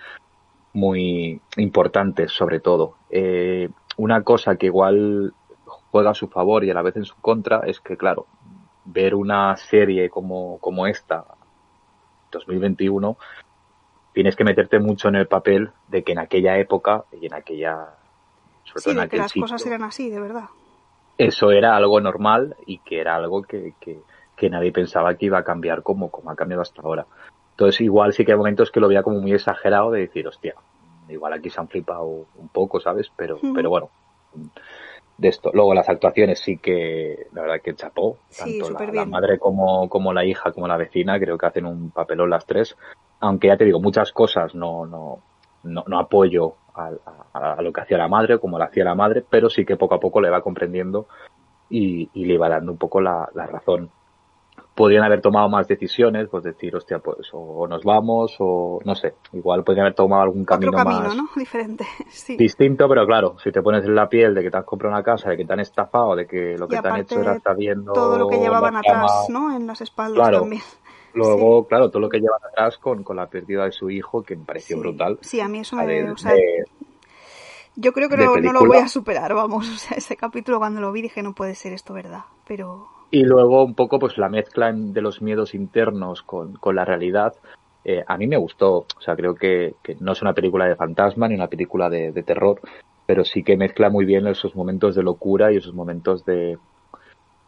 [0.76, 2.96] muy importantes sobre todo.
[3.10, 5.34] Eh, una cosa que igual
[5.92, 8.28] juega a su favor y a la vez en su contra es que, claro,
[8.86, 11.26] ver una serie como, como esta,
[12.32, 13.18] 2021,
[14.14, 17.90] tienes que meterte mucho en el papel de que en aquella época y en aquella...
[18.64, 20.46] Sobre todo en aquel que las cosas eran así, de verdad.
[21.18, 24.00] Eso era algo normal y que era algo que, que,
[24.36, 27.06] que nadie pensaba que iba a cambiar como, como ha cambiado hasta ahora.
[27.52, 30.56] Entonces igual sí que hay momentos que lo veía como muy exagerado de decir, hostia,
[31.10, 33.12] igual aquí se han flipado un poco, ¿sabes?
[33.16, 33.90] Pero, pero bueno,
[35.18, 35.52] de esto.
[35.54, 40.26] Luego las actuaciones sí que, la verdad que chapó, tanto la, madre como, como la
[40.26, 42.76] hija como la vecina, creo que hacen un papelón las tres.
[43.20, 45.22] Aunque ya te digo, muchas cosas no, no,
[45.64, 49.66] no, apoyo a, lo que hacía la madre, como lo hacía la madre, pero sí
[49.66, 51.08] que poco a poco le va comprendiendo
[51.70, 53.90] y, y le va dando un poco la, la razón.
[54.76, 59.16] Podrían haber tomado más decisiones, pues decir, hostia, pues o nos vamos o no sé,
[59.34, 61.30] igual podrían haber tomado algún camino, Otro camino, más ¿no?
[61.36, 62.38] Diferente, sí.
[62.38, 65.04] distinto, pero claro, si te pones en la piel de que te has comprado una
[65.04, 67.34] casa, de que te han estafado, de que lo Y que te han hecho era
[67.34, 69.56] estar viendo todo lo que llevaban atrás, ¿no?
[69.56, 70.42] En las espaldas Claro.
[70.42, 70.64] también.
[71.14, 74.36] Luego, claro, todo lo que llevan atrás con, con la pérdida de su hijo, que
[74.36, 74.82] me pareció Sí.
[74.82, 75.18] brutal.
[75.22, 75.86] Sí, a mí eso me...
[75.86, 76.66] ver, o sea, de-
[77.76, 79.68] yo creo que no, no lo voy a superar, vamos.
[79.76, 82.26] O sea, ese capítulo cuando lo vi dije, no puede ser esto verdad.
[82.48, 86.86] Pero Y luego un poco pues la mezcla de los miedos internos con, con la
[86.86, 87.34] realidad.
[87.84, 90.76] eh, a mí me gustó, o sea, creo que, que no es una película de
[90.76, 92.60] fantasma ni una película de, de terror,
[93.06, 96.58] pero sí que mezcla muy bien esos momentos de locura y esos momentos de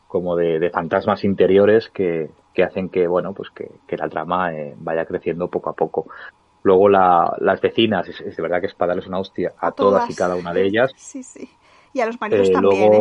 [0.08, 4.54] como de, de fantasmas interiores que, que hacen que, bueno, pues que, que la trama
[4.54, 6.06] eh, vaya creciendo poco a poco.
[6.64, 9.72] Luego la, las vecinas, es, es de verdad que es para darles una hostia a,
[9.72, 10.10] todas.
[10.10, 10.92] y cada una de ellas.
[10.96, 11.50] Sí, sí.
[11.94, 13.00] Y a los maridos Eh, también, ¿eh?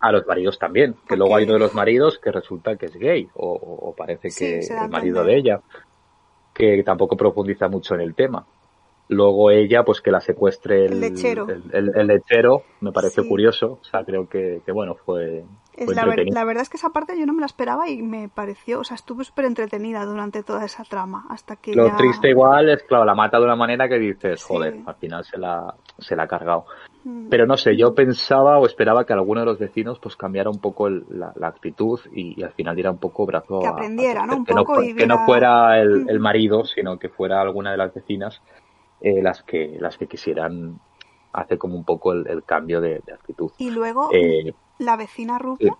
[0.00, 2.94] A los maridos también, que luego hay uno de los maridos que resulta que es
[2.96, 5.60] gay o, parece Sí, que a el marido de ella,
[6.54, 8.46] que tampoco profundiza mucho en el tema.
[9.10, 11.48] Luego ella, pues que la secuestre el, El lechero.
[11.48, 13.28] el- el- el lechero, me pareció Sí.
[13.28, 15.44] curioso, o sea, creo que, que bueno, fue,
[15.82, 18.02] fue la, ver- la verdad es que esa parte yo no me la esperaba y
[18.02, 21.96] me pareció, o sea, estuve súper entretenida durante toda esa trama, hasta que Lo ya-
[21.96, 24.46] triste igual es, claro, la mata de una manera que dices, Sí.
[24.46, 26.66] joder, al final se la, se la ha cargado.
[27.30, 30.60] Pero no sé, yo pensaba o esperaba que alguno de los vecinos pues cambiara un
[30.60, 33.70] poco el- la, la actitud y, y al final diera un poco brazo Que a-
[33.70, 34.36] aprendiera, a ¿no?
[34.36, 37.70] Un que poco no, y que no fuera el, el marido, sino que fuera alguna
[37.72, 38.40] de las vecinas
[39.00, 40.78] eh, las que las que quisieran
[41.32, 43.50] hacer como un poco el, el cambio de, de actitud.
[43.58, 45.76] Y luego Eh, la vecina rubia,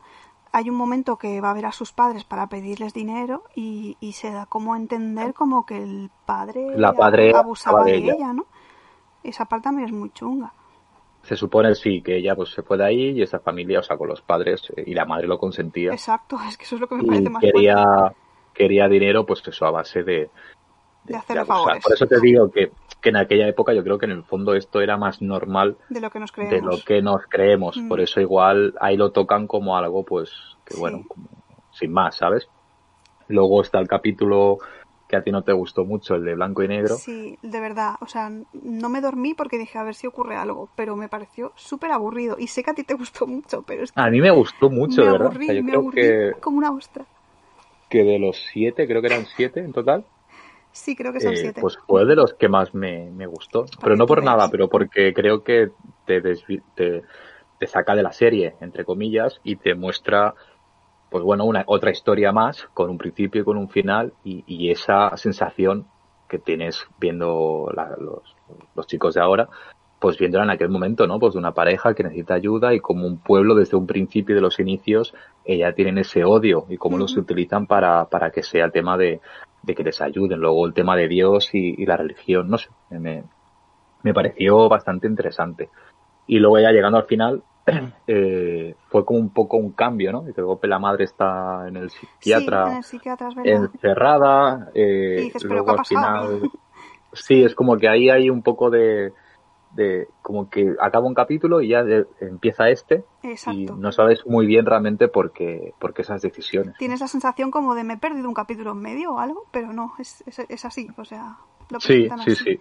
[0.52, 4.12] hay un momento que va a ver a sus padres para pedirles dinero y, y
[4.12, 8.14] se da como a entender como que el padre, La padre abusaba de de ella.
[8.14, 8.44] ella, ¿no?
[9.24, 10.52] Esa parte también es muy chunga.
[11.28, 13.96] Se supone sí que ella pues se fue de ahí y esa familia, o sea,
[13.96, 16.88] con los padres eh, y la madre lo consentía Exacto, es que eso es lo
[16.88, 18.16] que me parece y más quería fuerte.
[18.54, 20.30] quería dinero pues eso a base de
[21.04, 21.56] De hacerle abusar.
[21.58, 21.84] favores.
[21.84, 24.54] Por eso te digo que, que en aquella época yo creo que en el fondo
[24.54, 26.78] esto era más normal de lo que nos de creemos.
[26.78, 27.76] lo que nos creemos.
[27.76, 27.88] Mm.
[27.88, 30.30] Por eso igual ahí lo tocan como algo, pues,
[30.64, 30.80] que Sí.
[30.80, 31.28] bueno, como
[31.72, 32.48] sin más, ¿sabes?
[33.28, 34.58] Luego está el capítulo
[35.08, 37.02] que a ti no te gustó mucho, el de blanco y negro.
[37.02, 37.96] Sí, de verdad.
[38.00, 41.52] O sea, no me dormí porque dije a ver si ocurre algo, pero me pareció
[41.56, 42.36] súper aburrido.
[42.38, 44.70] Y sé que a ti te gustó mucho, pero es que A mí me gustó
[44.70, 45.36] mucho, me de verdad.
[45.36, 47.08] O aburrí, sea, yo me creo aburrí que, como una ostra.
[47.90, 50.08] que de los siete, creo que eran siete en total,
[50.72, 51.60] Sí, creo que son eh, siete.
[51.60, 53.66] pues fue de los que más me, me gustó.
[53.82, 55.72] Pero no por nada, pero porque creo que
[56.04, 57.02] te, desvi- te,
[57.58, 60.34] te saca de la serie, entre comillas, y te muestra,
[61.10, 64.70] pues bueno, una otra historia más, con un principio y con un final, y, y
[64.70, 65.86] esa sensación
[66.28, 68.36] que tienes viendo la- los,
[68.74, 69.48] los chicos de ahora,
[70.00, 71.18] pues viéndola en aquel momento, ¿no?
[71.18, 74.40] Pues de una pareja que necesita ayuda y como un pueblo desde un principio de
[74.40, 75.12] los inicios,
[75.44, 77.22] ella tienen ese odio y cómo los Ujú.
[77.22, 79.20] utilizan para, para que sea tema de,
[79.62, 80.38] de que les ayuden.
[80.40, 83.24] Luego el tema de Dios y, y la religión, no sé, me,
[84.02, 85.70] me pareció bastante interesante.
[86.26, 87.42] Y luego ya llegando al final,
[88.06, 90.28] eh, fue como un poco un cambio, ¿no?
[90.28, 93.68] Y que luego la madre está en el sí, psiquiatra en el psiquiatra, es verdad.
[93.72, 96.50] encerrada, eh, Y dices, ¿pero luego al final,
[97.12, 99.12] sí, es como que ahí hay un poco de,
[99.74, 103.76] de como que acaba un capítulo y ya de- empieza este y Exacto.
[103.76, 106.74] no sabes muy bien realmente por qué, por qué esas decisiones.
[106.78, 109.72] Tienes la sensación como de me he perdido un capítulo en medio o algo, pero
[109.72, 111.36] no, es, es, es así, o sea,
[111.70, 112.34] lo Sí, sí, así.
[112.36, 112.58] sí.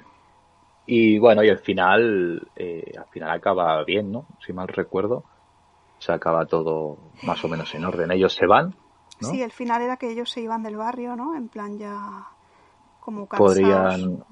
[0.87, 4.27] Y bueno, y al final, eh, al final acaba bien, ¿no?
[4.39, 5.25] Si mal recuerdo,
[5.99, 8.11] se acaba todo más o menos en orden.
[8.11, 8.75] Ellos se van,
[9.21, 9.29] ¿no?
[9.29, 11.35] Sí, el final era que ellos se iban del barrio, ¿no?
[11.35, 12.27] En plan ya
[12.99, 13.95] como cansados.
[13.99, 14.23] Podrían,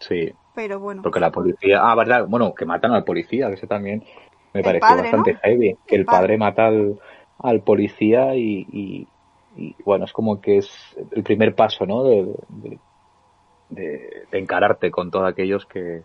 [0.00, 3.66] sí, Pero bueno, Porque la policía, ah, verdad, bueno, que matan al policía, que eso
[3.68, 4.04] también
[4.54, 5.42] me El pareció padre, bastante ¿no?
[5.42, 5.78] heavy.
[5.86, 6.38] Que El el, padre, padre.
[6.38, 6.98] mata al,
[7.38, 9.08] al policía y, y-
[9.56, 10.70] y, bueno, es como que es
[11.12, 12.04] el primer paso, ¿no?
[12.04, 12.80] De, de,
[13.74, 16.02] de- de encararte con todos aquellos que,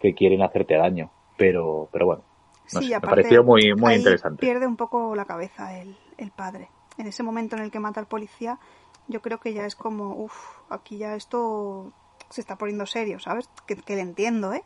[0.00, 1.10] que quieren hacerte daño.
[1.38, 2.22] Pero, pero bueno,
[2.72, 4.40] no sí, sé, me pareció muy, muy ahí interesante.
[4.40, 6.68] pierde un poco la cabeza el, el padre.
[6.98, 8.58] En ese momento en el que mata al policía,
[9.08, 10.34] yo creo que ya es como, uff,
[10.70, 11.92] aquí ya esto
[12.30, 13.48] se está poniendo serio, ¿sabes?
[13.66, 14.62] Que, que le entiendo, ¿eh?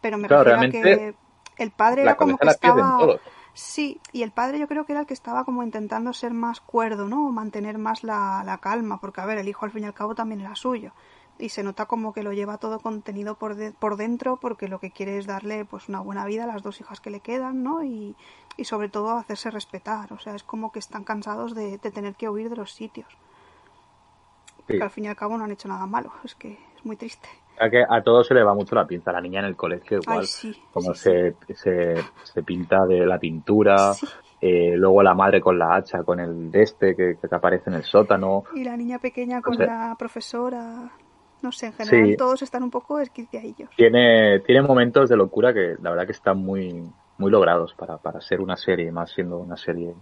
[0.00, 1.14] Pero me Claro, refiero a que
[1.58, 3.08] el padre era como que estaba...
[3.54, 6.60] Sí, y el padre yo creo que era el que estaba como intentando ser más
[6.60, 7.32] cuerdo, ¿no?
[7.32, 10.14] Mantener más la, la calma, porque a ver, el hijo al fin y al cabo
[10.14, 10.92] también era suyo.
[11.40, 14.80] Y se nota como que lo lleva todo contenido por, de- por dentro porque lo
[14.80, 17.62] que quiere es darle pues una buena vida a las dos hijas que le quedan,
[17.62, 17.84] ¿no?
[17.84, 18.16] Y,
[18.56, 20.12] y sobre todo hacerse respetar.
[20.12, 23.06] O sea, es como que están cansados de, de tener que huir de los sitios.
[24.66, 24.76] Sí.
[24.76, 26.12] Que al fin y al cabo no han hecho nada malo.
[26.24, 27.28] Es que es muy triste.
[27.60, 29.12] A, que a todos se le va mucho la pinza.
[29.12, 31.94] La niña en el colegio igual, Ay, sí, como sí, se, se,
[32.24, 33.92] se pinta de la pintura,
[34.40, 37.76] eh, luego la madre con la hacha, con el de este que, que aparece en
[37.76, 38.44] el sótano.
[38.54, 40.90] Y la niña pequeña con O sea- la profesora.
[41.42, 42.16] No sé, en general Sí.
[42.16, 43.70] todos están un poco esquiciadillos.
[43.76, 46.84] Tiene, tiene momentos de locura que la verdad que están muy,
[47.16, 49.94] muy logrados para, para ser una serie, más siendo una serie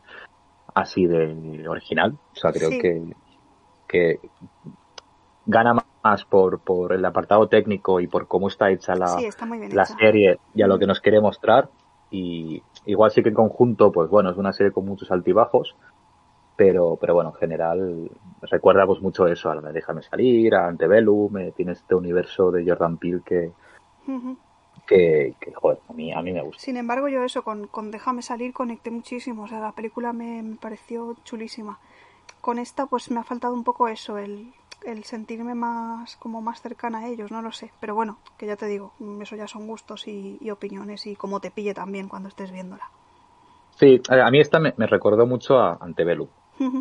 [0.75, 2.19] así de original.
[2.33, 2.79] O sea, creo Sí.
[2.79, 3.03] que,
[3.87, 4.21] que
[5.45, 9.47] gana más por, por el apartado técnico y por cómo está hecha la, Sí, está
[9.47, 9.97] la hecha.
[9.99, 11.71] serie y a lo que nos quiere mostrar.
[12.11, 15.75] Y igual sí que en conjunto, pues bueno, es una serie con muchos altibajos,
[16.57, 18.11] pero, pero bueno, en general
[18.43, 22.51] recuerda pues mucho eso, a la de Déjame salir, a Antebellum, eh, tiene este universo
[22.51, 23.53] de Jordan Peele que,
[24.87, 26.63] que, que, joder, a mí, a mí me gusta.
[26.63, 29.45] Sin embargo, yo eso, con, con Déjame salir conecté muchísimo.
[29.45, 31.79] O sea, la película me, me pareció chulísima.
[32.41, 34.53] Con esta, pues me ha faltado un poco eso, el,
[34.85, 37.73] el sentirme más, como más cercana a ellos, no lo sé.
[37.81, 41.41] Pero bueno, que ya te digo, eso ya son gustos y, y opiniones y cómo
[41.41, 42.89] te pille también cuando estés viéndola.
[43.75, 46.29] Sí, a a mí esta me, me recordó mucho a Antebellum.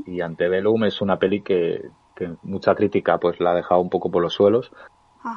[0.06, 1.82] Y Antebellum es una peli que,
[2.16, 4.72] que mucha crítica pues la ha dejado un poco por los suelos.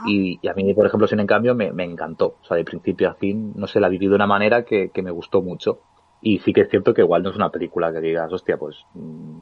[0.06, 2.36] Y, y a mí, por ejemplo, sin en cambio, me, me encantó.
[2.40, 5.02] O sea, de principio a fin, no sé, la viví de una manera que, que
[5.02, 5.81] me gustó mucho.
[6.20, 8.86] Y sí que es cierto que igual no es una película que digas, hostia, pues
[8.94, 9.39] mm,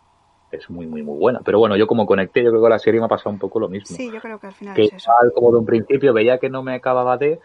[0.50, 1.40] es muy, muy, muy buena.
[1.44, 3.60] Pero bueno, yo como conecté, yo creo que la serie me ha pasado un poco
[3.60, 3.96] lo mismo.
[3.96, 5.10] Sí, yo creo que al final que es eso.
[5.10, 7.40] igual, como de un principio veía que no me acababa de,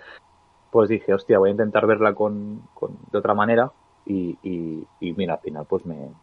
[0.69, 3.71] pues dije, hostia, voy a intentar verla con, con- de otra manera.
[4.05, 6.13] Y, y, y mira, al final, pues me,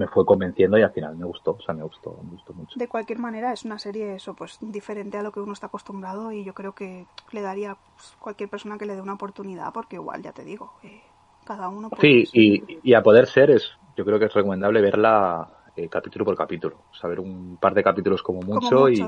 [0.00, 1.52] me fue convenciendo y al final me gustó.
[1.52, 2.78] O sea, me gustó, me gustó mucho.
[2.78, 6.32] De cualquier manera, es una serie eso, pues diferente a lo que uno está acostumbrado
[6.32, 9.96] y yo creo que le daría pues, cualquier persona que le dé una oportunidad, porque
[9.96, 11.02] igual, ya te digo, eh,
[11.44, 15.48] cada uno Sí, y, y a poder ser, es, yo creo que es recomendable verla
[15.76, 16.78] eh, capítulo por capítulo.
[16.92, 19.06] Saber un par de capítulos como como mucho, y,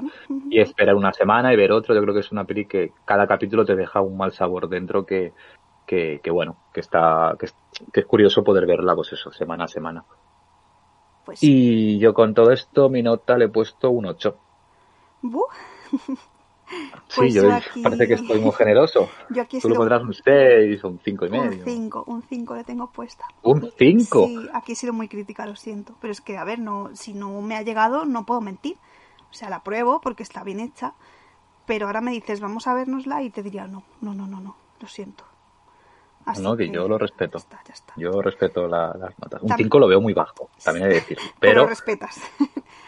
[0.50, 1.94] y esperar una semana y ver otro.
[1.94, 5.06] Yo creo que es una peli que cada capítulo te deja un mal sabor dentro
[5.06, 5.32] que,
[5.86, 7.54] que, que bueno, que está, que es,
[7.92, 10.04] que es curioso poder verla, pues eso, semana a semana.
[11.24, 11.42] Pues.
[11.42, 14.36] Y yo con todo esto, mi nota le he puesto un 8.
[15.22, 15.46] Buh.
[17.08, 19.06] Sí, Pues yo yo aquí- parece que estoy muy generoso.
[19.28, 21.64] Yo aquí Tú sido pondrás un 6 o un 5 y un medio.
[21.66, 23.26] 5, un 5 le tengo puesta.
[23.42, 24.26] ¿Un 5?
[24.26, 25.94] Sí, aquí he sido muy crítica, lo siento.
[26.00, 28.78] Pero es que, a ver, no, si no me ha llegado, no puedo mentir.
[29.30, 30.94] O sea, la pruebo porque está bien hecha.
[31.66, 34.56] Pero ahora me dices, vamos a vernosla y te diría, no, no, no, no, no,
[34.80, 35.24] lo siento.
[36.24, 37.38] Así No, que yo lo respeto.
[37.38, 37.92] Ya está, ya está.
[37.96, 39.42] Yo respeto la- las notas.
[39.42, 41.18] Un Tam- 5 lo veo muy bajo, también he de decir.
[41.18, 42.20] Pero Pero lo respetas.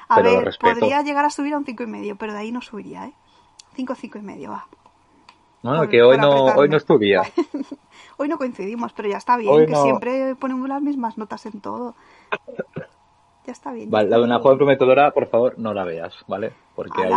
[0.08, 0.78] a pero ver, respeto.
[0.80, 3.12] podría llegar a subir a un cinco y medio, pero de ahí no subiría, ¿eh?
[3.74, 4.66] 5, cinco y medio, va.
[5.62, 6.60] bueno, por- que hoy no, apretarme.
[6.62, 7.22] hoy no es tu día.
[8.16, 9.82] Hoy no coincidimos, pero ya está bien, Hoy que no.
[9.82, 11.96] siempre ponemos las mismas notas en todo.
[13.46, 13.90] Ya está bien.
[13.90, 16.52] Vale, la de una joven prometedora, por favor, no la veas, ¿vale?
[16.76, 17.12] Porque ahí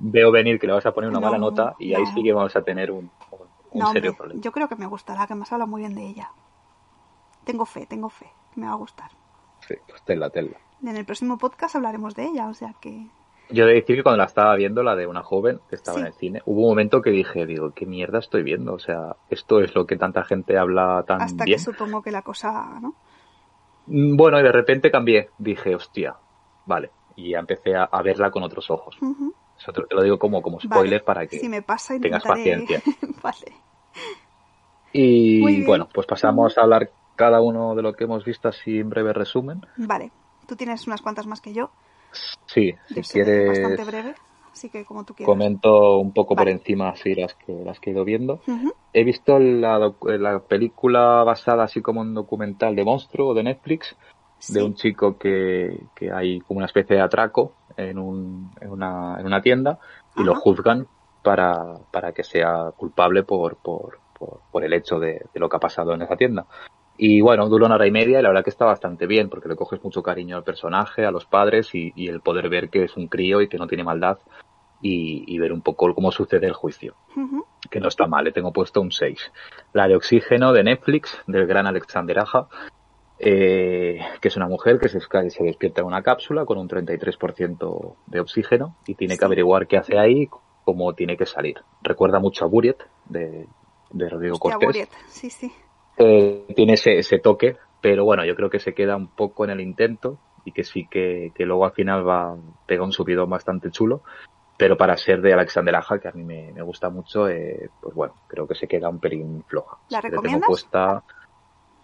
[0.00, 2.14] veo venir que le vas a poner una No, mala nota y ahí no.
[2.14, 3.10] sí que vamos a tener un,
[3.72, 4.40] un No, serio hombre, problema.
[4.42, 6.30] yo creo que me gustará, que me has hablado muy bien de ella.
[7.44, 9.10] Tengo fe, tengo fe, me va a gustar.
[9.66, 10.58] Sí, pues tela, tela.
[10.82, 13.06] En el próximo podcast hablaremos de ella, o sea que...
[13.50, 15.96] Yo he de decir que cuando la estaba viendo, la de una joven que estaba
[15.96, 16.00] Sí.
[16.00, 18.72] en el cine, hubo un momento que dije, digo, ¿qué mierda estoy viendo?
[18.74, 21.58] O sea, esto es lo que tanta gente habla tan Hasta bien.
[21.58, 22.94] que supongo que la cosa, ¿no?
[23.86, 25.30] Mm, Bueno, y de repente cambié.
[25.38, 26.16] Dije, hostia,
[26.66, 26.90] vale.
[27.14, 28.96] Y ya empecé a, a verla con otros ojos.
[29.62, 32.24] Eso te, te lo digo como, como spoiler Vale, para que Si me pasa, tengas
[32.24, 32.82] paciencia.
[33.22, 33.52] vale.
[34.92, 38.90] Y bueno, pues pasamos a hablar cada uno de lo que hemos visto así en
[38.90, 39.60] breve resumen.
[39.76, 40.10] Vale,
[40.46, 41.70] tú tienes unas cuantas más que yo.
[42.46, 44.14] Sí, si Yo quieres bastante breve,
[44.52, 45.32] así que como tú quieras.
[45.32, 48.40] comento un poco por encima así las que las que he ido viendo.
[48.92, 53.96] He visto la, docu- la película basada así como un documental de monstruo de Netflix
[54.38, 54.54] Sí.
[54.54, 59.16] de un chico que, que hay como una especie de atraco en, un, en, una,
[59.18, 59.78] en una tienda
[60.16, 60.86] y lo juzgan
[61.22, 65.56] para, para que sea culpable por, por, por, por el hecho de, de lo que
[65.56, 66.46] ha pasado en esa tienda.
[66.96, 69.48] Y bueno, dura una hora y media y la verdad que está bastante bien porque
[69.48, 72.84] le coges mucho cariño al personaje, a los padres y, y el poder ver que
[72.84, 74.18] es un crío y que no tiene maldad
[74.82, 76.94] y, y ver un poco cómo sucede el juicio
[77.70, 79.32] que no está mal, le tengo puesto un 6.
[79.72, 82.48] La de Oxígeno de Netflix, del gran Alexander Aja,
[83.24, 88.20] eh, que es una mujer que se, despierta en una cápsula con un 33% de
[88.20, 90.28] oxígeno y tiene que averiguar qué hace ahí,
[90.64, 91.60] cómo tiene que salir.
[91.82, 93.46] Recuerda mucho a Buriet, de,
[93.92, 94.66] de Rodrigo Hostia, Cortés.
[94.66, 95.52] Buriet, Sí, sí.
[95.98, 99.50] Eh, tiene ese, ese toque, pero bueno, yo creo que se queda un poco en
[99.50, 102.36] el intento y que sí que, que luego al final va
[102.66, 104.02] pega un subidón bastante chulo.
[104.56, 107.94] Pero para ser de Alexander Aja, que a mí me, me gusta mucho, eh, pues
[107.94, 109.76] bueno, creo que se queda un pelín floja.
[109.90, 110.66] ¿La recomiendas?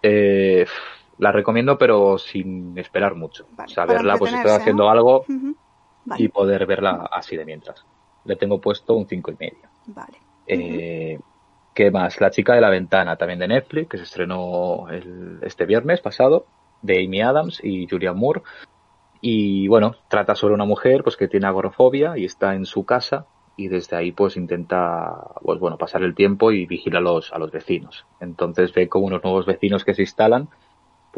[0.01, 0.65] eh,
[1.19, 3.45] la recomiendo, pero sin esperar mucho.
[3.51, 4.89] Vale, verla pues estoy haciendo ¿no?
[4.89, 5.25] algo.
[6.05, 7.85] Vale, y poder verla así de mientras.
[8.25, 9.69] Le tengo puesto un cinco y medio.
[9.87, 10.17] vale.
[10.47, 11.19] Eh,
[11.75, 12.19] ¿Qué más?
[12.19, 16.45] La chica de la ventana, también de Netflix, que se estrenó el- este viernes pasado.
[16.81, 18.41] de Amy Adams y Julia Moore.
[19.21, 23.25] Y bueno, trata sobre una mujer pues que tiene agorafobia y está en su casa
[23.57, 27.37] y desde ahí pues intenta pues bueno pasar el tiempo y vigila a los, a
[27.37, 28.05] los vecinos.
[28.21, 30.47] Entonces ve como unos nuevos vecinos que se instalan,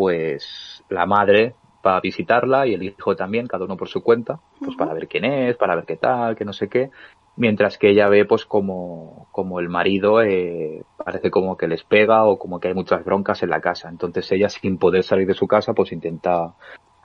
[0.02, 1.54] pues la madre
[1.86, 5.08] va a visitarla y el hijo también, cada uno por su cuenta, pues para ver
[5.08, 6.90] quién es, para ver qué tal, que no sé qué,
[7.36, 12.24] mientras que ella ve pues como, como el marido eh, parece como que les pega
[12.24, 13.90] o como que hay muchas broncas en la casa.
[13.90, 16.56] Entonces ella sin poder salir de su casa pues intenta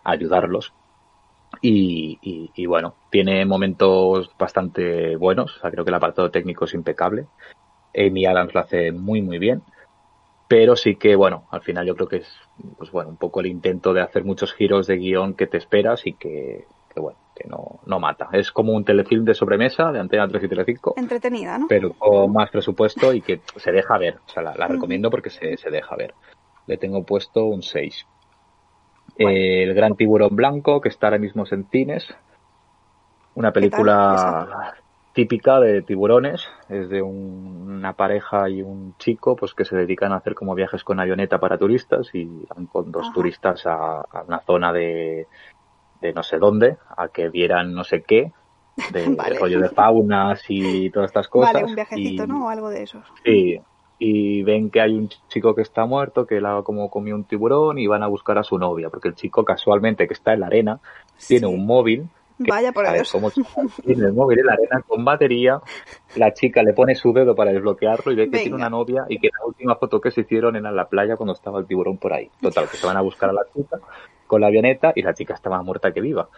[0.02, 0.72] ayudarlos
[1.60, 2.18] y,
[2.54, 5.54] y, bueno, tiene momentos bastante buenos.
[5.58, 7.26] O sea, creo que el apartado técnico es impecable.
[7.94, 9.62] Amy Adams lo hace muy, muy bien.
[10.48, 12.28] Pero sí que, bueno, al final yo creo que es,
[12.78, 16.06] pues bueno, un poco el intento de hacer muchos giros de guion que te esperas
[16.06, 18.28] y que, que bueno, que no, no mata.
[18.32, 20.94] Es como un telefilm de sobremesa de Antena 3 y Telecinco.
[20.96, 21.66] Entretenida, ¿no?
[21.68, 24.18] Pero con más presupuesto y que se deja ver.
[24.24, 26.14] O sea, la, la recomiendo porque se, se deja ver.
[26.66, 28.06] Le tengo puesto un 6
[29.18, 32.06] el Gran Tiburón Blanco, que está ahora mismo en cines.
[33.34, 34.74] Una película
[35.16, 36.46] típica de tiburones.
[36.68, 40.84] Es de una pareja y un chico pues que se dedican a hacer como viajes
[40.84, 45.26] con avioneta para turistas y van con dos turistas a, una zona de,
[46.02, 48.30] de no sé dónde, a que vieran no sé qué,
[48.92, 49.06] de
[49.40, 51.54] rollo de faunas y todas estas cosas.
[51.54, 52.44] Vale, un viajecito, ¿no?
[52.44, 53.02] O algo de eso.
[53.24, 53.58] Sí,
[53.98, 57.78] y ven que hay un chico que está muerto, que la como comió un tiburón
[57.78, 60.48] y van a buscar a su novia, porque el chico casualmente que está en la
[60.48, 60.78] arena
[61.26, 62.06] tiene un móvil.
[62.38, 63.16] Vaya por Dios.
[63.84, 65.60] tiene el móvil en la arena con batería,
[66.16, 69.18] la chica le pone su dedo para desbloquearlo y ve que tiene una novia y
[69.18, 71.98] que la última foto que se hicieron era en la playa cuando estaba el tiburón
[71.98, 72.30] por ahí.
[72.40, 73.78] Total, que se van a buscar a la chica
[74.26, 76.28] con la avioneta y la chica está más muerta que viva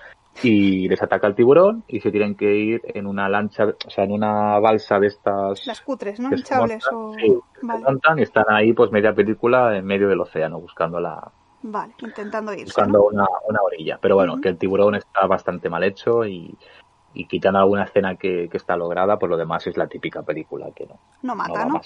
[0.43, 4.05] y les ataca el tiburón y se tienen que ir en una lancha, o sea,
[4.05, 5.67] en una balsa de estas...
[5.67, 6.31] Las cutres, ¿no?
[6.31, 7.15] Hinchables o...
[7.15, 11.33] Sí, montan y están ahí pues media película en medio del océano buscando la...
[11.63, 13.99] Vale, intentando irse, Buscando una, una, orilla.
[14.01, 16.57] Pero bueno, que el tiburón está bastante mal hecho y,
[17.15, 20.71] y quitan alguna escena que, que, está lograda, por lo demás es la típica película
[20.75, 20.99] que no.
[21.23, 21.81] No mata, ¿no?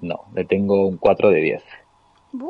[0.00, 1.64] No, le tengo un 4 de 10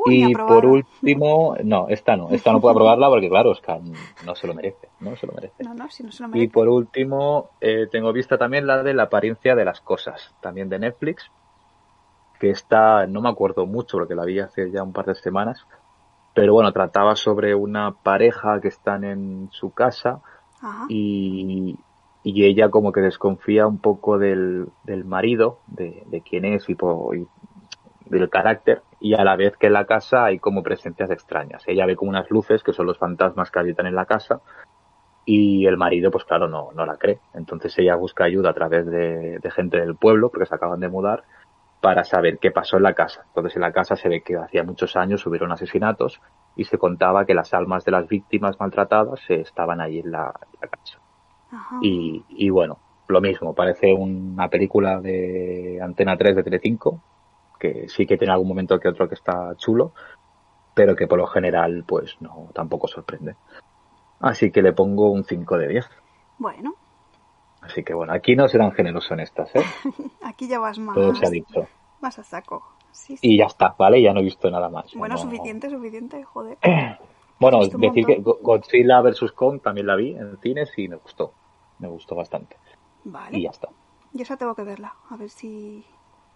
[0.05, 3.79] y por último, no, esta no, esta no puedo probarla porque claro, Oscar
[4.25, 5.63] no se lo merece, no se lo merece.
[5.63, 6.45] No, no, si no se lo merece.
[6.45, 10.69] Y por último, eh, tengo vista también la de la apariencia de las cosas, también
[10.69, 11.29] de Netflix,
[12.39, 15.65] que está, no me acuerdo mucho porque la vi hace ya un par de semanas,
[16.37, 20.21] pero bueno, trataba sobre una pareja que están en su casa
[20.87, 21.75] y,
[22.21, 26.73] y ella como que desconfía un poco del, del marido, de, de quién es y,
[26.73, 27.27] y
[28.05, 31.63] del carácter y a la vez que en la casa hay como presencias extrañas.
[31.65, 34.39] Ella ve como unas luces que son los fantasmas que habitan en la casa
[35.25, 37.17] y el marido pues claro no, no la cree.
[37.33, 41.23] Entonces ella busca ayuda a través de, gente del pueblo porque se acaban de mudar
[41.81, 43.23] para saber qué pasó en la casa.
[43.27, 46.19] Entonces en la casa se ve que hacía muchos años hubieron asesinatos
[46.55, 50.99] y se contaba que las almas de las víctimas maltratadas estaban allí en la, casa.
[51.81, 57.01] Y, y bueno, lo mismo, parece una película de Antena 3 de Telecinco,
[57.59, 59.93] que sí que tiene algún momento que otro que está chulo,
[60.73, 63.35] pero que por lo general pues no tampoco sorprende.
[64.19, 65.85] Así que le pongo un 5 de 10.
[66.39, 66.75] Bueno.
[67.67, 69.61] Así que bueno, aquí no serán generosos en estas, ¿eh?
[70.23, 70.95] aquí ya vas más.
[70.95, 71.67] Todo se ha dicho.
[72.01, 72.63] Más a saco.
[72.91, 74.01] Sí, Y ya está, ¿vale?
[74.01, 74.93] Ya no he visto nada más.
[74.95, 76.57] Bueno, suficiente, suficiente, joder.
[77.39, 79.31] bueno, decir que Godzilla vs.
[79.33, 81.33] Kong también la vi en cines y me gustó.
[81.79, 82.55] Me gustó bastante.
[83.03, 83.37] Vale.
[83.37, 83.67] Y ya está.
[84.13, 85.85] Yo esa tengo que verla, a ver si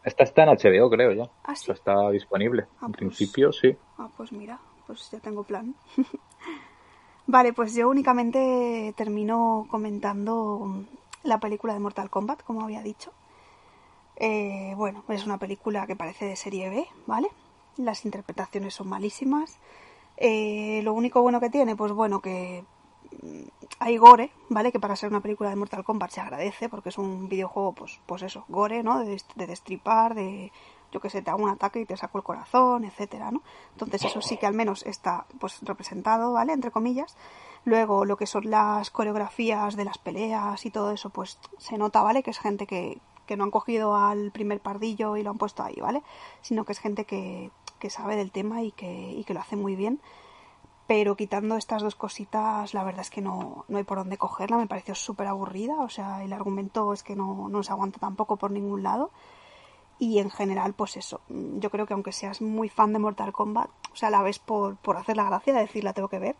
[0.03, 1.29] esta está en HBO, creo ya.
[1.43, 1.71] ¿Ah, sí?
[1.71, 2.65] está disponible.
[2.79, 3.75] Ah, en pues, principio, sí.
[3.97, 5.75] Ah, pues mira, pues ya tengo plan.
[7.27, 10.83] vale, pues yo únicamente termino comentando
[11.23, 13.11] la película de Mortal Kombat, como había dicho.
[14.15, 17.29] Eh, bueno, es una película que parece de serie B, ¿vale?
[17.77, 19.57] Las interpretaciones son malísimas.
[20.17, 22.63] Eh, lo único bueno que tiene, pues bueno, que
[23.79, 24.71] hay gore, ¿vale?
[24.71, 27.99] Que para ser una película de Mortal Kombat se agradece porque es un videojuego, pues,
[28.05, 28.99] pues eso, gore, ¿no?
[28.99, 30.51] De, destripar, de,
[30.91, 33.41] yo que sé, te hago un ataque y te saco el corazón, etcétera, ¿no?
[33.71, 36.53] Entonces eso sí que al menos está, pues, representado, ¿vale?
[36.53, 37.15] Entre comillas.
[37.63, 42.01] Luego lo que son las coreografías de las peleas y todo eso, pues se nota,
[42.01, 42.23] ¿vale?
[42.23, 45.63] Que es gente que, que no han cogido al primer pardillo y lo han puesto
[45.63, 46.01] ahí, ¿vale?
[46.41, 49.55] Sino que es gente que, que sabe del tema y que, y que lo hace
[49.55, 50.01] muy bien
[50.91, 54.57] pero quitando estas dos cositas, la verdad es que no, no hay por dónde cogerla,
[54.57, 58.35] me pareció súper aburrida, o sea, el argumento es que no, no se aguanta tampoco
[58.35, 59.09] por ningún lado.
[59.99, 63.69] Y en general, pues eso, yo creo que aunque seas muy fan de Mortal Kombat,
[63.93, 66.35] o sea, la ves por, por hacer la gracia de decir la tengo que ver,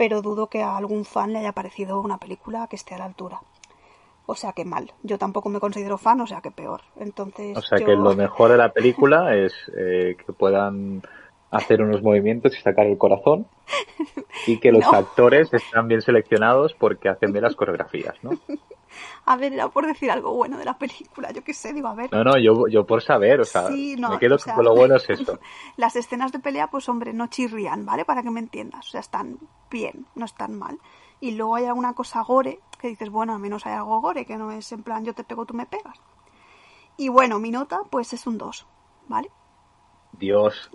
[0.00, 3.04] pero dudo que a algún fan le haya parecido una película que esté a la
[3.04, 3.42] altura.
[4.24, 4.94] O sea que mal.
[5.02, 6.80] Yo tampoco me considero fan, o sea que peor.
[6.96, 7.54] Entonces.
[7.54, 11.02] O sea que lo mejor de la película es eh, que puedan
[11.50, 13.46] hacer unos movimientos y sacar el corazón
[14.46, 14.92] y que los No.
[14.92, 18.30] actores están bien seleccionados porque hacen bien las coreografías, ¿no?
[19.24, 21.94] A ver, era por decir algo bueno de la película, yo qué sé, digo, a
[21.94, 22.12] ver.
[22.12, 24.64] No, no, yo, yo por saber, o sea, Sí, no, me quedo o sea, con
[24.64, 25.38] lo bueno es eso.
[25.76, 28.04] Las escenas de pelea, pues hombre, no chirrían, ¿vale?
[28.04, 28.86] Para que me entiendas.
[28.86, 29.38] O sea, están
[29.70, 30.78] bien, no están mal.
[31.20, 34.36] Y luego hay alguna cosa gore que dices, bueno, al menos hay algo gore, que
[34.36, 36.00] no es en plan yo te pego, tú me pegas.
[36.96, 38.66] Y bueno, mi nota, pues es un 2,
[39.08, 39.30] ¿vale?
[40.12, 40.70] Dios,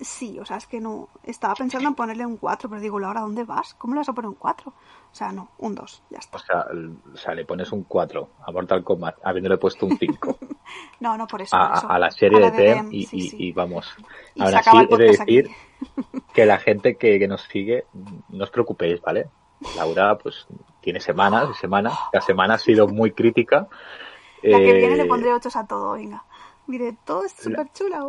[0.00, 1.08] Sí, o sea, es que no.
[1.24, 3.74] Estaba pensando en ponerle un 4, pero digo, Laura, ¿dónde vas?
[3.74, 4.72] ¿Cómo le vas a poner un 4?
[5.12, 6.36] O sea, no, un 2, ya está.
[6.36, 6.66] o sea,
[7.12, 10.38] o sea, le pones un 4 a Mortal Kombat habiéndole puesto un 5
[11.00, 11.56] No, no, por eso.
[11.56, 11.90] a, por eso.
[11.90, 13.36] a la serie A la de Tem y, sí, y- sí.
[13.40, 13.92] y vamos.
[14.36, 15.50] Y Ahora sí, he de decir
[16.32, 17.86] que la gente que, que nos sigue,
[18.28, 19.28] no os preocupéis, ¿vale?
[19.74, 20.46] Laura, pues,
[20.80, 21.98] tiene semanas y semanas.
[22.12, 23.66] La semana ha sido muy crítica.
[24.42, 26.24] La que Eh, viene le pondré 8 a todo, venga.
[26.66, 28.04] Mire, todo es súper chula.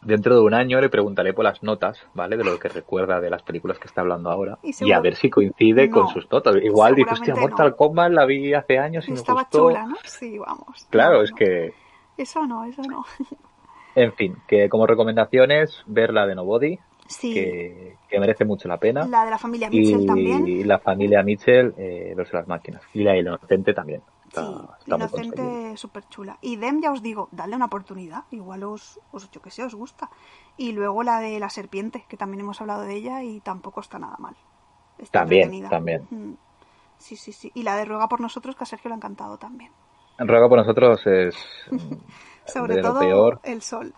[0.00, 2.36] Dentro de un año le preguntaré por las notas, ¿vale?
[2.36, 4.58] De lo que recuerda de las películas que está hablando ahora.
[4.62, 6.54] Y Y, a ver si coincide No, con sus notas.
[6.62, 7.74] Igual dice, hostia, Mortal.
[7.74, 9.68] Kombat la vi hace años y me Estaba gustó.
[9.70, 9.96] chula, ¿no?
[10.04, 10.86] Sí, vamos.
[10.90, 11.72] Claro, No, es que,
[12.16, 13.04] Eso no, eso no.
[13.96, 18.76] en fin, que como recomendaciones, ver la de Nobody, Sí, que, que merece mucho la
[18.76, 19.06] pena.
[19.08, 20.68] la de la familia Mitchell y también.
[20.68, 22.82] la familia Mitchell, eh, los de las máquinas.
[22.94, 24.02] Y la inocente también.
[24.40, 26.38] Está, Sí, está inocente, súper chula.
[26.40, 28.24] Y Dem, ya os digo, dadle una oportunidad.
[28.30, 30.10] Igual os, os, yo que sé, os gusta.
[30.56, 33.98] Y luego la de la serpiente, que también hemos hablado de ella y tampoco está
[33.98, 34.36] nada mal.
[34.98, 36.06] Está También, también.
[36.10, 36.32] Mm.
[36.98, 37.52] Sí, sí, sí.
[37.54, 39.70] Y la de Ruega por nosotros, que a Sergio le ha encantado también.
[40.18, 41.36] Ruego por nosotros es
[42.46, 43.40] Sobre de lo todo peor.
[43.44, 43.94] el sol.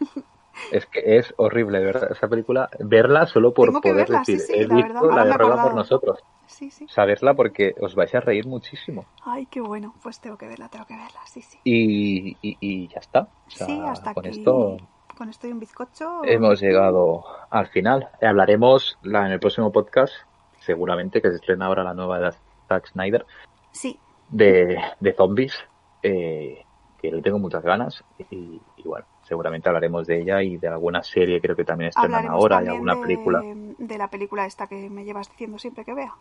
[0.72, 2.68] Es que es horrible, verdad, esa película.
[2.80, 5.32] Verla solo por Tengo poder verla, sí, decir, sí, he la visto verdad, la de
[5.38, 6.18] Ruega por nosotros.
[6.50, 6.86] Sí, sí.
[6.88, 9.06] Saberla porque os vais a reír muchísimo.
[9.24, 9.94] Ay, qué bueno.
[10.02, 11.20] Pues tengo que verla, tengo que verla.
[11.26, 11.58] Sí, sí.
[11.64, 13.28] Y, y, y ya está.
[13.46, 14.38] O sea, sí, hasta con aquí.
[14.38, 14.76] esto
[15.16, 16.22] Con esto y un bizcocho.
[16.24, 18.08] hemos llegado al final.
[18.20, 20.12] Hablaremos la, en el próximo podcast,
[20.58, 22.32] seguramente, que se estrena ahora la nueva de
[22.68, 23.24] Zack Snyder,
[23.72, 23.98] Sí,
[24.28, 25.54] de, de zombies,
[26.02, 26.64] eh,
[27.00, 28.04] que le tengo muchas ganas.
[28.30, 32.26] Y, y bueno, seguramente hablaremos de ella y de alguna serie, creo que también estrenan
[32.26, 33.42] hablaremos ahora, y también alguna de, película.
[33.78, 36.12] de la película esta que me llevas diciendo siempre que vea.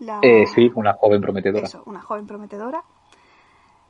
[0.00, 0.20] La...
[0.22, 1.66] Eh, sí, una joven prometedora.
[1.66, 2.82] Eso, una joven prometedora.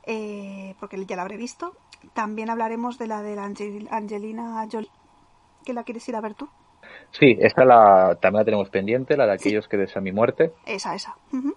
[0.05, 1.73] Eh, porque ya la habré visto.
[2.13, 4.89] También hablaremos de la de la Angel- Angelina Jolie.
[5.65, 6.49] ¿Que la quieres ir a ver tú?
[7.11, 10.95] Sí, esta la, también la tenemos pendiente, la de aquellos que desean mi muerte, Esa,
[10.95, 11.15] esa.
[11.31, 11.53] Ujú.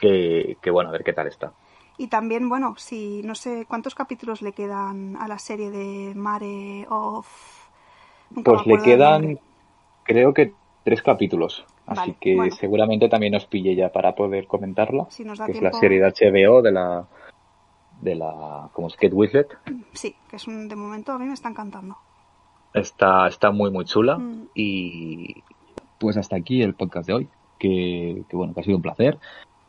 [0.00, 1.52] que, que bueno, a ver qué tal está.
[1.98, 6.86] Y también, bueno, si no sé cuántos capítulos le quedan a la serie de Mare
[6.90, 7.26] of.
[8.30, 9.38] Nunca Pues le quedan,
[10.04, 10.52] creo que
[10.84, 12.54] tres capítulos, así Vale, que bueno.
[12.56, 16.00] seguramente también os pille ya para poder comentarla, Si nos da que es la serie
[16.00, 17.06] de HBO de la,
[18.00, 19.48] de la, como es Kate Winslet.
[19.92, 21.96] Sí, que es un, de momento a mí me está encantando.
[22.74, 24.18] Está, está muy, muy chula.
[24.18, 24.48] Mm.
[24.54, 25.42] Y
[25.98, 27.28] pues hasta aquí el podcast de hoy.
[27.58, 29.18] Que, que bueno, que ha sido un placer.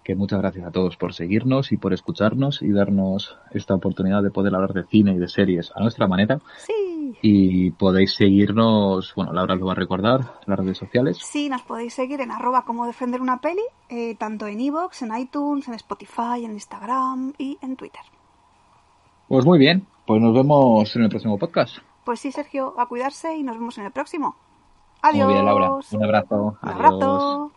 [0.03, 4.31] Que muchas gracias a todos por seguirnos y por escucharnos y darnos esta oportunidad de
[4.31, 6.39] poder hablar de cine y de series a nuestra manera.
[6.57, 6.73] Sí.
[7.21, 11.17] Y podéis seguirnos, bueno, Laura lo va a recordar, en las redes sociales.
[11.21, 15.17] Sí, nos podéis seguir en arroba como defender una peli, eh, tanto en iVoox, en
[15.17, 18.01] iTunes, en Spotify, en Instagram y en Twitter.
[19.27, 21.77] Pues muy bien, pues nos vemos en el próximo podcast.
[22.05, 24.35] Pues sí, Sergio, a cuidarse y nos vemos en el próximo.
[25.03, 25.27] Muy Adiós.
[25.27, 25.71] bien, Laura.
[25.91, 26.57] Un abrazo.
[26.61, 27.51] Un Adiós.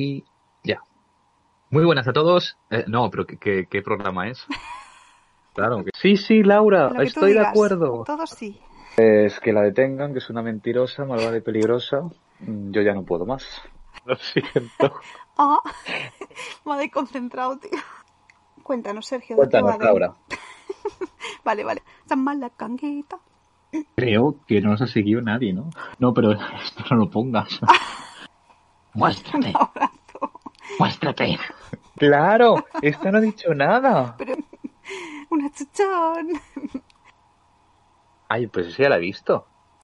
[0.00, 0.24] Y
[0.64, 0.80] ya.
[1.68, 2.56] Muy buenas a todos.
[2.70, 4.46] Eh, no, pero ¿qué, qué, qué programa es?
[5.52, 8.04] Claro que sí, sí, Laura, estoy de acuerdo.
[8.06, 8.60] Todos sí.
[8.96, 12.02] Es que la detengan, que es una mentirosa, malvada y peligrosa.
[12.38, 13.44] Mm, Yo ya no puedo más.
[14.06, 14.94] Lo siento.
[15.36, 15.58] Ah,
[16.66, 17.70] me ha desconcentrado, tío.
[18.62, 19.36] Cuéntanos, Sergio.
[19.36, 20.14] ¿de qué Cuéntanos, de- Laura.
[21.44, 21.82] Vale, vale.
[22.06, 23.18] Tan mal la canguita.
[23.96, 25.70] Creo que no nos ha seguido nadie, ¿no?
[25.98, 27.58] No, pero esto no lo pongas.
[28.94, 29.52] Muéstrate,
[30.78, 31.38] muéstrate.
[31.96, 34.16] Claro, esto no ha dicho nada.
[34.18, 34.34] Pero
[35.30, 36.28] una chuchón.
[38.28, 39.49] Ay, pues eso ya la he visto.